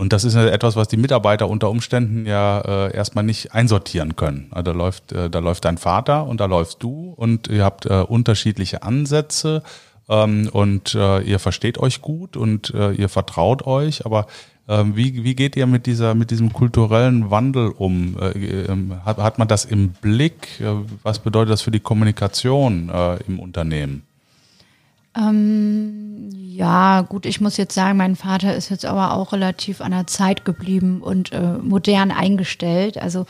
und 0.02 0.14
das 0.14 0.24
ist 0.24 0.34
etwas, 0.34 0.76
was 0.76 0.88
die 0.88 0.98
Mitarbeiter 0.98 1.48
unter 1.48 1.70
Umständen 1.70 2.26
ja 2.26 2.62
äh, 2.62 2.96
erstmal 2.96 3.24
nicht 3.24 3.54
einsortieren 3.54 4.16
können. 4.16 4.48
Also 4.50 4.72
da 4.72 4.72
läuft, 4.72 5.12
äh, 5.12 5.30
da 5.30 5.38
läuft 5.38 5.64
dein 5.64 5.78
Vater 5.78 6.26
und 6.26 6.42
da 6.42 6.46
läufst 6.46 6.82
du 6.82 7.14
und 7.16 7.50
ihr 7.50 7.64
habt 7.64 7.86
äh, 7.86 8.04
unterschiedliche 8.08 8.82
Ansätze 8.82 9.62
ähm, 10.10 10.50
und 10.52 10.96
äh, 10.96 11.22
ihr 11.22 11.38
versteht 11.38 11.78
euch 11.78 12.02
gut 12.02 12.36
und 12.36 12.74
äh, 12.74 12.94
ihr 12.94 13.10
vertraut 13.10 13.68
euch, 13.68 14.04
aber 14.04 14.26
ähm, 14.68 14.96
wie, 14.96 15.24
wie 15.24 15.36
geht 15.36 15.56
ihr 15.56 15.68
mit 15.68 15.86
dieser, 15.86 16.16
mit 16.16 16.32
diesem 16.32 16.52
kulturellen 16.52 17.30
Wandel 17.30 17.70
um? 17.70 18.18
Äh, 18.20 18.64
ähm, 18.72 19.06
hat, 19.06 19.20
hat 19.20 19.38
man 19.38 19.48
das 19.48 19.66
im 19.66 19.90
Blick? 19.90 20.60
Äh, 20.62 20.78
was 21.04 21.20
bedeutet 21.20 21.52
das 21.52 21.62
für 21.62 21.70
die 21.70 21.80
Kommunikation 21.80 22.90
äh, 22.90 23.18
im 23.28 23.40
Unternehmen? 23.40 24.02
Ähm, 25.16 26.30
ja, 26.62 27.02
gut, 27.02 27.26
ich 27.26 27.42
muss 27.42 27.58
jetzt 27.58 27.74
sagen, 27.74 27.98
mein 27.98 28.16
Vater 28.16 28.56
ist 28.56 28.70
jetzt 28.70 28.86
aber 28.86 29.16
auch 29.16 29.34
relativ 29.34 29.82
an 29.82 29.90
der 29.90 30.06
Zeit 30.06 30.46
geblieben 30.46 31.02
und 31.02 31.32
äh, 31.32 31.54
modern 31.54 32.12
eingestellt. 32.12 33.00
Also 33.00 33.26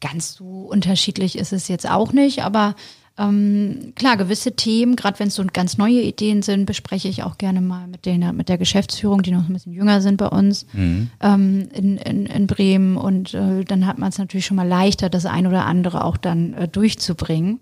ganz 0.00 0.34
so 0.34 0.68
unterschiedlich 0.70 1.36
ist 1.36 1.52
es 1.52 1.66
jetzt 1.66 1.90
auch 1.90 2.12
nicht, 2.12 2.44
aber 2.44 2.76
ähm, 3.18 3.92
klar, 3.96 4.16
gewisse 4.16 4.52
Themen, 4.54 4.94
gerade 4.94 5.18
wenn 5.18 5.26
es 5.26 5.34
so 5.34 5.44
ganz 5.52 5.78
neue 5.78 6.00
Ideen 6.00 6.42
sind, 6.42 6.64
bespreche 6.64 7.08
ich 7.08 7.24
auch 7.24 7.38
gerne 7.38 7.60
mal 7.60 7.88
mit, 7.88 8.06
denen, 8.06 8.36
mit 8.36 8.48
der 8.48 8.56
Geschäftsführung, 8.56 9.22
die 9.22 9.32
noch 9.32 9.48
ein 9.48 9.52
bisschen 9.52 9.72
jünger 9.72 10.00
sind 10.00 10.18
bei 10.18 10.28
uns 10.28 10.64
mhm. 10.72 11.10
ähm, 11.20 11.68
in, 11.74 11.96
in, 11.96 12.26
in 12.26 12.46
Bremen. 12.46 12.96
Und 12.96 13.34
äh, 13.34 13.64
dann 13.64 13.84
hat 13.84 13.98
man 13.98 14.10
es 14.10 14.18
natürlich 14.18 14.46
schon 14.46 14.56
mal 14.56 14.68
leichter, 14.68 15.10
das 15.10 15.26
ein 15.26 15.48
oder 15.48 15.66
andere 15.66 16.04
auch 16.04 16.16
dann 16.16 16.54
äh, 16.54 16.68
durchzubringen. 16.68 17.58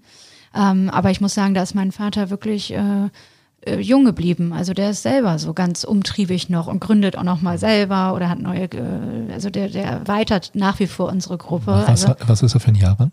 Ähm, 0.54 0.90
aber 0.90 1.10
ich 1.10 1.22
muss 1.22 1.32
sagen, 1.32 1.54
da 1.54 1.62
ist 1.62 1.74
mein 1.74 1.92
Vater 1.92 2.28
wirklich 2.28 2.74
äh, 2.74 3.08
äh, 3.68 3.80
jung 3.80 4.04
geblieben. 4.04 4.52
Also 4.52 4.72
der 4.72 4.90
ist 4.90 5.02
selber 5.02 5.38
so 5.38 5.54
ganz 5.54 5.84
umtriebig 5.84 6.48
noch 6.48 6.66
und 6.66 6.80
gründet 6.80 7.16
auch 7.16 7.22
noch 7.22 7.40
mal 7.40 7.58
selber 7.58 8.14
oder 8.14 8.28
hat 8.28 8.40
neue, 8.40 8.64
äh, 8.64 9.32
also 9.32 9.50
der, 9.50 9.68
der 9.68 9.84
erweitert 9.84 10.52
nach 10.54 10.78
wie 10.80 10.86
vor 10.86 11.08
unsere 11.08 11.38
Gruppe. 11.38 11.72
Was, 11.86 12.04
also, 12.04 12.14
was 12.26 12.42
ist 12.42 12.54
er 12.54 12.60
für 12.60 12.68
ein 12.68 12.74
Jahrgang? 12.74 13.12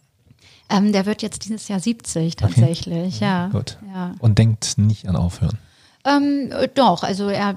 Ähm, 0.69 0.91
der 0.91 1.05
wird 1.05 1.21
jetzt 1.21 1.45
dieses 1.45 1.67
Jahr 1.67 1.79
70 1.79 2.37
tatsächlich, 2.37 3.17
okay. 3.17 3.25
ja. 3.25 3.47
Gut. 3.49 3.77
Ja. 3.93 4.13
Und 4.19 4.39
denkt 4.39 4.77
nicht 4.77 5.07
an 5.07 5.15
Aufhören? 5.15 5.59
Ähm, 6.05 6.49
doch, 6.73 7.03
also 7.03 7.29
er 7.29 7.51
äh, 7.51 7.53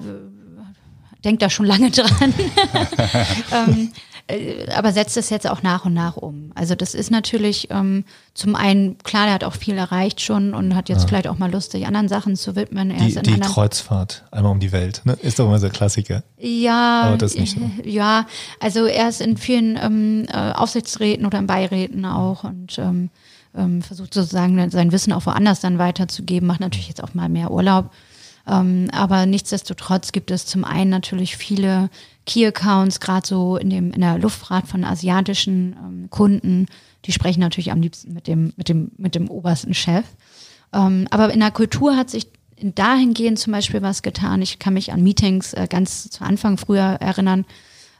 denkt 1.25 1.41
da 1.41 1.49
schon 1.49 1.65
lange 1.65 1.89
dran. 1.89 2.07
ähm, 3.51 3.91
äh, 3.93 4.08
aber 4.75 4.91
setzt 4.91 5.17
es 5.17 5.29
jetzt 5.29 5.49
auch 5.49 5.63
nach 5.63 5.85
und 5.85 5.93
nach 5.93 6.17
um. 6.17 6.51
Also 6.55 6.75
das 6.75 6.93
ist 6.93 7.09
natürlich 7.09 7.69
ähm, 7.71 8.05
zum 8.33 8.55
einen, 8.55 8.97
klar, 8.99 9.25
der 9.25 9.33
hat 9.33 9.43
auch 9.43 9.55
viel 9.55 9.77
erreicht 9.77 10.21
schon 10.21 10.53
und 10.53 10.75
hat 10.75 10.89
jetzt 10.89 11.01
ja. 11.01 11.07
vielleicht 11.07 11.27
auch 11.27 11.37
mal 11.37 11.51
Lust, 11.51 11.71
sich 11.71 11.87
anderen 11.87 12.07
Sachen 12.07 12.35
zu 12.35 12.55
widmen. 12.55 12.91
Er 12.91 13.05
die 13.05 13.21
die 13.21 13.39
Kreuzfahrt, 13.39 14.25
einmal 14.31 14.51
um 14.51 14.59
die 14.59 14.71
Welt, 14.71 15.01
ne? 15.05 15.17
ist 15.21 15.39
doch 15.39 15.45
immer 15.45 15.59
so 15.59 15.65
ein 15.65 15.71
Klassiker. 15.71 16.23
Ja, 16.37 17.01
aber 17.03 17.17
das 17.17 17.35
nicht 17.35 17.57
so. 17.57 17.71
ja, 17.89 18.27
also 18.59 18.85
er 18.85 19.09
ist 19.09 19.21
in 19.21 19.37
vielen 19.37 19.77
ähm, 19.81 20.25
äh, 20.31 20.51
Aufsichtsräten 20.51 21.25
oder 21.25 21.39
in 21.39 21.47
Beiräten 21.47 22.05
auch 22.05 22.43
und 22.43 22.77
ähm, 22.77 23.09
ähm, 23.55 23.81
versucht 23.81 24.13
sozusagen 24.13 24.69
sein 24.69 24.91
Wissen 24.91 25.13
auch 25.13 25.25
woanders 25.25 25.59
dann 25.59 25.79
weiterzugeben, 25.79 26.47
macht 26.47 26.59
natürlich 26.59 26.87
jetzt 26.87 27.03
auch 27.03 27.13
mal 27.13 27.29
mehr 27.29 27.51
Urlaub. 27.51 27.91
Ähm, 28.49 28.87
aber 28.91 29.25
nichtsdestotrotz 29.25 30.11
gibt 30.11 30.31
es 30.31 30.45
zum 30.45 30.65
einen 30.65 30.89
natürlich 30.89 31.37
viele 31.37 31.89
Key-Accounts, 32.25 32.99
gerade 32.99 33.27
so 33.27 33.57
in, 33.57 33.69
dem, 33.69 33.91
in 33.91 34.01
der 34.01 34.17
Luftfahrt 34.17 34.67
von 34.67 34.83
asiatischen 34.83 35.75
ähm, 35.77 36.09
Kunden. 36.09 36.65
Die 37.05 37.11
sprechen 37.11 37.41
natürlich 37.41 37.71
am 37.71 37.81
liebsten 37.81 38.13
mit 38.13 38.27
dem, 38.27 38.53
mit 38.57 38.67
dem, 38.67 38.91
mit 38.97 39.13
dem 39.13 39.29
obersten 39.29 39.73
Chef. 39.73 40.05
Ähm, 40.73 41.07
aber 41.11 41.31
in 41.31 41.39
der 41.39 41.51
Kultur 41.51 41.95
hat 41.95 42.09
sich 42.09 42.27
dahingehend 42.61 43.39
zum 43.39 43.53
Beispiel 43.53 43.81
was 43.81 44.01
getan. 44.01 44.41
Ich 44.41 44.57
kann 44.57 44.73
mich 44.73 44.91
an 44.91 45.03
Meetings 45.03 45.53
äh, 45.53 45.67
ganz 45.69 46.09
zu 46.09 46.23
Anfang 46.23 46.57
früher 46.57 46.97
erinnern. 46.99 47.45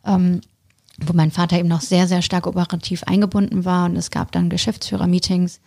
Wo 0.01 1.13
mein 1.13 1.29
Vater 1.29 1.59
eben 1.59 1.67
noch 1.67 1.81
sehr, 1.81 2.07
sehr 2.07 2.21
stark 2.21 2.47
operativ 2.47 3.03
eingebunden 3.03 3.63
war. 3.65 3.85
Und 3.85 3.97
es 3.97 4.11
gab 4.11 4.31
dann 4.31 4.49
Geschäftsführer-Meetings 4.49 5.59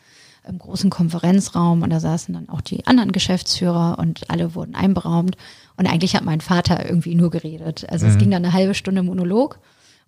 im 0.47 0.59
großen 0.59 0.91
Konferenzraum 0.91 1.83
und 1.83 1.91
da 1.91 2.01
saßen 2.01 2.35
dann 2.35 2.49
auch 2.49 2.61
die 2.61 2.87
anderen 2.87 3.13
Geschäftsführer 3.13 3.99
und 3.99 4.29
alle 4.31 4.55
wurden 4.55 4.75
einberaumt. 4.75 5.37
Und 5.77 5.87
eigentlich 5.87 6.17
hat 6.17 6.25
mein 6.25 6.41
Vater 6.41 6.85
irgendwie 6.85 7.15
nur 7.15 7.31
geredet. 7.31 7.87
Also 7.89 8.07
mhm. 8.07 8.13
es 8.13 8.19
ging 8.19 8.31
dann 8.31 8.45
eine 8.45 8.53
halbe 8.53 8.75
Stunde 8.75 9.03
Monolog. 9.03 9.59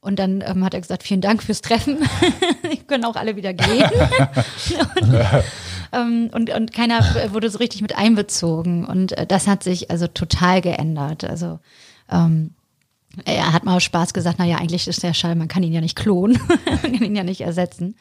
Und 0.01 0.19
dann 0.19 0.45
ähm, 0.47 0.63
hat 0.63 0.75
er 0.75 0.83
gesagt, 0.83 1.03
vielen 1.03 1.23
Dank 1.23 1.43
fürs 1.43 1.63
Treffen. 1.63 1.97
ich 2.71 2.87
können 2.87 3.07
auch 3.07 3.17
alle 3.17 3.37
wieder 3.37 3.55
gehen. 3.55 3.85
und, 5.01 5.15
ähm, 5.93 6.31
und, 6.31 6.51
und, 6.51 6.73
keiner 6.75 7.01
wurde 7.33 7.49
so 7.49 7.57
richtig 7.57 7.81
mit 7.81 7.97
einbezogen. 7.97 8.85
Und 8.85 9.13
äh, 9.13 9.27
das 9.27 9.47
hat 9.47 9.63
sich 9.63 9.91
also 9.91 10.07
total 10.07 10.61
geändert. 10.61 11.25
Also 11.25 11.59
ähm, 12.11 12.51
er 13.25 13.53
hat 13.53 13.65
mal 13.65 13.77
aus 13.77 13.83
Spaß 13.83 14.15
gesagt, 14.15 14.39
naja, 14.39 14.57
eigentlich 14.59 14.89
ist 14.89 15.03
der 15.03 15.15
Schall, 15.15 15.35
man 15.35 15.49
kann 15.49 15.63
ihn 15.63 15.73
ja 15.73 15.81
nicht 15.81 15.97
klonen, 15.97 16.39
man 16.83 16.93
kann 16.93 17.03
ihn 17.03 17.17
ja 17.17 17.25
nicht 17.25 17.41
ersetzen. 17.41 17.97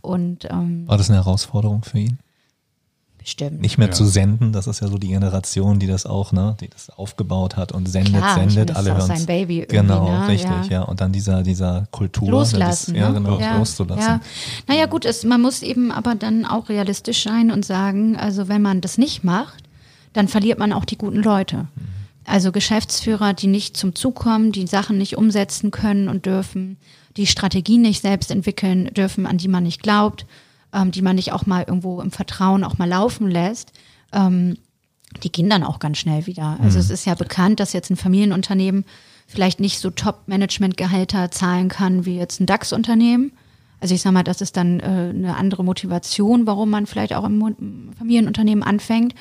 Und, 0.00 0.46
ähm, 0.50 0.86
War 0.86 0.98
das 0.98 1.10
eine 1.10 1.18
Herausforderung 1.18 1.82
für 1.82 1.98
ihn? 1.98 2.18
Bestimmt. 3.18 3.60
Nicht 3.60 3.76
mehr 3.76 3.88
ja. 3.88 3.92
zu 3.92 4.06
senden, 4.06 4.52
das 4.52 4.66
ist 4.66 4.80
ja 4.80 4.88
so 4.88 4.96
die 4.96 5.08
Generation, 5.08 5.78
die 5.78 5.86
das 5.86 6.06
auch, 6.06 6.32
ne, 6.32 6.56
die 6.60 6.68
das 6.68 6.88
aufgebaut 6.88 7.56
hat 7.56 7.72
und 7.72 7.86
sendet, 7.86 8.22
Klar, 8.22 8.36
sendet, 8.36 8.74
alle 8.74 8.96
hören. 8.96 9.06
sein 9.06 9.26
Baby 9.26 9.66
Genau, 9.68 10.08
ne? 10.08 10.28
richtig, 10.28 10.70
ja. 10.70 10.80
ja. 10.80 10.82
Und 10.82 11.02
dann 11.02 11.12
dieser, 11.12 11.42
dieser 11.42 11.86
Kultur. 11.90 12.30
Loslassen. 12.30 12.94
Das, 12.94 13.02
ja, 13.02 13.08
ne? 13.10 13.20
genau, 13.20 13.38
ja. 13.38 13.58
loszulassen. 13.58 14.02
Ja. 14.02 14.20
Naja, 14.66 14.86
gut, 14.86 15.04
es, 15.04 15.24
man 15.24 15.42
muss 15.42 15.62
eben 15.62 15.92
aber 15.92 16.14
dann 16.14 16.46
auch 16.46 16.70
realistisch 16.70 17.24
sein 17.24 17.50
und 17.50 17.66
sagen, 17.66 18.16
also 18.16 18.48
wenn 18.48 18.62
man 18.62 18.80
das 18.80 18.96
nicht 18.96 19.24
macht, 19.24 19.64
dann 20.14 20.28
verliert 20.28 20.58
man 20.58 20.72
auch 20.72 20.86
die 20.86 20.96
guten 20.96 21.22
Leute. 21.22 21.66
Mhm. 21.74 21.97
Also 22.28 22.52
Geschäftsführer, 22.52 23.32
die 23.32 23.46
nicht 23.46 23.76
zum 23.76 23.94
Zug 23.94 24.16
kommen, 24.16 24.52
die 24.52 24.66
Sachen 24.66 24.98
nicht 24.98 25.16
umsetzen 25.16 25.70
können 25.70 26.08
und 26.08 26.26
dürfen, 26.26 26.76
die 27.16 27.26
Strategien 27.26 27.82
nicht 27.82 28.02
selbst 28.02 28.30
entwickeln 28.30 28.92
dürfen, 28.92 29.26
an 29.26 29.38
die 29.38 29.48
man 29.48 29.64
nicht 29.64 29.82
glaubt, 29.82 30.26
ähm, 30.74 30.90
die 30.90 31.02
man 31.02 31.16
nicht 31.16 31.32
auch 31.32 31.46
mal 31.46 31.64
irgendwo 31.66 32.00
im 32.00 32.10
Vertrauen 32.10 32.64
auch 32.64 32.76
mal 32.76 32.88
laufen 32.88 33.30
lässt, 33.30 33.72
ähm, 34.12 34.58
die 35.22 35.32
gehen 35.32 35.48
dann 35.48 35.64
auch 35.64 35.78
ganz 35.78 35.98
schnell 35.98 36.26
wieder. 36.26 36.58
Also 36.60 36.76
mhm. 36.78 36.84
es 36.84 36.90
ist 36.90 37.06
ja 37.06 37.14
bekannt, 37.14 37.60
dass 37.60 37.72
jetzt 37.72 37.90
ein 37.90 37.96
Familienunternehmen 37.96 38.84
vielleicht 39.26 39.58
nicht 39.58 39.78
so 39.78 39.90
Top-Management-Gehälter 39.90 41.30
zahlen 41.30 41.68
kann 41.68 42.04
wie 42.04 42.18
jetzt 42.18 42.40
ein 42.40 42.46
DAX-Unternehmen. 42.46 43.32
Also 43.80 43.94
ich 43.94 44.02
sag 44.02 44.12
mal, 44.12 44.24
das 44.24 44.40
ist 44.40 44.56
dann 44.56 44.80
äh, 44.80 44.84
eine 44.84 45.36
andere 45.36 45.64
Motivation, 45.64 46.46
warum 46.46 46.70
man 46.70 46.86
vielleicht 46.86 47.14
auch 47.14 47.24
im 47.24 47.92
Familienunternehmen 47.96 48.64
anfängt. 48.64 49.14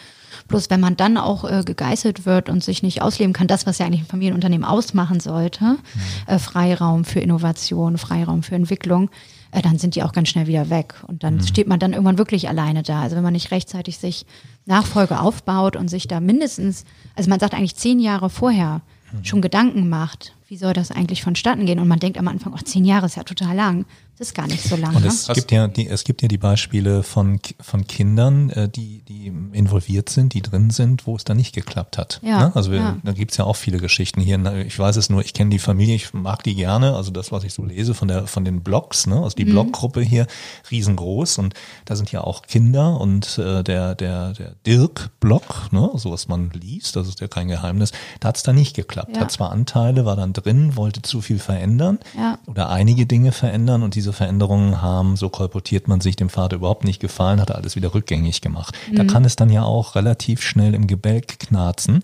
Bloß 0.47 0.69
wenn 0.69 0.79
man 0.79 0.97
dann 0.97 1.17
auch 1.17 1.49
äh, 1.49 1.63
gegeißelt 1.63 2.25
wird 2.25 2.49
und 2.49 2.63
sich 2.63 2.83
nicht 2.83 3.01
ausleben 3.01 3.33
kann, 3.33 3.47
das, 3.47 3.65
was 3.65 3.77
ja 3.77 3.85
eigentlich 3.85 4.01
ein 4.01 4.07
Familienunternehmen 4.07 4.65
ausmachen 4.65 5.19
sollte, 5.19 5.63
mhm. 5.63 5.79
äh, 6.27 6.39
Freiraum 6.39 7.05
für 7.05 7.19
Innovation, 7.19 7.97
Freiraum 7.97 8.43
für 8.43 8.55
Entwicklung, 8.55 9.09
äh, 9.51 9.61
dann 9.61 9.77
sind 9.77 9.95
die 9.95 10.03
auch 10.03 10.11
ganz 10.11 10.29
schnell 10.29 10.47
wieder 10.47 10.69
weg. 10.69 10.95
Und 11.07 11.23
dann 11.23 11.35
mhm. 11.35 11.47
steht 11.47 11.67
man 11.67 11.79
dann 11.79 11.93
irgendwann 11.93 12.17
wirklich 12.17 12.49
alleine 12.49 12.83
da. 12.83 13.01
Also 13.01 13.15
wenn 13.15 13.23
man 13.23 13.33
nicht 13.33 13.51
rechtzeitig 13.51 13.97
sich 13.97 14.25
Nachfolge 14.65 15.19
aufbaut 15.19 15.75
und 15.75 15.87
sich 15.87 16.07
da 16.07 16.19
mindestens, 16.19 16.83
also 17.15 17.29
man 17.29 17.39
sagt 17.39 17.53
eigentlich 17.53 17.75
zehn 17.75 17.99
Jahre 17.99 18.29
vorher 18.29 18.81
mhm. 19.11 19.23
schon 19.23 19.41
Gedanken 19.41 19.89
macht, 19.89 20.33
wie 20.47 20.57
soll 20.57 20.73
das 20.73 20.91
eigentlich 20.91 21.23
vonstatten 21.23 21.65
gehen? 21.65 21.79
Und 21.79 21.87
man 21.87 21.99
denkt 21.99 22.17
am 22.17 22.27
Anfang, 22.27 22.53
ach, 22.55 22.63
zehn 22.63 22.85
Jahre 22.85 23.07
ist 23.07 23.17
ja 23.17 23.23
total 23.23 23.55
lang. 23.55 23.85
Das 24.17 24.29
ist 24.29 24.33
gar 24.33 24.47
nicht 24.47 24.63
so 24.63 24.75
lange. 24.75 24.97
Und 24.97 25.05
es 25.05 25.27
ne? 25.27 25.35
gibt 25.35 25.51
ja 25.51 25.67
die, 25.67 25.87
es 25.87 26.03
gibt 26.03 26.23
ja 26.23 26.27
die 26.27 26.39
Beispiele 26.39 27.03
von, 27.03 27.39
von 27.59 27.85
Kindern, 27.85 28.49
äh, 28.49 28.67
die, 28.67 29.03
die 29.03 29.27
involviert 29.51 30.09
sind, 30.09 30.33
die 30.33 30.41
drin 30.41 30.71
sind, 30.71 31.05
wo 31.05 31.15
es 31.15 31.23
dann 31.23 31.37
nicht 31.37 31.53
geklappt 31.53 31.99
hat. 31.99 32.19
Ja, 32.23 32.47
ne? 32.47 32.55
Also 32.55 32.71
wir, 32.71 32.79
ja. 32.79 32.97
da 33.03 33.11
gibt's 33.11 33.37
ja 33.37 33.45
auch 33.45 33.55
viele 33.55 33.77
Geschichten 33.77 34.19
hier. 34.19 34.37
Ich 34.65 34.77
weiß 34.77 34.95
es 34.95 35.09
nur, 35.09 35.21
ich 35.21 35.33
kenne 35.33 35.51
die 35.51 35.59
Familie, 35.59 35.95
ich 35.95 36.13
mag 36.13 36.43
die 36.43 36.55
gerne. 36.55 36.95
Also 36.95 37.11
das, 37.11 37.31
was 37.31 37.43
ich 37.43 37.53
so 37.53 37.63
lese 37.63 37.93
von 37.93 38.07
der 38.07 38.27
von 38.27 38.43
den 38.43 38.61
Blogs, 38.61 39.07
ne? 39.07 39.21
also 39.21 39.35
die 39.35 39.45
mhm. 39.45 39.51
Bloggruppe 39.51 40.01
hier, 40.01 40.27
riesengroß. 40.71 41.37
Und 41.37 41.53
da 41.85 41.95
sind 41.95 42.11
ja 42.11 42.21
auch 42.21 42.41
Kinder 42.41 42.99
und 42.99 43.37
äh, 43.37 43.63
der, 43.63 43.95
der, 43.95 44.33
der 44.33 44.55
Dirk-Blog, 44.65 45.71
ne? 45.71 45.91
so 45.95 46.11
was 46.11 46.27
man 46.27 46.49
liest, 46.51 46.95
das 46.95 47.07
ist 47.07 47.21
ja 47.21 47.27
kein 47.27 47.47
Geheimnis, 47.47 47.91
da 48.19 48.29
hat's 48.29 48.43
dann 48.43 48.55
nicht 48.55 48.75
geklappt. 48.75 49.15
Ja. 49.15 49.21
Hat 49.21 49.31
zwar 49.31 49.51
Anteile, 49.51 50.05
war 50.05 50.15
dann 50.15 50.33
drin, 50.33 50.75
wollte 50.75 51.01
zu 51.01 51.21
viel 51.21 51.39
verändern 51.39 51.99
ja. 52.17 52.39
oder 52.47 52.69
einige 52.69 53.05
Dinge 53.05 53.31
verändern 53.31 53.83
und 53.83 53.95
diese 53.95 54.06
diese 54.07 54.13
Veränderungen 54.13 54.81
haben, 54.81 55.17
so 55.17 55.27
kolportiert 55.27 55.89
man 55.89 55.99
sich, 55.99 56.15
dem 56.15 56.29
Vater 56.29 56.55
überhaupt 56.55 56.85
nicht 56.85 57.01
gefallen, 57.01 57.41
hat 57.41 57.49
er 57.49 57.57
alles 57.57 57.75
wieder 57.75 57.93
rückgängig 57.93 58.39
gemacht. 58.39 58.73
Mhm. 58.89 58.95
Da 58.95 59.03
kann 59.03 59.25
es 59.25 59.35
dann 59.35 59.49
ja 59.49 59.63
auch 59.63 59.95
relativ 59.95 60.41
schnell 60.41 60.73
im 60.73 60.87
Gebälk 60.87 61.39
knarzen. 61.39 62.01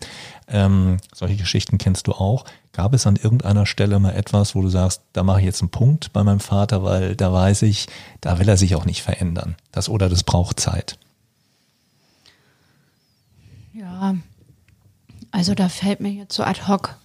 Ähm, 0.49 0.97
solche 1.15 1.37
Geschichten 1.37 1.77
kennst 1.77 2.07
du 2.07 2.11
auch. 2.11 2.43
Gab 2.73 2.93
es 2.93 3.07
an 3.07 3.15
irgendeiner 3.15 3.65
Stelle 3.65 3.99
mal 3.99 4.15
etwas, 4.15 4.53
wo 4.53 4.61
du 4.61 4.67
sagst, 4.67 5.01
da 5.13 5.23
mache 5.23 5.39
ich 5.39 5.45
jetzt 5.45 5.61
einen 5.61 5.69
Punkt 5.69 6.11
bei 6.11 6.23
meinem 6.25 6.41
Vater, 6.41 6.83
weil 6.83 7.15
da 7.15 7.31
weiß 7.31 7.61
ich, 7.61 7.87
da 8.19 8.37
will 8.37 8.49
er 8.49 8.57
sich 8.57 8.75
auch 8.75 8.83
nicht 8.83 9.01
verändern. 9.01 9.55
Das 9.71 9.87
oder 9.87 10.09
das 10.09 10.23
braucht 10.23 10.59
Zeit. 10.59 10.97
Ja, 13.73 14.15
also 15.31 15.55
da 15.55 15.69
fällt 15.69 16.01
mir 16.01 16.11
jetzt 16.11 16.35
so 16.35 16.43
ad 16.43 16.67
hoc 16.67 16.97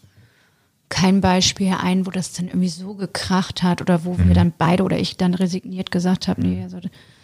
kein 0.89 1.21
Beispiel 1.21 1.75
ein, 1.81 2.07
wo 2.07 2.11
das 2.11 2.33
dann 2.33 2.47
irgendwie 2.47 2.69
so 2.69 2.95
gekracht 2.95 3.63
hat 3.63 3.81
oder 3.81 4.05
wo 4.05 4.15
mhm. 4.15 4.29
wir 4.29 4.35
dann 4.35 4.53
beide 4.57 4.83
oder 4.83 4.99
ich 4.99 5.17
dann 5.17 5.35
resigniert 5.35 5.91
gesagt 5.91 6.29
haben, 6.29 6.43
nee, 6.43 6.63
also 6.63 6.79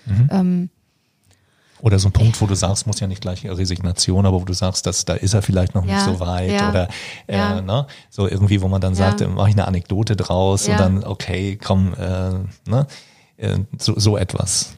mhm. 0.07 0.29
ähm, 0.31 0.71
oder 1.81 1.99
so 1.99 2.09
ein 2.09 2.13
Punkt, 2.13 2.41
wo 2.41 2.47
du 2.47 2.55
sagst, 2.55 2.87
muss 2.87 3.01
ja 3.01 3.07
nicht 3.07 3.21
gleich 3.21 3.45
Resignation, 3.45 4.25
aber 4.25 4.41
wo 4.41 4.45
du 4.47 4.55
sagst, 4.55 4.87
dass 4.87 5.05
da 5.05 5.15
ist 5.15 5.35
er 5.35 5.43
vielleicht 5.43 5.75
noch 5.75 5.85
ja, 5.85 5.97
nicht 5.97 6.05
so 6.05 6.19
weit 6.19 6.51
ja, 6.51 6.71
oder 6.71 6.89
äh, 7.27 7.37
ja. 7.37 7.61
ne? 7.61 7.87
so 8.09 8.27
irgendwie, 8.27 8.63
wo 8.63 8.69
man 8.69 8.81
dann 8.81 8.95
sagt, 8.95 9.21
äh, 9.21 9.27
mache 9.27 9.51
ich 9.51 9.55
eine 9.55 9.67
Anekdote 9.67 10.17
draus 10.17 10.67
und 10.67 10.81
dann 10.81 11.05
okay, 11.05 11.59
komm, 11.63 11.93
äh, 11.95 12.71
ne? 12.71 12.87
Äh, 13.37 13.59
so, 13.79 13.99
so 13.99 14.17
etwas. 14.17 14.77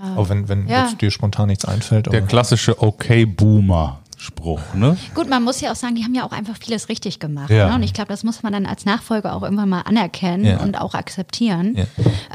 Aber 0.00 0.28
wenn, 0.28 0.48
wenn 0.48 0.68
dir 0.98 1.10
spontan 1.10 1.48
nichts 1.48 1.64
einfällt. 1.64 2.12
Der 2.12 2.22
klassische 2.22 2.80
Okay-Boomer. 2.82 4.00
Spruch, 4.18 4.74
ne? 4.74 4.96
Gut, 5.14 5.28
man 5.28 5.44
muss 5.44 5.60
ja 5.60 5.70
auch 5.70 5.76
sagen, 5.76 5.94
die 5.94 6.02
haben 6.02 6.14
ja 6.14 6.24
auch 6.24 6.32
einfach 6.32 6.56
vieles 6.56 6.88
richtig 6.88 7.20
gemacht. 7.20 7.50
Ja. 7.50 7.68
Ne? 7.68 7.74
Und 7.74 7.82
ich 7.82 7.92
glaube, 7.92 8.08
das 8.08 8.24
muss 8.24 8.42
man 8.42 8.52
dann 8.52 8.64
als 8.64 8.86
Nachfolger 8.86 9.34
auch 9.34 9.42
irgendwann 9.42 9.68
mal 9.68 9.82
anerkennen 9.82 10.44
ja. 10.44 10.60
und 10.60 10.80
auch 10.80 10.94
akzeptieren. 10.94 11.76
Ja. 11.76 11.84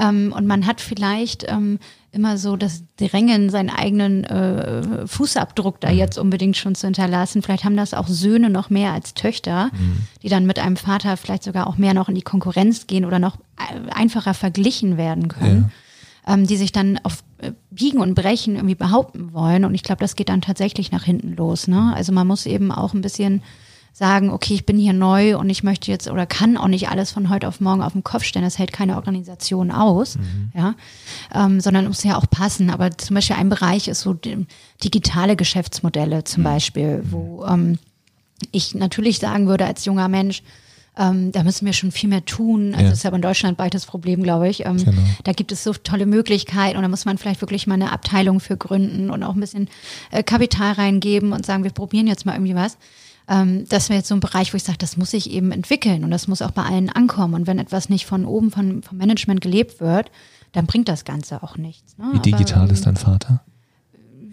Ähm, 0.10 0.32
und 0.36 0.46
man 0.46 0.68
hat 0.68 0.80
vielleicht 0.80 1.50
ähm, 1.50 1.80
immer 2.12 2.38
so 2.38 2.56
das 2.56 2.84
Drängen, 2.98 3.50
seinen 3.50 3.72
eigenen 3.72 4.24
äh, 4.26 5.08
Fußabdruck 5.08 5.82
da 5.82 5.90
mhm. 5.90 5.98
jetzt 5.98 6.20
unbedingt 6.20 6.56
schon 6.56 6.76
zu 6.76 6.86
hinterlassen. 6.86 7.42
Vielleicht 7.42 7.64
haben 7.64 7.78
das 7.78 7.96
auch 7.96 8.08
Söhne 8.08 8.52
noch 8.52 8.70
mehr 8.70 8.94
als 8.94 9.16
Töchter, 9.16 9.72
mhm. 9.74 10.06
die 10.22 10.30
dann 10.30 10.46
mit 10.46 10.60
einem 10.60 10.78
Vater 10.78 11.18
vielleicht 11.18 11.44
sogar 11.44 11.66
auch 11.66 11.78
mehr 11.78 11.96
noch 11.96 12.10
in 12.10 12.16
die 12.16 12.22
Konkurrenz 12.22 12.86
gehen 12.86 13.06
oder 13.06 13.18
noch 13.18 13.38
äh, 13.58 13.92
einfacher 13.92 14.36
verglichen 14.36 14.98
werden 14.98 15.30
können 15.30 15.72
ähm, 16.28 16.46
die 16.46 16.58
sich 16.58 16.72
dann 16.72 17.00
auf 17.04 17.24
Biegen 17.70 18.00
und 18.00 18.16
Brechen 18.16 18.56
irgendwie 18.56 18.76
behaupten 18.76 19.34
wollen. 19.34 19.66
Und 19.66 19.74
ich 19.74 19.84
glaube, 19.84 20.00
das 20.00 20.16
geht 20.16 20.30
dann 20.30 20.42
tatsächlich 20.42 20.92
nach 20.92 21.04
hinten 21.04 21.36
los. 21.36 21.68
Ne? 21.68 21.94
Also 21.96 22.12
man 22.12 22.28
muss 22.28 22.46
eben 22.46 22.72
auch 22.72 22.94
ein 22.94 23.02
bisschen 23.02 23.42
sagen, 23.94 24.30
okay, 24.30 24.54
ich 24.54 24.66
bin 24.66 24.78
hier 24.78 24.94
neu 24.94 25.38
und 25.38 25.50
ich 25.50 25.64
möchte 25.64 25.92
jetzt 25.92 26.10
oder 26.10 26.26
kann 26.26 26.56
auch 26.56 26.68
nicht 26.68 26.90
alles 26.90 27.12
von 27.12 27.30
heute 27.30 27.48
auf 27.48 27.60
morgen 27.60 27.82
auf 27.82 27.92
den 27.94 28.04
Kopf 28.04 28.24
stellen. 28.24 28.46
Das 28.46 28.58
hält 28.58 28.72
keine 28.72 28.96
Organisation 28.96 29.70
aus, 29.70 30.18
mhm. 30.18 30.52
ja, 30.56 30.76
ähm, 31.36 31.60
sondern 31.60 31.88
muss 31.88 32.04
ja 32.04 32.18
auch 32.18 32.30
passen. 32.30 32.70
Aber 32.70 32.92
zum 32.98 33.16
Beispiel 33.16 33.36
ein 33.36 33.50
Bereich 33.50 33.88
ist 33.88 34.02
so 34.02 34.18
digitale 34.84 35.36
Geschäftsmodelle 35.36 36.24
zum 36.24 36.42
mhm. 36.42 36.46
Beispiel, 36.46 37.04
wo 37.10 37.46
ähm, 37.46 37.80
ich 38.52 38.76
natürlich 38.76 39.20
sagen 39.20 39.48
würde 39.48 39.66
als 39.66 39.84
junger 39.86 40.08
Mensch, 40.08 40.42
ähm, 40.98 41.32
da 41.32 41.44
müssen 41.44 41.66
wir 41.66 41.74
schon 41.74 41.92
viel 41.92 42.10
mehr 42.10 42.26
tun. 42.26 42.74
Also 42.74 42.84
ja. 42.84 42.90
das 42.90 43.00
ist 43.00 43.06
aber 43.06 43.16
ein 43.16 43.22
deutschlandweites 43.22 43.86
Problem, 43.86 44.24
glaube 44.24 44.50
ich. 44.50 44.66
Ähm, 44.66 44.78
genau. 44.78 45.02
Da 45.24 45.32
gibt 45.32 45.52
es 45.52 45.64
so 45.64 45.74
tolle 45.74 46.06
Möglichkeiten 46.06 46.76
und 46.76 46.84
da 46.84 46.90
muss 46.90 47.06
man 47.06 47.18
vielleicht 47.18 47.42
wirklich 47.42 47.66
mal 47.66 47.76
eine 47.76 47.92
Abteilung 47.92 48.40
für 48.40 48.58
gründen 48.58 49.10
und 49.10 49.24
auch 49.24 49.34
ein 49.34 49.40
bisschen 49.40 49.70
äh, 50.12 50.22
Kapital 50.22 50.74
reingeben 50.74 51.32
und 51.32 51.46
sagen, 51.46 51.64
wir 51.64 51.72
probieren 51.72 52.08
jetzt 52.08 52.26
mal 52.26 52.34
irgendwie 52.34 52.56
was. 52.56 52.78
Ähm, 53.30 53.66
das 53.70 53.90
wäre 53.90 54.00
jetzt 54.00 54.10
so 54.10 54.16
ein 54.16 54.20
Bereich, 54.20 54.54
wo 54.54 54.58
ich 54.58 54.64
sage, 54.64 54.78
das 54.80 54.98
muss 54.98 55.12
sich 55.12 55.32
eben 55.32 55.52
entwickeln 55.54 56.04
und 56.04 56.12
das 56.12 56.28
muss 56.28 56.42
auch 56.42 56.52
bei 56.52 56.64
allen 56.64 56.90
ankommen. 56.90 57.36
Und 57.36 57.48
wenn 57.48 57.60
etwas 57.60 57.88
nicht 57.88 58.06
von 58.06 58.26
oben, 58.26 58.52
von, 58.52 58.84
vom 58.84 58.98
Management 58.98 59.40
gelebt 59.40 59.80
wird, 59.80 60.12
dann 60.52 60.66
bringt 60.66 60.90
das 60.90 61.06
Ganze 61.06 61.42
auch 61.42 61.56
nichts. 61.56 61.98
Ne? 61.98 62.10
Wie 62.12 62.20
digital 62.20 62.64
aber, 62.64 62.74
ist 62.74 62.86
dein 62.86 62.98
Vater? 62.98 63.42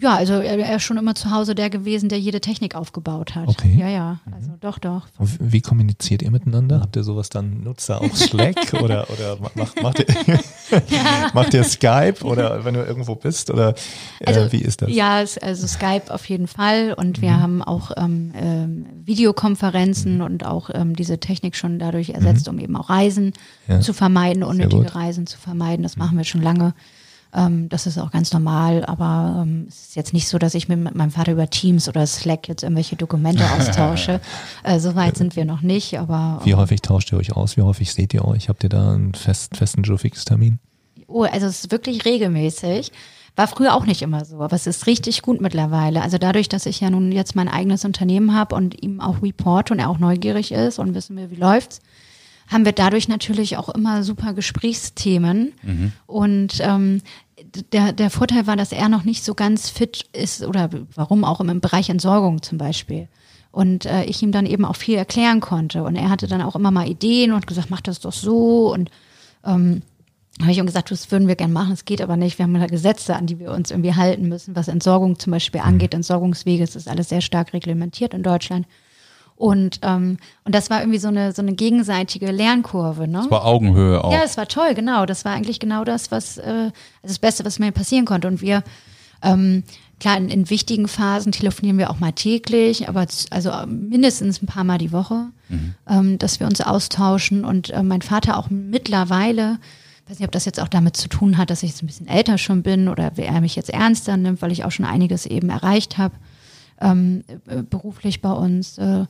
Ja, 0.01 0.15
also 0.15 0.33
er, 0.33 0.57
er, 0.57 0.75
ist 0.77 0.83
schon 0.83 0.97
immer 0.97 1.13
zu 1.13 1.29
Hause 1.29 1.55
der 1.55 1.69
gewesen, 1.69 2.07
der 2.07 2.19
jede 2.19 2.39
Technik 2.39 2.75
aufgebaut 2.75 3.35
hat. 3.35 3.49
Okay. 3.49 3.75
Ja, 3.77 3.89
ja, 3.89 4.19
also 4.31 4.51
mhm. 4.51 4.59
doch, 4.61 4.79
doch. 4.79 5.07
Und 5.17 5.37
wie 5.39 5.61
kommuniziert 5.61 6.21
ihr 6.21 6.31
miteinander? 6.31 6.79
Habt 6.79 6.95
ihr 6.95 7.03
sowas 7.03 7.29
dann, 7.29 7.63
nutzt 7.63 7.89
ihr 7.89 8.01
auch 8.01 8.15
Slack 8.15 8.73
oder, 8.81 9.07
oder 9.09 9.37
macht, 9.55 9.81
macht, 9.83 9.99
ihr, 9.99 10.05
macht 11.33 11.53
ihr 11.53 11.63
Skype 11.65 12.23
oder 12.23 12.63
wenn 12.63 12.75
du 12.75 12.83
irgendwo 12.83 13.15
bist 13.15 13.49
oder 13.49 13.75
äh, 14.19 14.27
also, 14.27 14.51
wie 14.53 14.61
ist 14.61 14.81
das? 14.81 14.89
Ja, 14.89 15.17
also 15.17 15.67
Skype 15.67 16.13
auf 16.13 16.25
jeden 16.29 16.47
Fall 16.47 16.93
und 16.93 17.21
wir 17.21 17.31
mhm. 17.31 17.41
haben 17.41 17.61
auch 17.61 17.91
ähm, 17.97 18.31
ähm, 18.35 18.85
Videokonferenzen 19.03 20.15
mhm. 20.15 20.21
und 20.21 20.45
auch 20.45 20.69
ähm, 20.73 20.95
diese 20.95 21.19
Technik 21.19 21.57
schon 21.57 21.77
dadurch 21.77 22.11
ersetzt, 22.11 22.47
mhm. 22.47 22.53
um 22.53 22.59
eben 22.59 22.75
auch 22.77 22.89
Reisen 22.89 23.33
ja. 23.67 23.81
zu 23.81 23.93
vermeiden, 23.93 24.43
unnötige 24.43 24.95
Reisen 24.95 25.27
zu 25.27 25.37
vermeiden. 25.37 25.83
Das 25.83 25.97
machen 25.97 26.17
wir 26.17 26.23
schon 26.23 26.41
lange. 26.41 26.73
Ähm, 27.33 27.69
das 27.69 27.85
ist 27.85 27.99
auch 27.99 28.11
ganz 28.11 28.33
normal, 28.33 28.85
aber 28.85 29.43
ähm, 29.43 29.65
es 29.67 29.89
ist 29.89 29.95
jetzt 29.95 30.13
nicht 30.13 30.27
so, 30.27 30.39
dass 30.39 30.55
ich 30.55 30.67
mit 30.67 30.95
meinem 30.95 31.11
Vater 31.11 31.33
über 31.33 31.49
Teams 31.49 31.87
oder 31.87 32.05
Slack 32.07 32.47
jetzt 32.47 32.63
irgendwelche 32.63 32.95
Dokumente 32.95 33.43
austausche. 33.57 34.19
äh, 34.63 34.79
so 34.79 34.95
weit 34.95 35.17
sind 35.17 35.35
wir 35.35 35.45
noch 35.45 35.61
nicht, 35.61 35.99
aber. 35.99 36.41
Wie 36.43 36.55
häufig 36.55 36.81
tauscht 36.81 37.11
ihr 37.11 37.19
euch 37.19 37.35
aus? 37.35 37.55
Wie 37.57 37.61
häufig 37.61 37.93
seht 37.93 38.13
ihr 38.13 38.25
euch? 38.25 38.49
Habt 38.49 38.63
ihr 38.63 38.69
da 38.69 38.93
einen 38.93 39.13
fest, 39.13 39.57
festen 39.57 39.83
Joe-Fix-Termin? 39.83 40.59
Oh, 41.07 41.23
also 41.23 41.45
es 41.47 41.65
ist 41.65 41.71
wirklich 41.71 42.05
regelmäßig. 42.05 42.91
War 43.35 43.47
früher 43.47 43.73
auch 43.75 43.85
nicht 43.85 44.01
immer 44.01 44.25
so, 44.25 44.41
aber 44.41 44.55
es 44.55 44.67
ist 44.67 44.85
richtig 44.85 45.21
gut 45.21 45.39
mittlerweile. 45.39 46.01
Also 46.01 46.17
dadurch, 46.17 46.49
dass 46.49 46.65
ich 46.65 46.81
ja 46.81 46.89
nun 46.89 47.11
jetzt 47.11 47.35
mein 47.35 47.47
eigenes 47.47 47.85
Unternehmen 47.85 48.35
habe 48.35 48.55
und 48.55 48.83
ihm 48.83 48.99
auch 48.99 49.21
report 49.21 49.71
und 49.71 49.79
er 49.79 49.89
auch 49.89 49.99
neugierig 49.99 50.51
ist 50.51 50.79
und 50.79 50.93
wissen 50.93 51.15
wir, 51.15 51.31
wie 51.31 51.35
läuft's, 51.35 51.79
haben 52.49 52.65
wir 52.65 52.71
dadurch 52.71 53.07
natürlich 53.07 53.57
auch 53.57 53.69
immer 53.69 54.03
super 54.03 54.33
Gesprächsthemen. 54.33 55.53
Mhm. 55.61 55.91
Und 56.07 56.59
ähm, 56.61 57.01
der, 57.71 57.93
der 57.93 58.09
Vorteil 58.09 58.47
war, 58.47 58.57
dass 58.57 58.71
er 58.71 58.89
noch 58.89 59.05
nicht 59.05 59.23
so 59.23 59.35
ganz 59.35 59.69
fit 59.69 60.05
ist 60.13 60.43
oder 60.43 60.69
warum 60.95 61.23
auch 61.23 61.39
im 61.39 61.61
Bereich 61.61 61.89
Entsorgung 61.89 62.41
zum 62.41 62.57
Beispiel. 62.57 63.07
Und 63.51 63.85
äh, 63.85 64.03
ich 64.03 64.21
ihm 64.21 64.31
dann 64.31 64.45
eben 64.45 64.65
auch 64.65 64.75
viel 64.75 64.95
erklären 64.95 65.39
konnte. 65.39 65.83
Und 65.83 65.95
er 65.95 66.09
hatte 66.09 66.27
dann 66.27 66.41
auch 66.41 66.55
immer 66.55 66.71
mal 66.71 66.87
Ideen 66.87 67.31
und 67.31 67.47
gesagt, 67.47 67.69
mach 67.69 67.81
das 67.81 67.99
doch 67.99 68.13
so. 68.13 68.73
Und 68.73 68.89
ähm, 69.45 69.83
habe 70.41 70.51
ich 70.51 70.57
ihm 70.57 70.65
gesagt, 70.65 70.91
das 70.91 71.11
würden 71.11 71.27
wir 71.27 71.35
gerne 71.35 71.53
machen, 71.53 71.73
es 71.73 71.85
geht 71.85 72.01
aber 72.01 72.15
nicht. 72.15 72.37
Wir 72.37 72.43
haben 72.43 72.53
da 72.53 72.67
Gesetze, 72.67 73.15
an 73.15 73.27
die 73.27 73.39
wir 73.39 73.51
uns 73.51 73.71
irgendwie 73.71 73.93
halten 73.93 74.27
müssen, 74.27 74.55
was 74.55 74.67
Entsorgung 74.69 75.19
zum 75.19 75.31
Beispiel 75.31 75.61
angeht, 75.61 75.93
Entsorgungswege, 75.93 76.63
es 76.63 76.75
ist 76.75 76.87
alles 76.87 77.09
sehr 77.09 77.21
stark 77.21 77.53
reglementiert 77.53 78.13
in 78.13 78.23
Deutschland. 78.23 78.65
Und, 79.39 79.79
ähm, 79.83 80.17
und 80.43 80.53
das 80.53 80.69
war 80.69 80.81
irgendwie 80.81 80.99
so 80.99 81.07
eine, 81.07 81.31
so 81.31 81.41
eine 81.41 81.53
gegenseitige 81.53 82.29
Lernkurve. 82.29 83.07
Ne? 83.07 83.19
Das 83.19 83.31
war 83.31 83.45
Augenhöhe 83.45 84.03
auch. 84.03 84.11
Ja, 84.11 84.19
es 84.25 84.35
war 84.35 84.49
toll, 84.49 84.73
genau. 84.73 85.05
Das 85.05 85.23
war 85.23 85.31
eigentlich 85.31 85.61
genau 85.61 85.85
das, 85.85 86.11
was 86.11 86.37
äh, 86.39 86.71
das 87.03 87.19
Beste, 87.19 87.45
was 87.45 87.57
mir 87.57 87.71
passieren 87.71 88.03
konnte. 88.03 88.27
Und 88.27 88.41
wir, 88.41 88.63
ähm, 89.23 89.63
klar, 90.01 90.17
in, 90.17 90.27
in 90.27 90.49
wichtigen 90.49 90.89
Phasen 90.89 91.31
telefonieren 91.31 91.77
wir 91.77 91.89
auch 91.89 92.01
mal 92.01 92.11
täglich, 92.11 92.89
aber 92.89 93.07
also 93.29 93.53
mindestens 93.65 94.41
ein 94.41 94.47
paar 94.47 94.65
Mal 94.65 94.77
die 94.77 94.91
Woche, 94.91 95.27
mhm. 95.47 95.73
ähm, 95.87 96.19
dass 96.19 96.41
wir 96.41 96.47
uns 96.47 96.59
austauschen. 96.59 97.45
Und 97.45 97.69
äh, 97.69 97.81
mein 97.81 98.01
Vater 98.01 98.37
auch 98.37 98.49
mittlerweile, 98.49 99.57
ich 100.03 100.11
weiß 100.11 100.19
nicht, 100.19 100.27
ob 100.27 100.33
das 100.33 100.43
jetzt 100.43 100.59
auch 100.59 100.67
damit 100.67 100.97
zu 100.97 101.07
tun 101.07 101.37
hat, 101.37 101.49
dass 101.49 101.63
ich 101.63 101.69
jetzt 101.69 101.81
ein 101.81 101.87
bisschen 101.87 102.09
älter 102.09 102.37
schon 102.37 102.61
bin 102.61 102.89
oder 102.89 103.13
er 103.15 103.39
mich 103.39 103.55
jetzt 103.55 103.69
ernster 103.69 104.17
nimmt, 104.17 104.41
weil 104.41 104.51
ich 104.51 104.65
auch 104.65 104.71
schon 104.71 104.85
einiges 104.85 105.25
eben 105.25 105.49
erreicht 105.49 105.97
habe 105.97 106.15
ähm, 106.81 107.23
äh, 107.47 107.63
beruflich 107.63 108.21
bei 108.21 108.31
uns, 108.31 108.77
äh, 108.77 109.05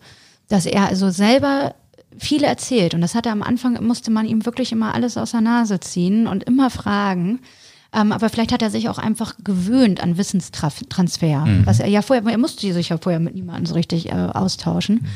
dass 0.48 0.66
er 0.66 0.88
also 0.88 1.10
selber 1.10 1.76
viel 2.18 2.44
erzählt. 2.44 2.94
Und 2.94 3.02
das 3.02 3.16
hat 3.16 3.26
er 3.26 3.32
am 3.32 3.44
Anfang, 3.44 3.84
musste 3.86 4.12
man 4.12 4.26
ihm 4.26 4.46
wirklich 4.46 4.72
immer 4.72 4.94
alles 4.94 5.18
aus 5.18 5.32
der 5.32 5.42
Nase 5.42 5.80
ziehen 5.80 6.28
und 6.28 6.44
immer 6.44 6.70
fragen. 6.70 7.40
Ähm, 7.92 8.12
aber 8.12 8.30
vielleicht 8.30 8.52
hat 8.52 8.62
er 8.62 8.70
sich 8.70 8.88
auch 8.88 9.00
einfach 9.00 9.36
gewöhnt 9.44 10.02
an 10.02 10.18
Wissenstransfer. 10.18 11.46
Mhm. 11.46 11.66
Was 11.66 11.80
er 11.80 11.88
ja 11.88 12.04
vorher, 12.04 12.24
er 12.26 12.38
musste 12.38 12.72
sich 12.72 12.90
ja 12.90 12.98
vorher 13.00 13.20
mit 13.20 13.34
niemandem 13.34 13.66
so 13.66 13.74
richtig 13.74 14.10
äh, 14.10 14.12
austauschen. 14.12 14.96
Mhm. 14.96 15.08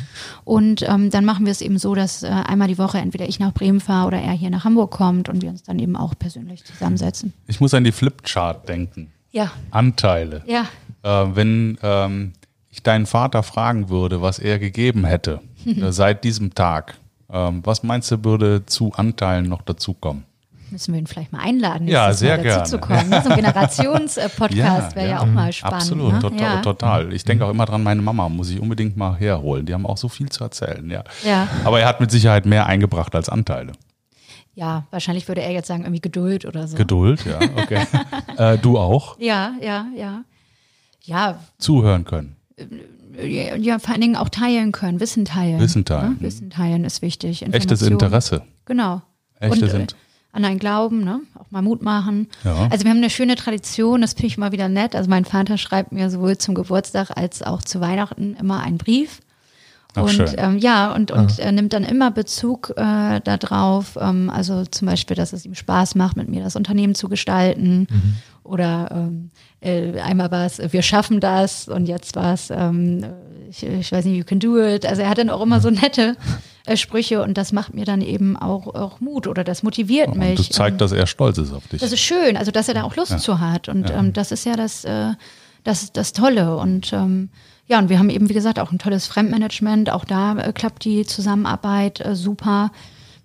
Und 0.43 0.81
ähm, 0.89 1.11
dann 1.11 1.23
machen 1.23 1.45
wir 1.45 1.51
es 1.51 1.61
eben 1.61 1.77
so, 1.77 1.93
dass 1.93 2.23
äh, 2.23 2.27
einmal 2.27 2.67
die 2.67 2.79
Woche 2.79 2.97
entweder 2.97 3.29
ich 3.29 3.39
nach 3.39 3.53
Bremen 3.53 3.79
fahre 3.79 4.07
oder 4.07 4.19
er 4.19 4.31
hier 4.31 4.49
nach 4.49 4.63
Hamburg 4.63 4.89
kommt 4.89 5.29
und 5.29 5.43
wir 5.43 5.49
uns 5.49 5.61
dann 5.61 5.77
eben 5.77 5.95
auch 5.95 6.15
persönlich 6.17 6.63
zusammensetzen. 6.63 7.33
Ich 7.45 7.59
muss 7.59 7.75
an 7.75 7.83
die 7.83 7.91
Flipchart 7.91 8.67
denken. 8.67 9.11
Ja. 9.31 9.51
Anteile. 9.69 10.41
Ja. 10.47 10.65
Äh, 11.03 11.35
wenn 11.35 11.77
ähm, 11.83 12.33
ich 12.73 12.81
deinen 12.81 13.05
Vater 13.05 13.43
fragen 13.43 13.89
würde, 13.89 14.23
was 14.23 14.39
er 14.39 14.57
gegeben 14.57 15.05
hätte 15.05 15.39
äh, 15.65 15.91
seit 15.91 16.23
diesem 16.23 16.55
Tag, 16.55 16.95
ähm, 17.31 17.61
was 17.63 17.83
meinst 17.83 18.11
du, 18.11 18.23
würde 18.23 18.65
zu 18.65 18.91
Anteilen 18.93 19.47
noch 19.47 19.61
dazukommen? 19.61 20.25
Müssen 20.71 20.91
wir 20.91 20.99
ihn 20.99 21.05
vielleicht 21.05 21.31
mal 21.31 21.41
einladen, 21.41 21.87
ja, 21.87 22.11
sehr 22.13 22.37
mal 22.37 22.43
gerne. 22.43 22.63
zu 22.63 22.79
kommen. 22.79 23.11
So 23.23 23.29
ein 23.29 23.35
Generationspodcast 23.35 24.55
ja, 24.55 24.95
wäre 24.95 25.07
ja. 25.07 25.13
ja. 25.13 25.19
auch 25.19 25.27
mal 25.27 25.53
spannend. 25.53 25.75
Absolut, 25.75 26.13
ne? 26.13 26.19
total, 26.19 26.39
ja. 26.39 26.61
total. 26.61 27.13
Ich 27.13 27.23
denke 27.23 27.45
auch 27.45 27.51
immer 27.51 27.65
dran, 27.65 27.83
meine 27.83 28.01
Mama 28.01 28.27
muss 28.27 28.49
ich 28.49 28.59
unbedingt 28.59 28.97
mal 28.97 29.15
herholen. 29.15 29.67
Die 29.67 29.73
haben 29.75 29.85
auch 29.85 29.97
so 29.97 30.09
viel 30.09 30.29
zu 30.29 30.43
erzählen, 30.43 30.89
ja. 30.89 31.03
ja. 31.23 31.47
Aber 31.63 31.79
er 31.79 31.87
hat 31.87 31.99
mit 31.99 32.09
Sicherheit 32.09 32.47
mehr 32.47 32.65
eingebracht 32.65 33.13
als 33.13 33.29
Anteile. 33.29 33.73
Ja, 34.55 34.87
wahrscheinlich 34.89 35.27
würde 35.27 35.41
er 35.41 35.51
jetzt 35.51 35.67
sagen, 35.67 35.83
irgendwie 35.83 36.01
Geduld 36.01 36.43
oder 36.45 36.67
so. 36.67 36.75
Geduld, 36.75 37.23
ja, 37.23 37.37
okay. 37.55 37.85
äh, 38.37 38.57
du 38.57 38.79
auch? 38.79 39.19
Ja, 39.19 39.53
ja, 39.61 39.85
ja. 39.95 40.23
Ja. 41.03 41.37
Zuhören 41.59 42.03
können 42.05 42.35
ja, 43.57 43.79
vor 43.79 43.91
allen 43.91 44.01
Dingen 44.01 44.15
auch 44.15 44.29
teilen 44.29 44.71
können, 44.71 44.99
Wissen 44.99 45.25
teilen. 45.25 45.59
Wissen 45.59 45.85
teilen. 45.85 46.13
Ne? 46.13 46.21
Wissen 46.21 46.49
teilen 46.49 46.83
ist 46.83 47.01
wichtig. 47.01 47.41
Echtes 47.51 47.81
Interesse. 47.81 48.43
Genau. 48.65 49.01
Echtes 49.39 49.73
äh, 49.73 49.87
an 50.31 50.45
einen 50.45 50.59
Glauben, 50.59 51.03
ne? 51.03 51.21
auch 51.37 51.51
mal 51.51 51.61
Mut 51.61 51.81
machen. 51.83 52.27
Ja. 52.43 52.67
Also 52.71 52.85
wir 52.85 52.91
haben 52.91 52.97
eine 52.97 53.11
schöne 53.11 53.35
Tradition, 53.35 54.01
das 54.01 54.13
finde 54.13 54.27
ich 54.27 54.37
immer 54.37 54.51
wieder 54.51 54.67
nett. 54.67 54.95
Also 54.95 55.09
mein 55.09 55.25
Vater 55.25 55.57
schreibt 55.57 55.91
mir 55.91 56.09
sowohl 56.09 56.37
zum 56.37 56.55
Geburtstag 56.55 57.15
als 57.15 57.43
auch 57.43 57.61
zu 57.61 57.79
Weihnachten 57.81 58.35
immer 58.39 58.61
einen 58.61 58.77
Brief. 58.77 59.21
Ach, 59.95 60.03
und 60.03 60.35
ähm, 60.37 60.57
ja, 60.57 60.91
und, 60.91 61.11
und 61.11 61.37
er 61.37 61.51
nimmt 61.51 61.73
dann 61.73 61.83
immer 61.83 62.09
Bezug 62.09 62.73
äh, 62.77 63.19
darauf, 63.21 63.95
ähm, 64.01 64.31
also 64.31 64.65
zum 64.65 64.87
Beispiel, 64.87 65.15
dass 65.15 65.33
es 65.33 65.45
ihm 65.45 65.53
Spaß 65.53 65.93
macht, 65.93 66.17
mit 66.17 66.29
mir 66.29 66.43
das 66.43 66.55
Unternehmen 66.55 66.95
zu 66.95 67.09
gestalten. 67.09 67.87
Mhm. 67.89 68.15
Oder 68.43 68.89
ähm, 68.91 69.29
äh, 69.61 69.99
einmal 70.01 70.29
war 70.31 70.45
es, 70.45 70.59
wir 70.71 70.81
schaffen 70.81 71.19
das 71.19 71.67
und 71.67 71.85
jetzt 71.87 72.15
war 72.17 72.33
es, 72.33 72.49
ähm, 72.49 73.05
ich, 73.49 73.63
ich 73.63 73.91
weiß 73.91 74.03
nicht, 74.05 74.17
you 74.17 74.23
can 74.25 74.39
do 74.39 74.61
it. 74.61 74.85
Also 74.85 75.01
er 75.01 75.09
hat 75.09 75.17
dann 75.17 75.29
auch 75.29 75.41
immer 75.41 75.61
so 75.61 75.69
nette 75.69 76.17
äh, 76.65 76.75
Sprüche 76.75 77.21
und 77.23 77.37
das 77.37 77.53
macht 77.53 77.73
mir 77.73 77.85
dann 77.85 78.01
eben 78.01 78.35
auch, 78.35 78.67
auch 78.75 78.99
Mut 78.99 79.27
oder 79.27 79.43
das 79.45 79.63
motiviert 79.63 80.09
Und 80.09 80.17
mich. 80.19 80.35
das 80.37 80.49
zeigt, 80.49 80.81
dass 80.81 80.91
er 80.91 81.07
stolz 81.07 81.37
ist 81.37 81.53
auf 81.53 81.65
dich. 81.67 81.79
Das 81.79 81.91
ist 81.93 82.01
schön, 82.01 82.35
also 82.35 82.51
dass 82.51 82.67
er 82.67 82.73
da 82.73 82.83
auch 82.83 82.95
Lust 82.97 83.11
Ja. 83.11 83.17
zu 83.17 83.39
hat. 83.39 83.69
Und 83.69 83.89
Ja. 83.89 83.97
ähm, 83.99 84.11
das 84.11 84.31
ist 84.33 84.45
ja 84.45 84.55
das, 84.57 84.83
äh, 84.83 85.13
das, 85.63 85.93
das 85.93 86.11
Tolle. 86.11 86.57
Und 86.57 86.91
ähm, 86.91 87.29
ja, 87.67 87.79
und 87.79 87.87
wir 87.87 87.97
haben 87.99 88.09
eben, 88.09 88.27
wie 88.27 88.33
gesagt, 88.33 88.59
auch 88.59 88.73
ein 88.73 88.79
tolles 88.79 89.07
Fremdmanagement. 89.07 89.89
Auch 89.89 90.03
da 90.03 90.37
äh, 90.37 90.51
klappt 90.51 90.83
die 90.83 91.05
Zusammenarbeit 91.05 92.05
äh, 92.05 92.13
super. 92.15 92.71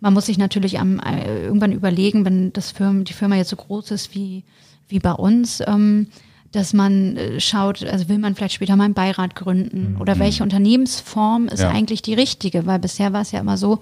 Man 0.00 0.14
muss 0.14 0.26
sich 0.26 0.38
natürlich 0.38 0.78
am, 0.78 1.00
äh, 1.00 1.42
irgendwann 1.42 1.72
überlegen, 1.72 2.24
wenn 2.24 2.52
das 2.52 2.70
Firma, 2.70 3.02
die 3.02 3.12
Firma 3.12 3.34
jetzt 3.34 3.48
so 3.50 3.56
groß 3.56 3.90
ist 3.90 4.14
wie, 4.14 4.44
wie 4.88 4.98
bei 4.98 5.12
uns, 5.12 5.62
ähm, 5.66 6.08
dass 6.52 6.72
man 6.72 7.16
äh, 7.16 7.40
schaut, 7.40 7.84
also 7.84 8.08
will 8.08 8.18
man 8.18 8.34
vielleicht 8.34 8.54
später 8.54 8.76
mal 8.76 8.84
einen 8.84 8.94
Beirat 8.94 9.34
gründen 9.34 9.96
oder 10.00 10.18
welche 10.18 10.42
Unternehmensform 10.42 11.48
ist 11.48 11.60
Ja. 11.60 11.70
eigentlich 11.70 12.02
die 12.02 12.14
richtige? 12.14 12.64
Weil 12.66 12.78
bisher 12.78 13.12
war 13.12 13.20
es 13.20 13.32
ja 13.32 13.40
immer 13.40 13.56
so, 13.58 13.80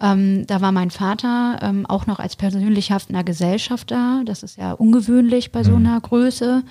ähm, 0.00 0.46
da 0.46 0.60
war 0.60 0.72
mein 0.72 0.90
Vater 0.90 1.58
ähm, 1.62 1.86
auch 1.86 2.06
noch 2.06 2.18
als 2.18 2.36
persönlich 2.36 2.90
haftender 2.90 3.24
Gesellschafter. 3.24 4.22
Das 4.24 4.42
ist 4.42 4.56
ja 4.56 4.72
ungewöhnlich 4.72 5.52
bei 5.52 5.62
so 5.64 5.74
einer 5.76 6.00
Größe 6.00 6.62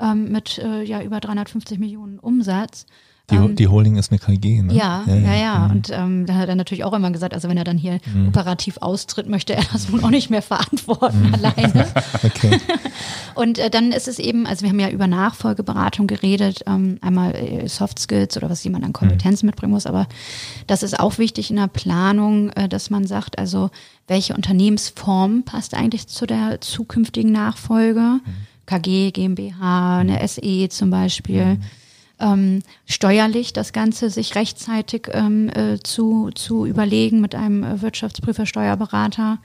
ähm, 0.00 0.30
mit 0.32 0.58
äh, 0.58 0.82
ja 0.82 1.02
über 1.02 1.20
350 1.20 1.78
Millionen 1.78 2.18
Umsatz. 2.18 2.86
Die, 3.30 3.36
Ähm, 3.36 3.56
die 3.56 3.68
Holding 3.68 3.96
ist 3.96 4.10
eine 4.10 4.18
KG, 4.18 4.62
ne? 4.62 4.74
ja, 4.74 5.04
ja, 5.06 5.34
ja. 5.34 5.58
Mhm. 5.58 5.70
Und 5.70 5.90
ähm, 5.92 6.26
da 6.26 6.34
hat 6.34 6.48
er 6.48 6.54
natürlich 6.54 6.84
auch 6.84 6.92
immer 6.92 7.10
gesagt, 7.10 7.34
also 7.34 7.48
wenn 7.48 7.56
er 7.56 7.64
dann 7.64 7.78
hier 7.78 7.98
operativ 8.28 8.78
austritt, 8.80 9.28
möchte 9.28 9.54
er 9.54 9.62
das 9.72 9.88
nun 9.88 10.02
auch 10.04 10.10
nicht 10.10 10.30
mehr 10.30 10.42
verantworten 10.42 11.32
alleine. 11.34 11.86
Okay. 12.22 12.58
Und 13.34 13.58
äh, 13.58 13.70
dann 13.70 13.92
ist 13.92 14.08
es 14.08 14.18
eben, 14.18 14.46
also 14.46 14.62
wir 14.62 14.70
haben 14.70 14.78
ja 14.80 14.90
über 14.90 15.06
Nachfolgeberatung 15.06 16.06
geredet, 16.06 16.62
ähm, 16.66 16.98
einmal 17.00 17.34
äh, 17.34 17.68
Soft 17.68 17.98
Skills 17.98 18.36
oder 18.36 18.50
was 18.50 18.62
jemand 18.64 18.84
an 18.84 18.92
Kompetenzen 18.92 19.46
mitbringen 19.46 19.72
muss, 19.72 19.86
aber 19.86 20.06
das 20.66 20.82
ist 20.82 20.98
auch 20.98 21.18
wichtig 21.18 21.50
in 21.50 21.56
der 21.56 21.68
Planung, 21.68 22.50
äh, 22.50 22.68
dass 22.68 22.90
man 22.90 23.06
sagt, 23.06 23.38
also 23.38 23.70
welche 24.06 24.34
Unternehmensform 24.34 25.44
passt 25.44 25.74
eigentlich 25.74 26.08
zu 26.08 26.26
der 26.26 26.60
zukünftigen 26.60 27.32
Nachfolge? 27.32 28.20
KG, 28.66 29.10
GmbH, 29.10 29.98
eine 29.98 30.26
SE 30.28 30.68
zum 30.68 30.90
Beispiel. 30.90 31.58
Ähm, 32.20 32.62
steuerlich 32.86 33.52
das 33.52 33.72
Ganze 33.72 34.10
sich 34.10 34.34
rechtzeitig 34.34 35.08
ähm, 35.12 35.48
äh, 35.48 35.78
zu, 35.82 36.30
zu 36.34 36.66
überlegen 36.66 37.20
mit 37.20 37.34
einem 37.34 37.64
äh, 37.64 37.82
Wirtschaftsprüfer, 37.82 38.46
Steuerberater, 38.46 39.38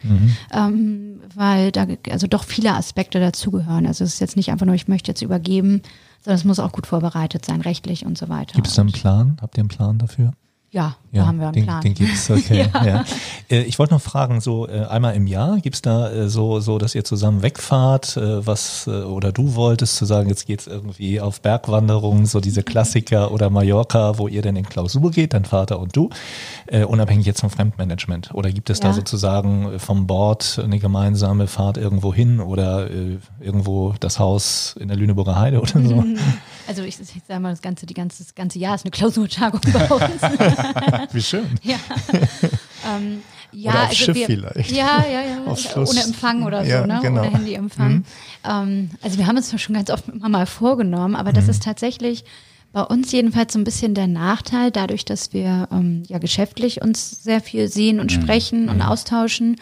ähm, 0.54 1.22
weil 1.34 1.72
da 1.72 1.88
also 2.12 2.28
doch 2.28 2.44
viele 2.44 2.74
Aspekte 2.74 3.20
dazugehören. 3.20 3.88
Also 3.88 4.04
es 4.04 4.16
ist 4.16 4.20
jetzt 4.20 4.36
nicht 4.36 4.52
einfach 4.52 4.66
nur, 4.66 4.76
ich 4.76 4.88
möchte 4.88 5.12
jetzt 5.12 5.22
übergeben, 5.22 5.82
sondern 6.22 6.36
es 6.38 6.44
muss 6.44 6.60
auch 6.60 6.72
gut 6.72 6.88
vorbereitet 6.88 7.46
sein, 7.46 7.62
rechtlich 7.62 8.06
und 8.06 8.18
so 8.18 8.30
weiter. 8.30 8.56
Gibt 8.56 8.68
es 8.68 8.76
da 8.76 8.82
einen 8.82 8.92
Plan? 8.92 9.38
Habt 9.42 9.58
ihr 9.58 9.62
einen 9.62 9.70
Plan 9.70 9.98
dafür? 9.98 10.34
Ja, 10.76 10.98
da 11.14 11.26
haben 11.28 11.40
wir 11.40 11.46
einen 11.46 11.54
den, 11.54 11.64
Plan. 11.64 11.82
Den 11.82 11.94
gibt's, 11.94 12.30
okay. 12.30 12.68
ja. 12.86 13.06
Äh, 13.50 13.62
Ich 13.62 13.80
wollte 13.80 13.94
noch 13.94 14.02
fragen, 14.02 14.42
so 14.42 14.68
äh, 14.68 14.82
einmal 14.88 15.16
im 15.16 15.26
Jahr, 15.26 15.58
gibt's 15.62 15.82
da 15.82 16.12
äh, 16.12 16.28
so, 16.28 16.60
so, 16.60 16.78
dass 16.78 16.94
ihr 16.96 17.06
zusammen 17.06 17.42
wegfahrt, 17.44 18.18
äh, 18.18 18.46
was, 18.46 18.86
äh, 18.88 18.90
oder 18.92 19.32
du 19.32 19.56
wolltest 19.56 19.96
zu 19.96 20.04
sagen, 20.04 20.28
jetzt 20.28 20.46
geht's 20.46 20.68
irgendwie 20.68 21.22
auf 21.22 21.40
Bergwanderung, 21.40 22.26
so 22.26 22.42
diese 22.42 22.62
Klassiker 22.62 23.32
oder 23.36 23.50
Mallorca, 23.50 24.18
wo 24.18 24.28
ihr 24.28 24.42
denn 24.42 24.58
in 24.58 24.66
Klausur 24.68 25.12
geht, 25.12 25.34
dein 25.34 25.46
Vater 25.46 25.80
und 25.80 25.96
du, 25.96 26.10
äh, 26.68 26.84
unabhängig 26.84 27.26
jetzt 27.26 27.40
vom 27.40 27.50
Fremdmanagement? 27.50 28.34
Oder 28.34 28.52
gibt 28.52 28.70
es 28.70 28.82
da 28.82 28.90
Ja. 28.90 28.94
sozusagen 28.96 29.80
vom 29.80 30.08
Board 30.08 30.60
eine 30.62 30.80
gemeinsame 30.80 31.48
Fahrt 31.48 31.78
irgendwo 31.78 32.14
hin 32.14 32.42
oder 32.42 32.90
irgendwo 33.40 33.94
das 34.02 34.20
Haus 34.20 34.76
in 34.78 34.90
der 34.90 34.98
Lüneburger 34.98 35.40
Heide 35.40 35.62
oder 35.62 35.82
so? 35.82 36.04
Also 36.68 36.82
ich, 36.82 37.00
ich 37.00 37.22
sage 37.28 37.40
mal, 37.40 37.52
das 37.52 37.62
ganze, 37.62 37.86
die 37.86 37.94
ganze, 37.94 38.24
das 38.24 38.34
ganze 38.34 38.58
Jahr 38.58 38.74
ist 38.74 38.86
eine 38.86 38.90
Klausurtagung 38.90 39.62
bei 39.72 39.88
uns. 39.88 40.20
Wie 41.11 41.22
schön. 41.22 41.47
Ja. 41.63 41.78
ähm, 42.95 43.22
Ja, 43.51 43.72
oder 43.72 43.80
aufs 43.84 43.89
also 43.91 44.03
Schiff 44.05 44.16
wir, 44.16 44.26
vielleicht. 44.28 44.72
Ja, 44.72 45.05
ja, 45.11 45.22
ja. 45.22 45.38
Ohne 45.78 46.03
Empfang 46.03 46.43
oder 46.43 46.63
so, 46.63 46.70
Ja, 46.70 46.86
ne? 46.88 46.99
genau. 47.01 47.22
Ohne 47.22 47.32
Handyempfang. 47.32 48.03
Ähm, 48.49 48.89
also 49.01 49.18
wir 49.18 49.28
haben 49.28 49.38
uns 49.38 49.49
das 49.51 49.61
schon 49.61 49.76
ganz 49.76 49.89
oft 49.89 50.07
immer 50.09 50.30
mal 50.30 50.45
vorgenommen, 50.45 51.16
aber 51.16 51.32
Mhm. 51.32 51.36
das 51.36 51.47
ist 51.47 51.63
tatsächlich 51.63 52.24
bei 52.74 52.82
uns 52.82 53.11
jedenfalls 53.13 53.53
so 53.53 53.59
ein 53.59 53.63
bisschen 53.63 53.93
der 53.93 54.07
Nachteil, 54.07 54.70
dadurch, 54.72 55.05
dass 55.05 55.32
wir 55.32 55.70
ähm, 55.72 56.03
ja 56.07 56.18
geschäftlich 56.18 56.82
uns 56.82 57.24
sehr 57.24 57.39
viel 57.39 57.70
sehen 57.70 57.95
Mhm. 57.95 58.01
und 58.01 58.11
sprechen 58.11 58.68
und 58.70 58.82
austauschen, 58.82 59.55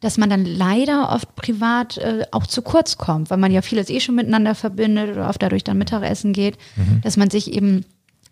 dass 0.00 0.18
man 0.18 0.28
dann 0.30 0.44
leider 0.44 1.10
oft 1.10 1.34
privat 1.34 1.96
äh, 1.98 2.26
auch 2.30 2.46
zu 2.46 2.60
kurz 2.62 2.98
kommt, 2.98 3.30
weil 3.30 3.38
man 3.38 3.50
ja 3.50 3.62
vieles 3.62 3.88
eh 3.88 3.98
schon 4.00 4.14
miteinander 4.14 4.54
verbindet 4.54 5.10
oder 5.10 5.28
oft 5.28 5.42
dadurch 5.42 5.64
dann 5.64 5.78
Mittagessen 5.78 6.32
geht, 6.34 6.56
Mhm. 6.76 7.00
dass 7.00 7.16
man 7.16 7.30
sich 7.30 7.52
eben 7.54 7.84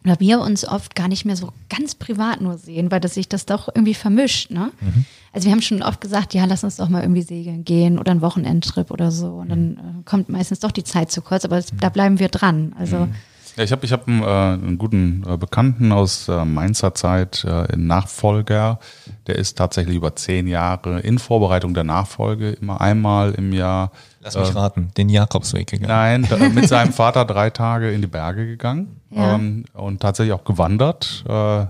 oder 0.07 0.21
wir 0.21 0.41
uns 0.41 0.67
oft 0.67 0.95
gar 0.95 1.09
nicht 1.09 1.25
mehr 1.25 1.37
so 1.37 1.53
ganz 1.69 1.95
privat 1.95 2.41
nur 2.41 2.59
sehen, 2.59 2.91
weil 2.91 3.01
das 3.01 3.15
sich 3.15 3.29
das 3.29 3.45
doch 3.45 3.69
irgendwie 3.69 3.95
vermischt. 3.95 4.51
Ne? 4.51 4.71
Also 5.33 5.47
wir 5.47 5.53
haben 5.53 5.63
schon 5.63 5.83
oft 5.83 6.01
gesagt, 6.01 6.33
ja, 6.33 6.45
lass 6.47 6.65
uns 6.65 6.77
doch 6.77 6.89
mal 6.89 7.03
irgendwie 7.03 7.23
segeln 7.23 7.65
gehen 7.65 7.99
oder 7.99 8.13
einen 8.13 8.23
Wochenendtrip 8.23 8.91
oder 8.91 9.11
so. 9.11 9.29
Und 9.35 9.51
dann 9.51 9.77
äh, 9.77 10.03
kommt 10.05 10.29
meistens 10.29 10.61
doch 10.61 10.73
die 10.73 10.85
Zeit 10.85 11.11
zu 11.11 11.21
kurz, 11.21 11.45
aber 11.45 11.59
es, 11.59 11.67
da 11.79 11.89
bleiben 11.89 12.19
wir 12.19 12.29
dran. 12.29 12.75
Also 12.79 13.09
Ja, 13.57 13.65
ich 13.65 13.73
habe 13.73 13.87
ich 13.87 13.93
hab 13.93 14.07
einen, 14.07 14.23
äh, 14.23 14.27
einen 14.27 14.79
guten 14.79 15.25
äh, 15.27 15.37
Bekannten 15.39 15.91
aus 15.91 16.29
äh, 16.29 16.45
Mainzer 16.45 16.95
Zeit, 16.95 17.45
äh, 17.45 17.73
einen 17.73 17.87
Nachfolger. 17.87 18.79
Der 19.27 19.37
ist 19.37 19.57
tatsächlich 19.57 19.97
über 19.97 20.15
zehn 20.15 20.47
Jahre 20.47 21.01
in 21.01 21.19
Vorbereitung 21.19 21.73
der 21.73 21.85
Nachfolge 21.85 22.51
immer 22.51 22.81
einmal 22.81 23.33
im 23.33 23.53
Jahr. 23.53 23.93
Lass 24.35 24.37
mich 24.37 24.55
raten, 24.57 24.91
den 24.97 25.09
Jakobsweg 25.09 25.69
gegangen. 25.69 25.89
Nein, 25.89 26.27
da, 26.29 26.49
mit 26.49 26.69
seinem 26.69 26.93
Vater 26.93 27.25
drei 27.25 27.51
Tage 27.51 27.93
in 27.93 28.01
die 28.01 28.07
Berge 28.09 28.47
gegangen 28.47 29.01
Ja. 29.11 29.37
ähm, 29.37 29.65
und 29.73 30.01
tatsächlich 30.03 30.35
auch 30.35 30.45
gewandert. 30.45 31.25
Äh, 31.29 31.67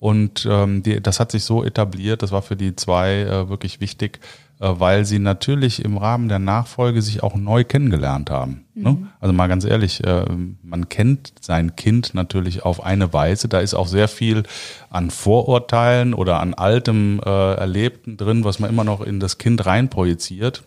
und 0.00 0.46
ähm, 0.50 0.82
die, 0.82 1.00
das 1.00 1.20
hat 1.20 1.30
sich 1.30 1.44
so 1.44 1.62
etabliert, 1.62 2.22
das 2.22 2.32
war 2.32 2.42
für 2.42 2.56
die 2.56 2.74
zwei 2.74 3.20
äh, 3.20 3.48
wirklich 3.50 3.80
wichtig, 3.80 4.18
äh, 4.58 4.68
weil 4.68 5.04
sie 5.04 5.18
natürlich 5.18 5.84
im 5.84 5.98
Rahmen 5.98 6.28
der 6.28 6.38
Nachfolge 6.38 7.02
sich 7.02 7.22
auch 7.22 7.34
neu 7.36 7.64
kennengelernt 7.64 8.30
haben. 8.30 8.64
Ne? 8.74 8.96
Also 9.20 9.34
mal 9.34 9.46
ganz 9.46 9.64
ehrlich, 9.66 10.02
äh, 10.02 10.24
man 10.62 10.88
kennt 10.88 11.34
sein 11.42 11.76
Kind 11.76 12.14
natürlich 12.14 12.64
auf 12.64 12.82
eine 12.82 13.12
Weise. 13.12 13.46
Da 13.48 13.60
ist 13.60 13.74
auch 13.74 13.86
sehr 13.86 14.08
viel 14.08 14.44
an 14.88 15.10
Vorurteilen 15.10 16.14
oder 16.14 16.40
an 16.40 16.54
altem 16.54 17.20
äh, 17.24 17.54
Erlebten 17.54 18.16
drin, 18.16 18.42
was 18.42 18.58
man 18.58 18.70
immer 18.70 18.84
noch 18.84 19.02
in 19.02 19.20
das 19.20 19.36
Kind 19.38 19.66
reinprojiziert. 19.66 20.62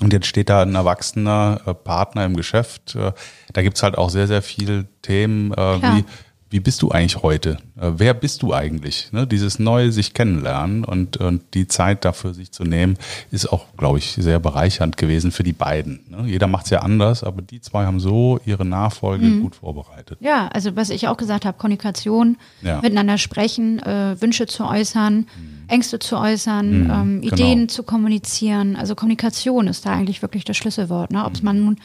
Und 0.00 0.12
jetzt 0.12 0.26
steht 0.26 0.48
da 0.48 0.62
ein 0.62 0.74
erwachsener 0.74 1.60
äh, 1.66 1.74
Partner 1.74 2.24
im 2.24 2.36
Geschäft. 2.36 2.94
Äh, 2.96 3.12
da 3.52 3.62
gibt's 3.62 3.82
halt 3.82 3.98
auch 3.98 4.10
sehr, 4.10 4.26
sehr 4.26 4.42
viel 4.42 4.86
Themen, 5.02 5.52
äh, 5.52 5.54
Klar. 5.54 5.96
wie, 5.96 6.04
wie 6.52 6.58
bist 6.60 6.82
du 6.82 6.90
eigentlich 6.90 7.22
heute? 7.22 7.58
Äh, 7.80 7.92
wer 7.96 8.12
bist 8.12 8.42
du 8.42 8.52
eigentlich? 8.52 9.10
Ne? 9.12 9.26
Dieses 9.26 9.58
neue 9.60 9.92
sich 9.92 10.14
kennenlernen 10.14 10.84
und, 10.84 11.16
und 11.18 11.42
die 11.54 11.68
Zeit 11.68 12.04
dafür 12.04 12.34
sich 12.34 12.50
zu 12.50 12.64
nehmen, 12.64 12.96
ist 13.30 13.52
auch, 13.52 13.66
glaube 13.76 13.98
ich, 13.98 14.12
sehr 14.18 14.40
bereichernd 14.40 14.96
gewesen 14.96 15.30
für 15.30 15.44
die 15.44 15.52
beiden. 15.52 16.00
Ne? 16.08 16.24
Jeder 16.26 16.48
macht's 16.48 16.70
ja 16.70 16.80
anders, 16.80 17.22
aber 17.22 17.40
die 17.40 17.60
zwei 17.60 17.86
haben 17.86 18.00
so 18.00 18.40
ihre 18.44 18.64
Nachfolge 18.64 19.24
Mhm. 19.26 19.42
gut 19.42 19.54
vorbereitet. 19.56 20.18
ja, 20.20 20.48
also 20.48 20.74
was 20.76 20.90
ich 20.90 21.06
auch 21.08 21.16
gesagt 21.16 21.44
habe, 21.44 21.56
Kommunikation, 21.56 22.36
Ja. 22.62 22.80
miteinander 22.80 23.16
sprechen, 23.18 23.78
äh, 23.80 24.20
Wünsche 24.20 24.46
zu 24.46 24.64
äußern, 24.66 25.26
Ängste 25.68 26.00
zu 26.00 26.18
äußern, 26.18 26.90
ähm, 26.90 27.20
genau. 27.20 27.32
Ideen 27.34 27.68
zu 27.68 27.84
kommunizieren. 27.84 28.74
Also 28.74 28.96
Kommunikation 28.96 29.68
ist 29.68 29.86
da 29.86 29.90
eigentlich 29.92 30.20
wirklich 30.22 30.44
das 30.44 30.56
Schlüsselwort. 30.56 31.12
Ne? 31.12 31.24
Ob 31.24 31.34
es 31.34 31.42
man 31.42 31.64
nun 31.64 31.76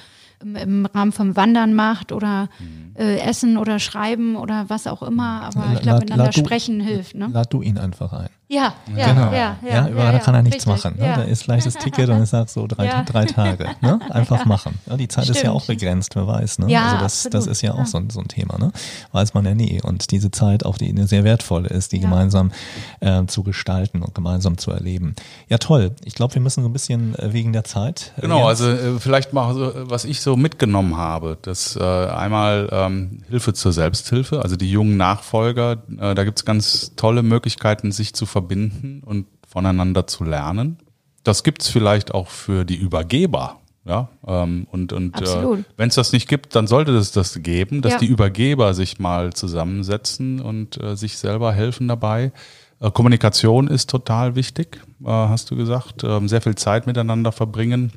im, 0.41 0.55
im 0.55 0.85
Rahmen 0.87 1.11
vom 1.11 1.35
Wandern 1.35 1.73
macht 1.75 2.11
oder 2.11 2.49
äh, 2.97 3.17
Essen 3.19 3.57
oder 3.57 3.79
Schreiben 3.79 4.35
oder 4.35 4.65
was 4.69 4.87
auch 4.87 5.01
immer, 5.03 5.43
aber 5.43 5.73
ich 5.73 5.81
glaube, 5.81 5.99
miteinander 5.99 6.25
lad 6.25 6.35
du- 6.37 6.39
sprechen 6.39 6.79
hilft. 6.79 7.15
Ne? 7.15 7.29
Lad 7.31 7.51
du 7.53 7.61
ihn 7.61 7.77
einfach 7.77 8.13
ein. 8.13 8.29
Ja, 8.47 8.75
ja, 8.95 9.07
genau. 9.07 9.31
ja, 9.33 9.57
ja. 9.67 9.73
ja, 9.73 9.87
überall 9.89 10.13
ja, 10.13 10.19
kann 10.19 10.35
er 10.35 10.43
nichts 10.43 10.67
richtig, 10.67 10.83
machen. 10.83 10.99
Ne? 10.99 11.07
Ja. 11.07 11.15
Da 11.15 11.23
ist 11.23 11.47
leichtes 11.47 11.73
Ticket 11.73 12.09
und 12.09 12.21
ich 12.21 12.29
sag 12.29 12.47
so 12.47 12.67
drei, 12.67 12.85
Ja. 12.85 13.01
drei 13.01 13.25
Tage. 13.25 13.69
Ne? 13.81 13.99
Einfach 14.11 14.45
machen. 14.45 14.77
Ja, 14.85 14.97
die 14.97 15.07
Zeit 15.07 15.23
ist 15.23 15.29
ja 15.29 15.35
Stimmt. 15.39 15.55
auch 15.55 15.65
begrenzt, 15.65 16.15
wer 16.15 16.27
weiß. 16.27 16.59
Ne? 16.59 16.69
Ja, 16.69 16.85
also 16.91 16.97
das, 16.99 17.27
das 17.31 17.47
ist 17.47 17.63
ja 17.63 17.73
auch 17.73 17.79
ja. 17.79 17.85
so, 17.87 17.97
ein- 17.97 18.11
so 18.11 18.19
ein 18.19 18.27
Thema. 18.27 18.59
Ne? 18.59 18.71
Weiß 19.13 19.33
man 19.33 19.45
ja 19.45 19.55
nie. 19.55 19.81
Und 19.81 20.11
diese 20.11 20.29
Zeit, 20.29 20.63
auch 20.63 20.77
die 20.77 20.89
eine 20.89 21.07
sehr 21.07 21.23
wertvolle 21.23 21.69
ist, 21.69 21.91
die 21.91 21.95
Ja. 21.97 22.03
gemeinsam 22.03 22.51
äh, 22.99 23.25
zu 23.25 23.41
gestalten 23.41 24.03
und 24.03 24.13
gemeinsam 24.13 24.59
zu 24.59 24.69
erleben. 24.69 25.15
Ja, 25.49 25.57
toll. 25.57 25.95
Ich 26.03 26.13
glaube, 26.13 26.35
wir 26.35 26.41
müssen 26.43 26.61
so 26.61 26.69
ein 26.69 26.73
bisschen 26.73 27.15
äh, 27.17 27.33
wegen 27.33 27.51
der 27.51 27.63
Zeit. 27.63 28.13
äh, 28.17 28.21
Genau, 28.21 28.47
Jens, 28.47 28.61
also 28.61 28.69
äh, 28.69 28.99
vielleicht 28.99 29.33
mal 29.33 29.55
so, 29.55 29.71
äh, 29.71 29.89
was 29.89 30.05
ich 30.05 30.21
so 30.21 30.35
mitgenommen 30.37 30.95
habe, 30.97 31.39
das 31.41 31.75
äh, 31.77 31.81
einmal 31.83 32.69
ähm, 32.85 33.19
Hilfe 33.29 33.53
zur 33.53 33.71
Selbsthilfe, 33.73 34.41
also 34.41 34.55
die 34.55 34.69
jungen 34.69 34.97
Nachfolger, 34.97 35.83
äh, 35.99 36.15
da 36.15 36.23
gibt's 36.23 36.45
ganz 36.45 36.95
tolle 36.95 37.23
Möglichkeiten, 37.23 37.91
sich 37.91 38.13
zu 38.13 38.25
verbinden 38.25 39.01
und 39.05 39.27
voneinander 39.47 40.07
zu 40.07 40.23
lernen. 40.23 40.77
Das 41.23 41.43
gibt's 41.43 41.69
vielleicht 41.69 42.13
auch 42.13 42.27
für 42.27 42.65
die 42.65 42.75
Übergeber. 42.75 43.59
Ja, 43.87 44.09
ähm, 44.25 44.65
und, 44.71 44.93
und 44.93 45.21
äh, 45.21 45.45
wenn 45.77 45.89
es 45.89 45.95
das 45.95 46.11
nicht 46.11 46.27
gibt, 46.27 46.55
dann 46.55 46.65
sollte 46.65 46.91
es 46.97 47.11
das 47.11 47.43
geben, 47.43 47.83
dass 47.83 47.93
Ja. 47.93 47.99
die 47.99 48.07
Übergeber 48.07 48.73
sich 48.73 48.97
mal 48.97 49.31
zusammensetzen 49.33 50.41
und 50.41 50.81
äh, 50.81 50.95
sich 50.95 51.17
selber 51.19 51.53
helfen 51.53 51.87
dabei. 51.87 52.31
Äh, 52.79 52.89
Kommunikation 52.89 53.67
ist 53.67 53.89
total 53.91 54.35
wichtig, 54.35 54.81
äh, 55.03 55.07
hast 55.07 55.51
du 55.51 55.55
gesagt. 55.55 56.03
Ähm, 56.03 56.27
sehr 56.27 56.41
viel 56.41 56.55
Zeit 56.55 56.87
miteinander 56.87 57.31
verbringen. 57.31 57.91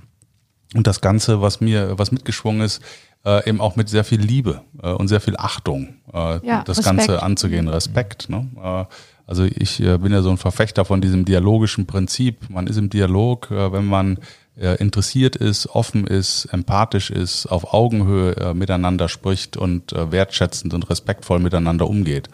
Und 0.74 0.86
das 0.86 1.00
Ganze, 1.00 1.40
was 1.40 1.60
mir, 1.60 1.98
was 1.98 2.12
mitgeschwungen 2.12 2.60
ist, 2.60 2.82
äh, 3.24 3.48
eben 3.48 3.60
auch 3.60 3.76
mit 3.76 3.88
sehr 3.88 4.04
viel 4.04 4.20
Liebe 4.20 4.62
äh, 4.82 4.90
und 4.90 5.08
sehr 5.08 5.20
viel 5.20 5.36
Achtung, 5.36 5.94
äh, 6.12 6.46
Ja, 6.46 6.62
das 6.64 6.78
Respekt. 6.78 6.98
Ganze 6.98 7.22
anzugehen, 7.22 7.68
Respekt. 7.68 8.28
Ne? 8.28 8.48
Äh, 8.62 8.84
also 9.26 9.44
ich 9.44 9.80
äh, 9.80 9.98
bin 9.98 10.12
ja 10.12 10.22
so 10.22 10.30
ein 10.30 10.38
Verfechter 10.38 10.84
von 10.84 11.00
diesem 11.00 11.24
dialogischen 11.24 11.86
Prinzip. 11.86 12.48
Man 12.48 12.66
ist 12.66 12.76
im 12.76 12.90
Dialog, 12.90 13.50
äh, 13.50 13.72
wenn 13.72 13.86
man 13.86 14.18
äh, 14.58 14.76
interessiert 14.76 15.36
ist, 15.36 15.66
offen 15.68 16.06
ist, 16.06 16.46
empathisch 16.46 17.10
ist, 17.10 17.46
auf 17.46 17.72
Augenhöhe 17.72 18.36
äh, 18.36 18.54
miteinander 18.54 19.08
spricht 19.08 19.56
und 19.56 19.92
äh, 19.92 20.10
wertschätzend 20.12 20.74
und 20.74 20.88
respektvoll 20.90 21.38
miteinander 21.40 21.88
umgeht. 21.88 22.28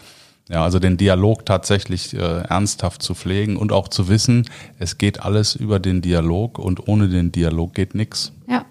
Ja, 0.48 0.62
also 0.62 0.78
den 0.78 0.98
Dialog 0.98 1.46
tatsächlich 1.46 2.14
äh, 2.14 2.18
ernsthaft 2.18 3.02
zu 3.02 3.14
pflegen 3.14 3.56
und 3.56 3.72
auch 3.72 3.88
zu 3.88 4.08
wissen, 4.08 4.48
es 4.78 4.98
geht 4.98 5.20
alles 5.20 5.54
über 5.54 5.78
den 5.78 6.02
Dialog 6.02 6.58
und 6.58 6.86
ohne 6.86 7.08
den 7.08 7.32
Dialog 7.32 7.74
geht 7.74 7.94
nix. 7.94 8.32
Ja. 8.46 8.64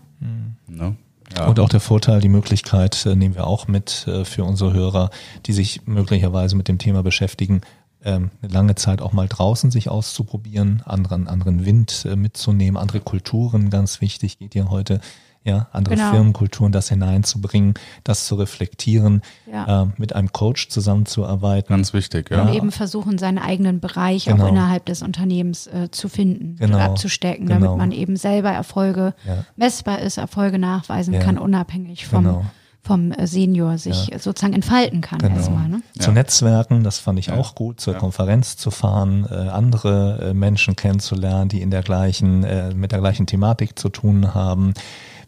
Ne? 0.67 0.95
Ja. 1.35 1.47
Und 1.47 1.59
auch 1.59 1.69
der 1.69 1.79
Vorteil, 1.79 2.21
die 2.21 2.29
Möglichkeit 2.29 3.05
äh, 3.05 3.15
nehmen 3.15 3.35
wir 3.35 3.47
auch 3.47 3.67
mit 3.67 4.07
äh, 4.07 4.23
für 4.23 4.43
unsere 4.43 4.73
Hörer, 4.73 5.09
die 5.45 5.53
sich 5.53 5.87
möglicherweise 5.87 6.55
mit 6.55 6.67
dem 6.67 6.77
Thema 6.77 7.01
beschäftigen, 7.01 7.61
ähm, 8.03 8.31
eine 8.41 8.53
lange 8.53 8.75
Zeit 8.75 9.01
auch 9.01 9.13
mal 9.13 9.27
draußen 9.27 9.71
sich 9.71 9.89
auszuprobieren, 9.89 10.83
anderen, 10.85 11.27
anderen 11.27 11.65
Wind 11.65 12.05
äh, 12.07 12.15
mitzunehmen, 12.15 12.77
andere 12.77 12.99
Kulturen, 12.99 13.69
ganz 13.69 14.01
wichtig, 14.01 14.37
geht 14.37 14.55
ja 14.55 14.69
heute, 14.69 14.99
ja, 15.45 15.67
andere 15.71 15.95
Genau. 15.95 16.11
Firmenkulturen, 16.11 16.71
das 16.71 16.89
hineinzubringen, 16.89 17.73
das 18.03 18.25
zu 18.27 18.35
reflektieren, 18.35 19.21
Ja. 19.51 19.83
äh, 19.83 19.87
mit 19.97 20.15
einem 20.15 20.31
Coach 20.31 20.69
zusammenzuarbeiten. 20.69 21.69
Ganz 21.75 21.93
wichtig, 21.93 22.29
ja. 22.31 22.43
Und 22.43 22.53
eben 22.53 22.71
versuchen, 22.71 23.17
seinen 23.17 23.39
eigenen 23.39 23.79
Bereich 23.79 24.25
Genau. 24.25 24.45
auch 24.45 24.49
innerhalb 24.49 24.85
des 24.85 25.01
Unternehmens 25.01 25.67
äh, 25.67 25.89
zu 25.91 26.07
finden, 26.09 26.55
Genau. 26.57 26.77
abzustecken, 26.79 27.47
Genau. 27.47 27.59
damit 27.59 27.77
man 27.77 27.91
eben 27.91 28.15
selber 28.15 28.49
Erfolge 28.51 29.13
Ja. 29.27 29.43
messbar 29.55 29.99
ist, 29.99 30.17
Erfolge 30.17 30.59
nachweisen 30.59 31.13
Ja. 31.13 31.19
kann, 31.19 31.37
unabhängig 31.37 32.05
vom, 32.07 32.23
Genau. 32.23 32.45
vom 32.81 33.11
äh, 33.11 33.27
Senior 33.27 33.77
sich 33.77 34.11
sozusagen 34.19 34.53
entfalten 34.53 35.01
kann 35.01 35.19
Genau. 35.19 35.35
erstmal. 35.35 35.67
Ne? 35.69 35.81
Zu 35.99 36.11
Netzwerken, 36.11 36.83
das 36.83 36.99
fand 36.99 37.19
ich 37.19 37.31
auch 37.31 37.55
gut, 37.55 37.79
zur 37.81 37.95
Konferenz 37.95 38.55
zu 38.57 38.71
fahren, 38.71 39.25
äh, 39.29 39.35
andere 39.49 40.29
äh, 40.29 40.33
Menschen 40.33 40.75
kennenzulernen, 40.75 41.49
die 41.49 41.61
in 41.61 41.69
der 41.71 41.81
gleichen, 41.81 42.43
äh, 42.43 42.73
mit 42.73 42.91
der 42.93 42.99
gleichen 42.99 43.25
Thematik 43.25 43.77
zu 43.77 43.89
tun 43.89 44.33
haben. 44.33 44.73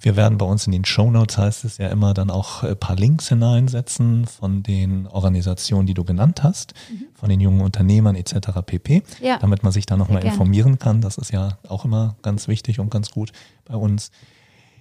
Wir 0.01 0.15
werden 0.15 0.37
bei 0.37 0.45
uns 0.45 0.65
in 0.65 0.71
den 0.71 0.85
Show 0.85 1.09
Notes 1.11 1.37
heißt 1.37 1.65
es 1.65 1.77
ja 1.77 1.87
immer 1.87 2.13
dann 2.13 2.29
auch 2.29 2.63
ein 2.63 2.77
paar 2.77 2.95
Links 2.95 3.29
hineinsetzen 3.29 4.25
von 4.25 4.63
den 4.63 5.07
Organisationen, 5.07 5.87
die 5.87 5.93
du 5.93 6.03
genannt 6.03 6.43
hast, 6.43 6.73
von 7.13 7.29
den 7.29 7.39
jungen 7.39 7.61
Unternehmern 7.61 8.15
etc. 8.15 8.49
pp. 8.65 9.03
Ja. 9.21 9.37
Damit 9.39 9.63
man 9.63 9.71
sich 9.71 9.85
da 9.85 9.97
nochmal 9.97 10.23
informieren 10.23 10.79
kann. 10.79 11.01
Das 11.01 11.17
ist 11.17 11.31
ja 11.31 11.57
auch 11.67 11.85
immer 11.85 12.15
ganz 12.21 12.47
wichtig 12.47 12.79
und 12.79 12.89
ganz 12.89 13.11
gut 13.11 13.31
bei 13.65 13.75
uns. 13.75 14.11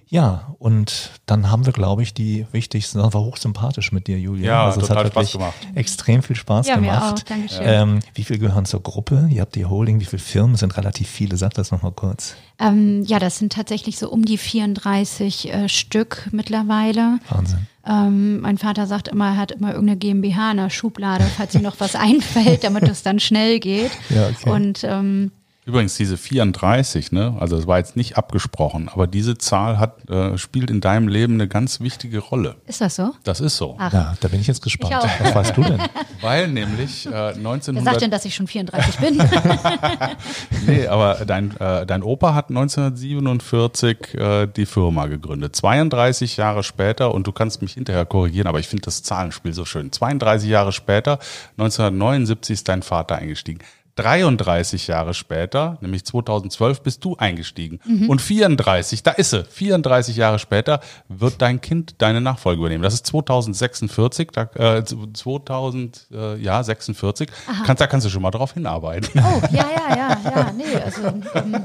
Ja, 0.07 0.55
und 0.59 1.11
dann 1.25 1.49
haben 1.49 1.65
wir, 1.65 1.73
glaube 1.73 2.03
ich, 2.03 2.13
die 2.13 2.45
wichtigsten 2.51 2.99
Sachen. 2.99 3.13
War 3.13 3.21
hochsympathisch 3.21 3.91
mit 3.91 4.07
dir, 4.07 4.19
Julia. 4.19 4.45
Ja, 4.45 4.65
also 4.65 4.81
es 4.81 4.87
total 4.87 5.05
hat 5.05 5.11
Spaß 5.11 5.15
wirklich 5.15 5.31
gemacht. 5.33 5.55
extrem 5.75 6.21
viel 6.23 6.35
Spaß 6.35 6.67
Ja, 6.67 6.77
mir 6.77 6.91
gemacht. 6.91 7.13
auch. 7.15 7.23
Dankeschön. 7.23 7.61
Ähm, 7.65 7.99
wie 8.13 8.23
viel 8.23 8.37
gehören 8.37 8.65
zur 8.65 8.83
Gruppe? 8.83 9.27
Ihr 9.31 9.41
habt 9.41 9.55
die 9.55 9.65
Holding, 9.65 9.99
wie 9.99 10.05
viele 10.05 10.21
Firmen? 10.21 10.53
Es 10.53 10.59
sind 10.59 10.77
relativ 10.77 11.09
viele. 11.09 11.37
Sag 11.37 11.55
das 11.55 11.71
nochmal 11.71 11.91
kurz. 11.91 12.35
Ähm, 12.59 13.03
ja, 13.05 13.17
das 13.19 13.39
sind 13.39 13.51
tatsächlich 13.53 13.97
so 13.97 14.09
um 14.09 14.23
die 14.25 14.37
34 14.37 15.51
äh, 15.51 15.69
Stück 15.69 16.29
mittlerweile. 16.31 17.19
Wahnsinn. 17.29 17.67
Ähm, 17.87 18.41
mein 18.41 18.57
Vater 18.57 18.87
sagt 18.87 19.07
immer, 19.07 19.29
er 19.29 19.37
hat 19.37 19.51
immer 19.51 19.71
irgendeine 19.73 19.97
GmbH 19.97 20.51
in 20.51 20.57
der 20.57 20.69
Schublade, 20.69 21.23
falls 21.35 21.53
ihm 21.55 21.61
noch 21.61 21.79
was 21.79 21.95
einfällt, 21.95 22.63
damit 22.63 22.83
es 22.83 23.03
dann 23.03 23.19
schnell 23.19 23.59
geht. 23.59 23.91
Ja, 24.09 24.27
okay. 24.29 24.49
Und 24.49 24.83
ähm, 24.83 25.31
Übrigens, 25.65 25.97
diese 25.97 26.15
34, 26.15 27.11
ne, 27.11 27.35
also 27.39 27.57
es 27.57 27.65
war 27.65 27.79
jetzt 27.79 27.95
nicht 27.95 28.17
abgesprochen, 28.17 28.87
aber 28.87 29.07
diese 29.07 29.35
Zahl 29.35 29.79
hat, 29.79 30.07
äh, 30.11 30.37
spielt 30.37 30.69
in 30.69 30.79
deinem 30.79 31.07
Leben 31.07 31.33
eine 31.33 31.47
ganz 31.47 31.79
wichtige 31.79 32.19
Rolle. 32.19 32.57
Ist 32.67 32.81
das 32.81 32.95
so? 32.95 33.15
Das 33.23 33.39
ist 33.39 33.57
so. 33.57 33.75
Ja, 33.79 34.15
da 34.19 34.27
bin 34.27 34.39
ich 34.39 34.45
jetzt 34.45 34.61
gespannt. 34.61 34.93
Ich. 35.03 35.25
Was 35.25 35.33
weißt 35.33 35.57
du 35.57 35.63
denn? 35.63 35.81
Weil 36.21 36.49
nämlich 36.49 37.07
äh, 37.07 37.11
Wer 37.11 37.33
sagt 37.33 37.37
1900. 37.37 38.01
denn, 38.01 38.11
dass 38.11 38.25
ich 38.25 38.35
schon 38.35 38.45
34 38.47 38.97
bin? 38.99 39.17
Nee, 40.67 40.87
aber 40.87 41.25
dein, 41.25 41.55
äh, 41.59 41.85
dein 41.85 42.01
Opa 42.01 42.33
hat 42.33 42.49
1947 42.49 44.15
äh, 44.15 44.47
die 44.47 44.65
Firma 44.65 45.05
gegründet. 45.07 45.55
32 45.55 46.37
Jahre 46.37 46.63
später, 46.63 47.13
und 47.13 47.27
du 47.27 47.31
kannst 47.31 47.61
mich 47.61 47.73
hinterher 47.73 48.05
korrigieren, 48.05 48.47
aber 48.47 48.59
ich 48.59 48.67
finde 48.67 48.83
das 48.83 49.03
Zahlenspiel 49.03 49.53
so 49.53 49.65
schön. 49.65 49.91
32 49.91 50.49
Jahre 50.49 50.71
später, 50.71 51.19
1979 51.57 52.53
ist 52.53 52.69
dein 52.69 52.81
Vater 52.81 53.15
eingestiegen. 53.15 53.59
33 53.95 54.87
Jahre 54.87 55.13
später, 55.13 55.77
nämlich 55.81 56.05
2012, 56.05 56.81
bist 56.81 57.03
du 57.05 57.15
eingestiegen. 57.15 57.79
Und 58.07 58.21
34, 58.21 59.03
da 59.03 59.11
ist 59.11 59.29
sie, 59.29 59.43
34 59.45 60.17
Jahre 60.17 60.37
später 60.37 60.81
wird 61.07 61.41
dein 61.41 61.61
Kind 61.61 61.95
deine 61.99 62.19
Nachfolge 62.19 62.59
übernehmen. 62.59 62.83
Das 62.83 62.93
ist 62.93 63.05
2046, 63.07 64.29
da, 64.33 64.49
äh, 64.55 64.83
2000, 64.83 66.07
äh, 66.11 66.35
ja, 66.37 66.61
46. 66.61 67.29
Kannst, 67.65 67.79
da 67.81 67.87
kannst 67.87 68.05
du 68.05 68.09
schon 68.09 68.21
mal 68.21 68.31
drauf 68.31 68.53
hinarbeiten. 68.53 69.09
Oh, 69.23 69.41
ja, 69.51 69.65
ja, 69.89 69.95
ja, 69.95 70.17
ja. 70.23 70.51
Nee, 70.55 70.63
also, 70.83 71.07
ähm, 71.35 71.57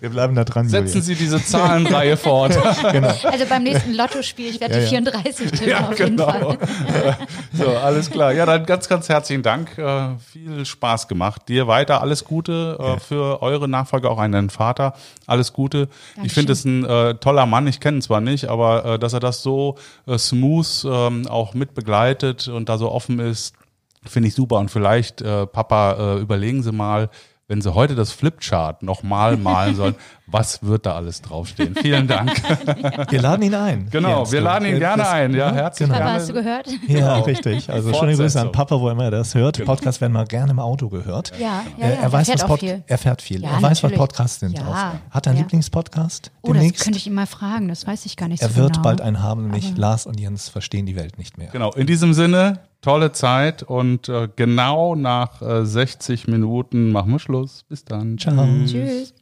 Wir 0.00 0.10
bleiben 0.10 0.34
da 0.34 0.44
dran, 0.44 0.68
Setzen 0.68 1.02
Sie 1.02 1.14
diese 1.14 1.42
Zahlenreihe 1.44 2.16
fort. 2.16 2.56
also 2.56 3.46
beim 3.48 3.62
nächsten 3.62 3.94
Lottospiel, 3.94 4.48
ich 4.50 4.60
werde 4.60 4.80
die 4.80 4.86
34 4.86 5.50
tippen 5.52 5.68
Ja, 5.68 5.88
auf 5.88 5.98
jeden 5.98 6.16
genau. 6.16 6.30
Fall. 6.30 6.58
So, 7.52 7.68
alles 7.76 8.10
klar. 8.10 8.32
Ja, 8.32 8.46
dann 8.46 8.64
ganz, 8.64 8.88
ganz 8.88 9.08
herzlichen 9.08 9.42
Dank. 9.42 9.76
Äh, 9.76 10.16
viel 10.32 10.64
Spaß 10.64 11.08
gemacht. 11.08 11.42
Dir 11.48 11.59
weiter 11.66 12.00
alles 12.00 12.24
Gute 12.24 12.78
äh, 12.78 13.00
für 13.00 13.42
eure 13.42 13.68
Nachfolge, 13.68 14.10
auch 14.10 14.18
an 14.18 14.32
deinen 14.32 14.50
Vater. 14.50 14.94
Alles 15.26 15.52
Gute. 15.52 15.88
Ich 16.22 16.32
finde 16.32 16.52
es 16.52 16.64
ein 16.64 16.84
äh, 16.84 17.14
toller 17.14 17.46
Mann. 17.46 17.66
Ich 17.66 17.80
kenne 17.80 17.98
ihn 17.98 18.02
zwar 18.02 18.20
nicht, 18.20 18.46
aber 18.46 18.84
äh, 18.84 18.98
dass 18.98 19.12
er 19.12 19.20
das 19.20 19.42
so 19.42 19.76
äh, 20.06 20.18
smooth 20.18 20.84
ähm, 20.84 21.26
auch 21.28 21.54
mit 21.54 21.74
begleitet 21.74 22.48
und 22.48 22.68
da 22.68 22.78
so 22.78 22.90
offen 22.90 23.18
ist, 23.18 23.54
finde 24.04 24.28
ich 24.28 24.34
super. 24.34 24.58
Und 24.58 24.70
vielleicht, 24.70 25.20
äh, 25.22 25.46
Papa, 25.46 26.16
äh, 26.16 26.20
überlegen 26.20 26.62
Sie 26.62 26.72
mal, 26.72 27.10
wenn 27.50 27.60
Sie 27.60 27.74
heute 27.74 27.96
das 27.96 28.12
Flipchart 28.12 28.82
nochmal 28.84 29.36
malen 29.50 29.74
sollen, 29.74 29.96
was 30.28 30.62
wird 30.62 30.86
da 30.86 30.94
alles 30.94 31.20
draufstehen? 31.22 31.74
Vielen 31.74 32.06
Dank. 32.06 32.30
Wir 33.10 33.20
laden 33.20 33.42
ihn 33.42 33.54
ein. 33.56 33.88
Genau, 33.90 34.30
wir 34.30 34.40
laden 34.40 34.68
ihn 34.68 34.78
gerne 34.78 35.02
Das- 35.02 35.12
ein. 35.12 35.34
Ja, 35.34 35.52
herzlich 35.52 35.88
Genau. 35.88 35.98
Papa, 35.98 36.12
hast 36.12 36.28
du 36.28 36.32
gehört? 36.34 36.68
Ja, 36.86 37.18
richtig. 37.18 37.68
Also 37.68 37.92
schöne 37.92 38.14
Grüße 38.14 38.40
an. 38.40 38.52
Papa, 38.52 38.78
wo 38.80 38.88
immer 38.90 39.04
er 39.04 39.10
das 39.10 39.34
hört. 39.34 39.64
Podcasts 39.64 40.00
werden 40.00 40.12
mal 40.12 40.26
gerne 40.26 40.52
im 40.52 40.60
Auto 40.60 40.88
gehört. 40.88 41.32
Ja, 41.40 41.64
ja, 41.76 41.86
Äh, 41.86 41.94
ja. 41.96 42.00
er 42.02 42.12
weiß, 42.12 42.26
fährt 42.28 42.38
was 42.38 42.44
auch 42.44 42.48
Pod 42.48 42.60
viel. 42.60 42.84
er 42.86 42.98
fährt 42.98 43.20
viel. 43.22 43.42
Ja, 43.42 43.48
er 43.50 43.54
weiß, 43.56 43.62
was 43.62 43.82
natürlich. 43.82 43.98
Podcasts 43.98 44.38
sind. 44.38 44.56
Ja. 44.56 44.94
Hat 45.10 45.26
er 45.26 45.30
einen 45.30 45.38
ja. 45.38 45.42
Lieblingspodcast? 45.42 46.30
Oh, 46.42 46.52
das 46.52 46.60
Demnächst? 46.60 46.84
könnte 46.84 46.98
ich 46.98 47.06
ihn 47.08 47.14
mal 47.14 47.26
fragen, 47.26 47.66
das 47.66 47.84
weiß 47.84 48.06
ich 48.06 48.16
gar 48.16 48.28
nicht 48.28 48.40
er 48.42 48.50
so 48.50 48.56
wird 48.56 48.74
genau. 48.74 48.84
bald 48.84 49.00
einen 49.00 49.20
haben, 49.22 49.42
nämlich 49.42 49.76
Lars 49.76 50.06
und 50.06 50.20
Jens 50.20 50.48
verstehen 50.48 50.86
die 50.86 50.94
Welt 50.94 51.18
nicht 51.18 51.36
mehr. 51.38 51.48
Genau, 51.50 51.72
in 51.72 51.88
diesem 51.88 52.14
Sinne, 52.14 52.60
tolle 52.80 53.12
Zeit 53.12 53.62
und 53.62 54.08
äh, 54.08 54.28
genau 54.34 54.94
nach 54.94 55.42
äh, 55.42 55.64
60 55.64 56.28
Minuten 56.28 56.92
machen 56.92 57.12
wir 57.12 57.18
Schluss. 57.18 57.64
Bis 57.68 57.84
dann. 57.84 58.18
Ciao. 58.18 58.46
Tschüss. 58.66 59.14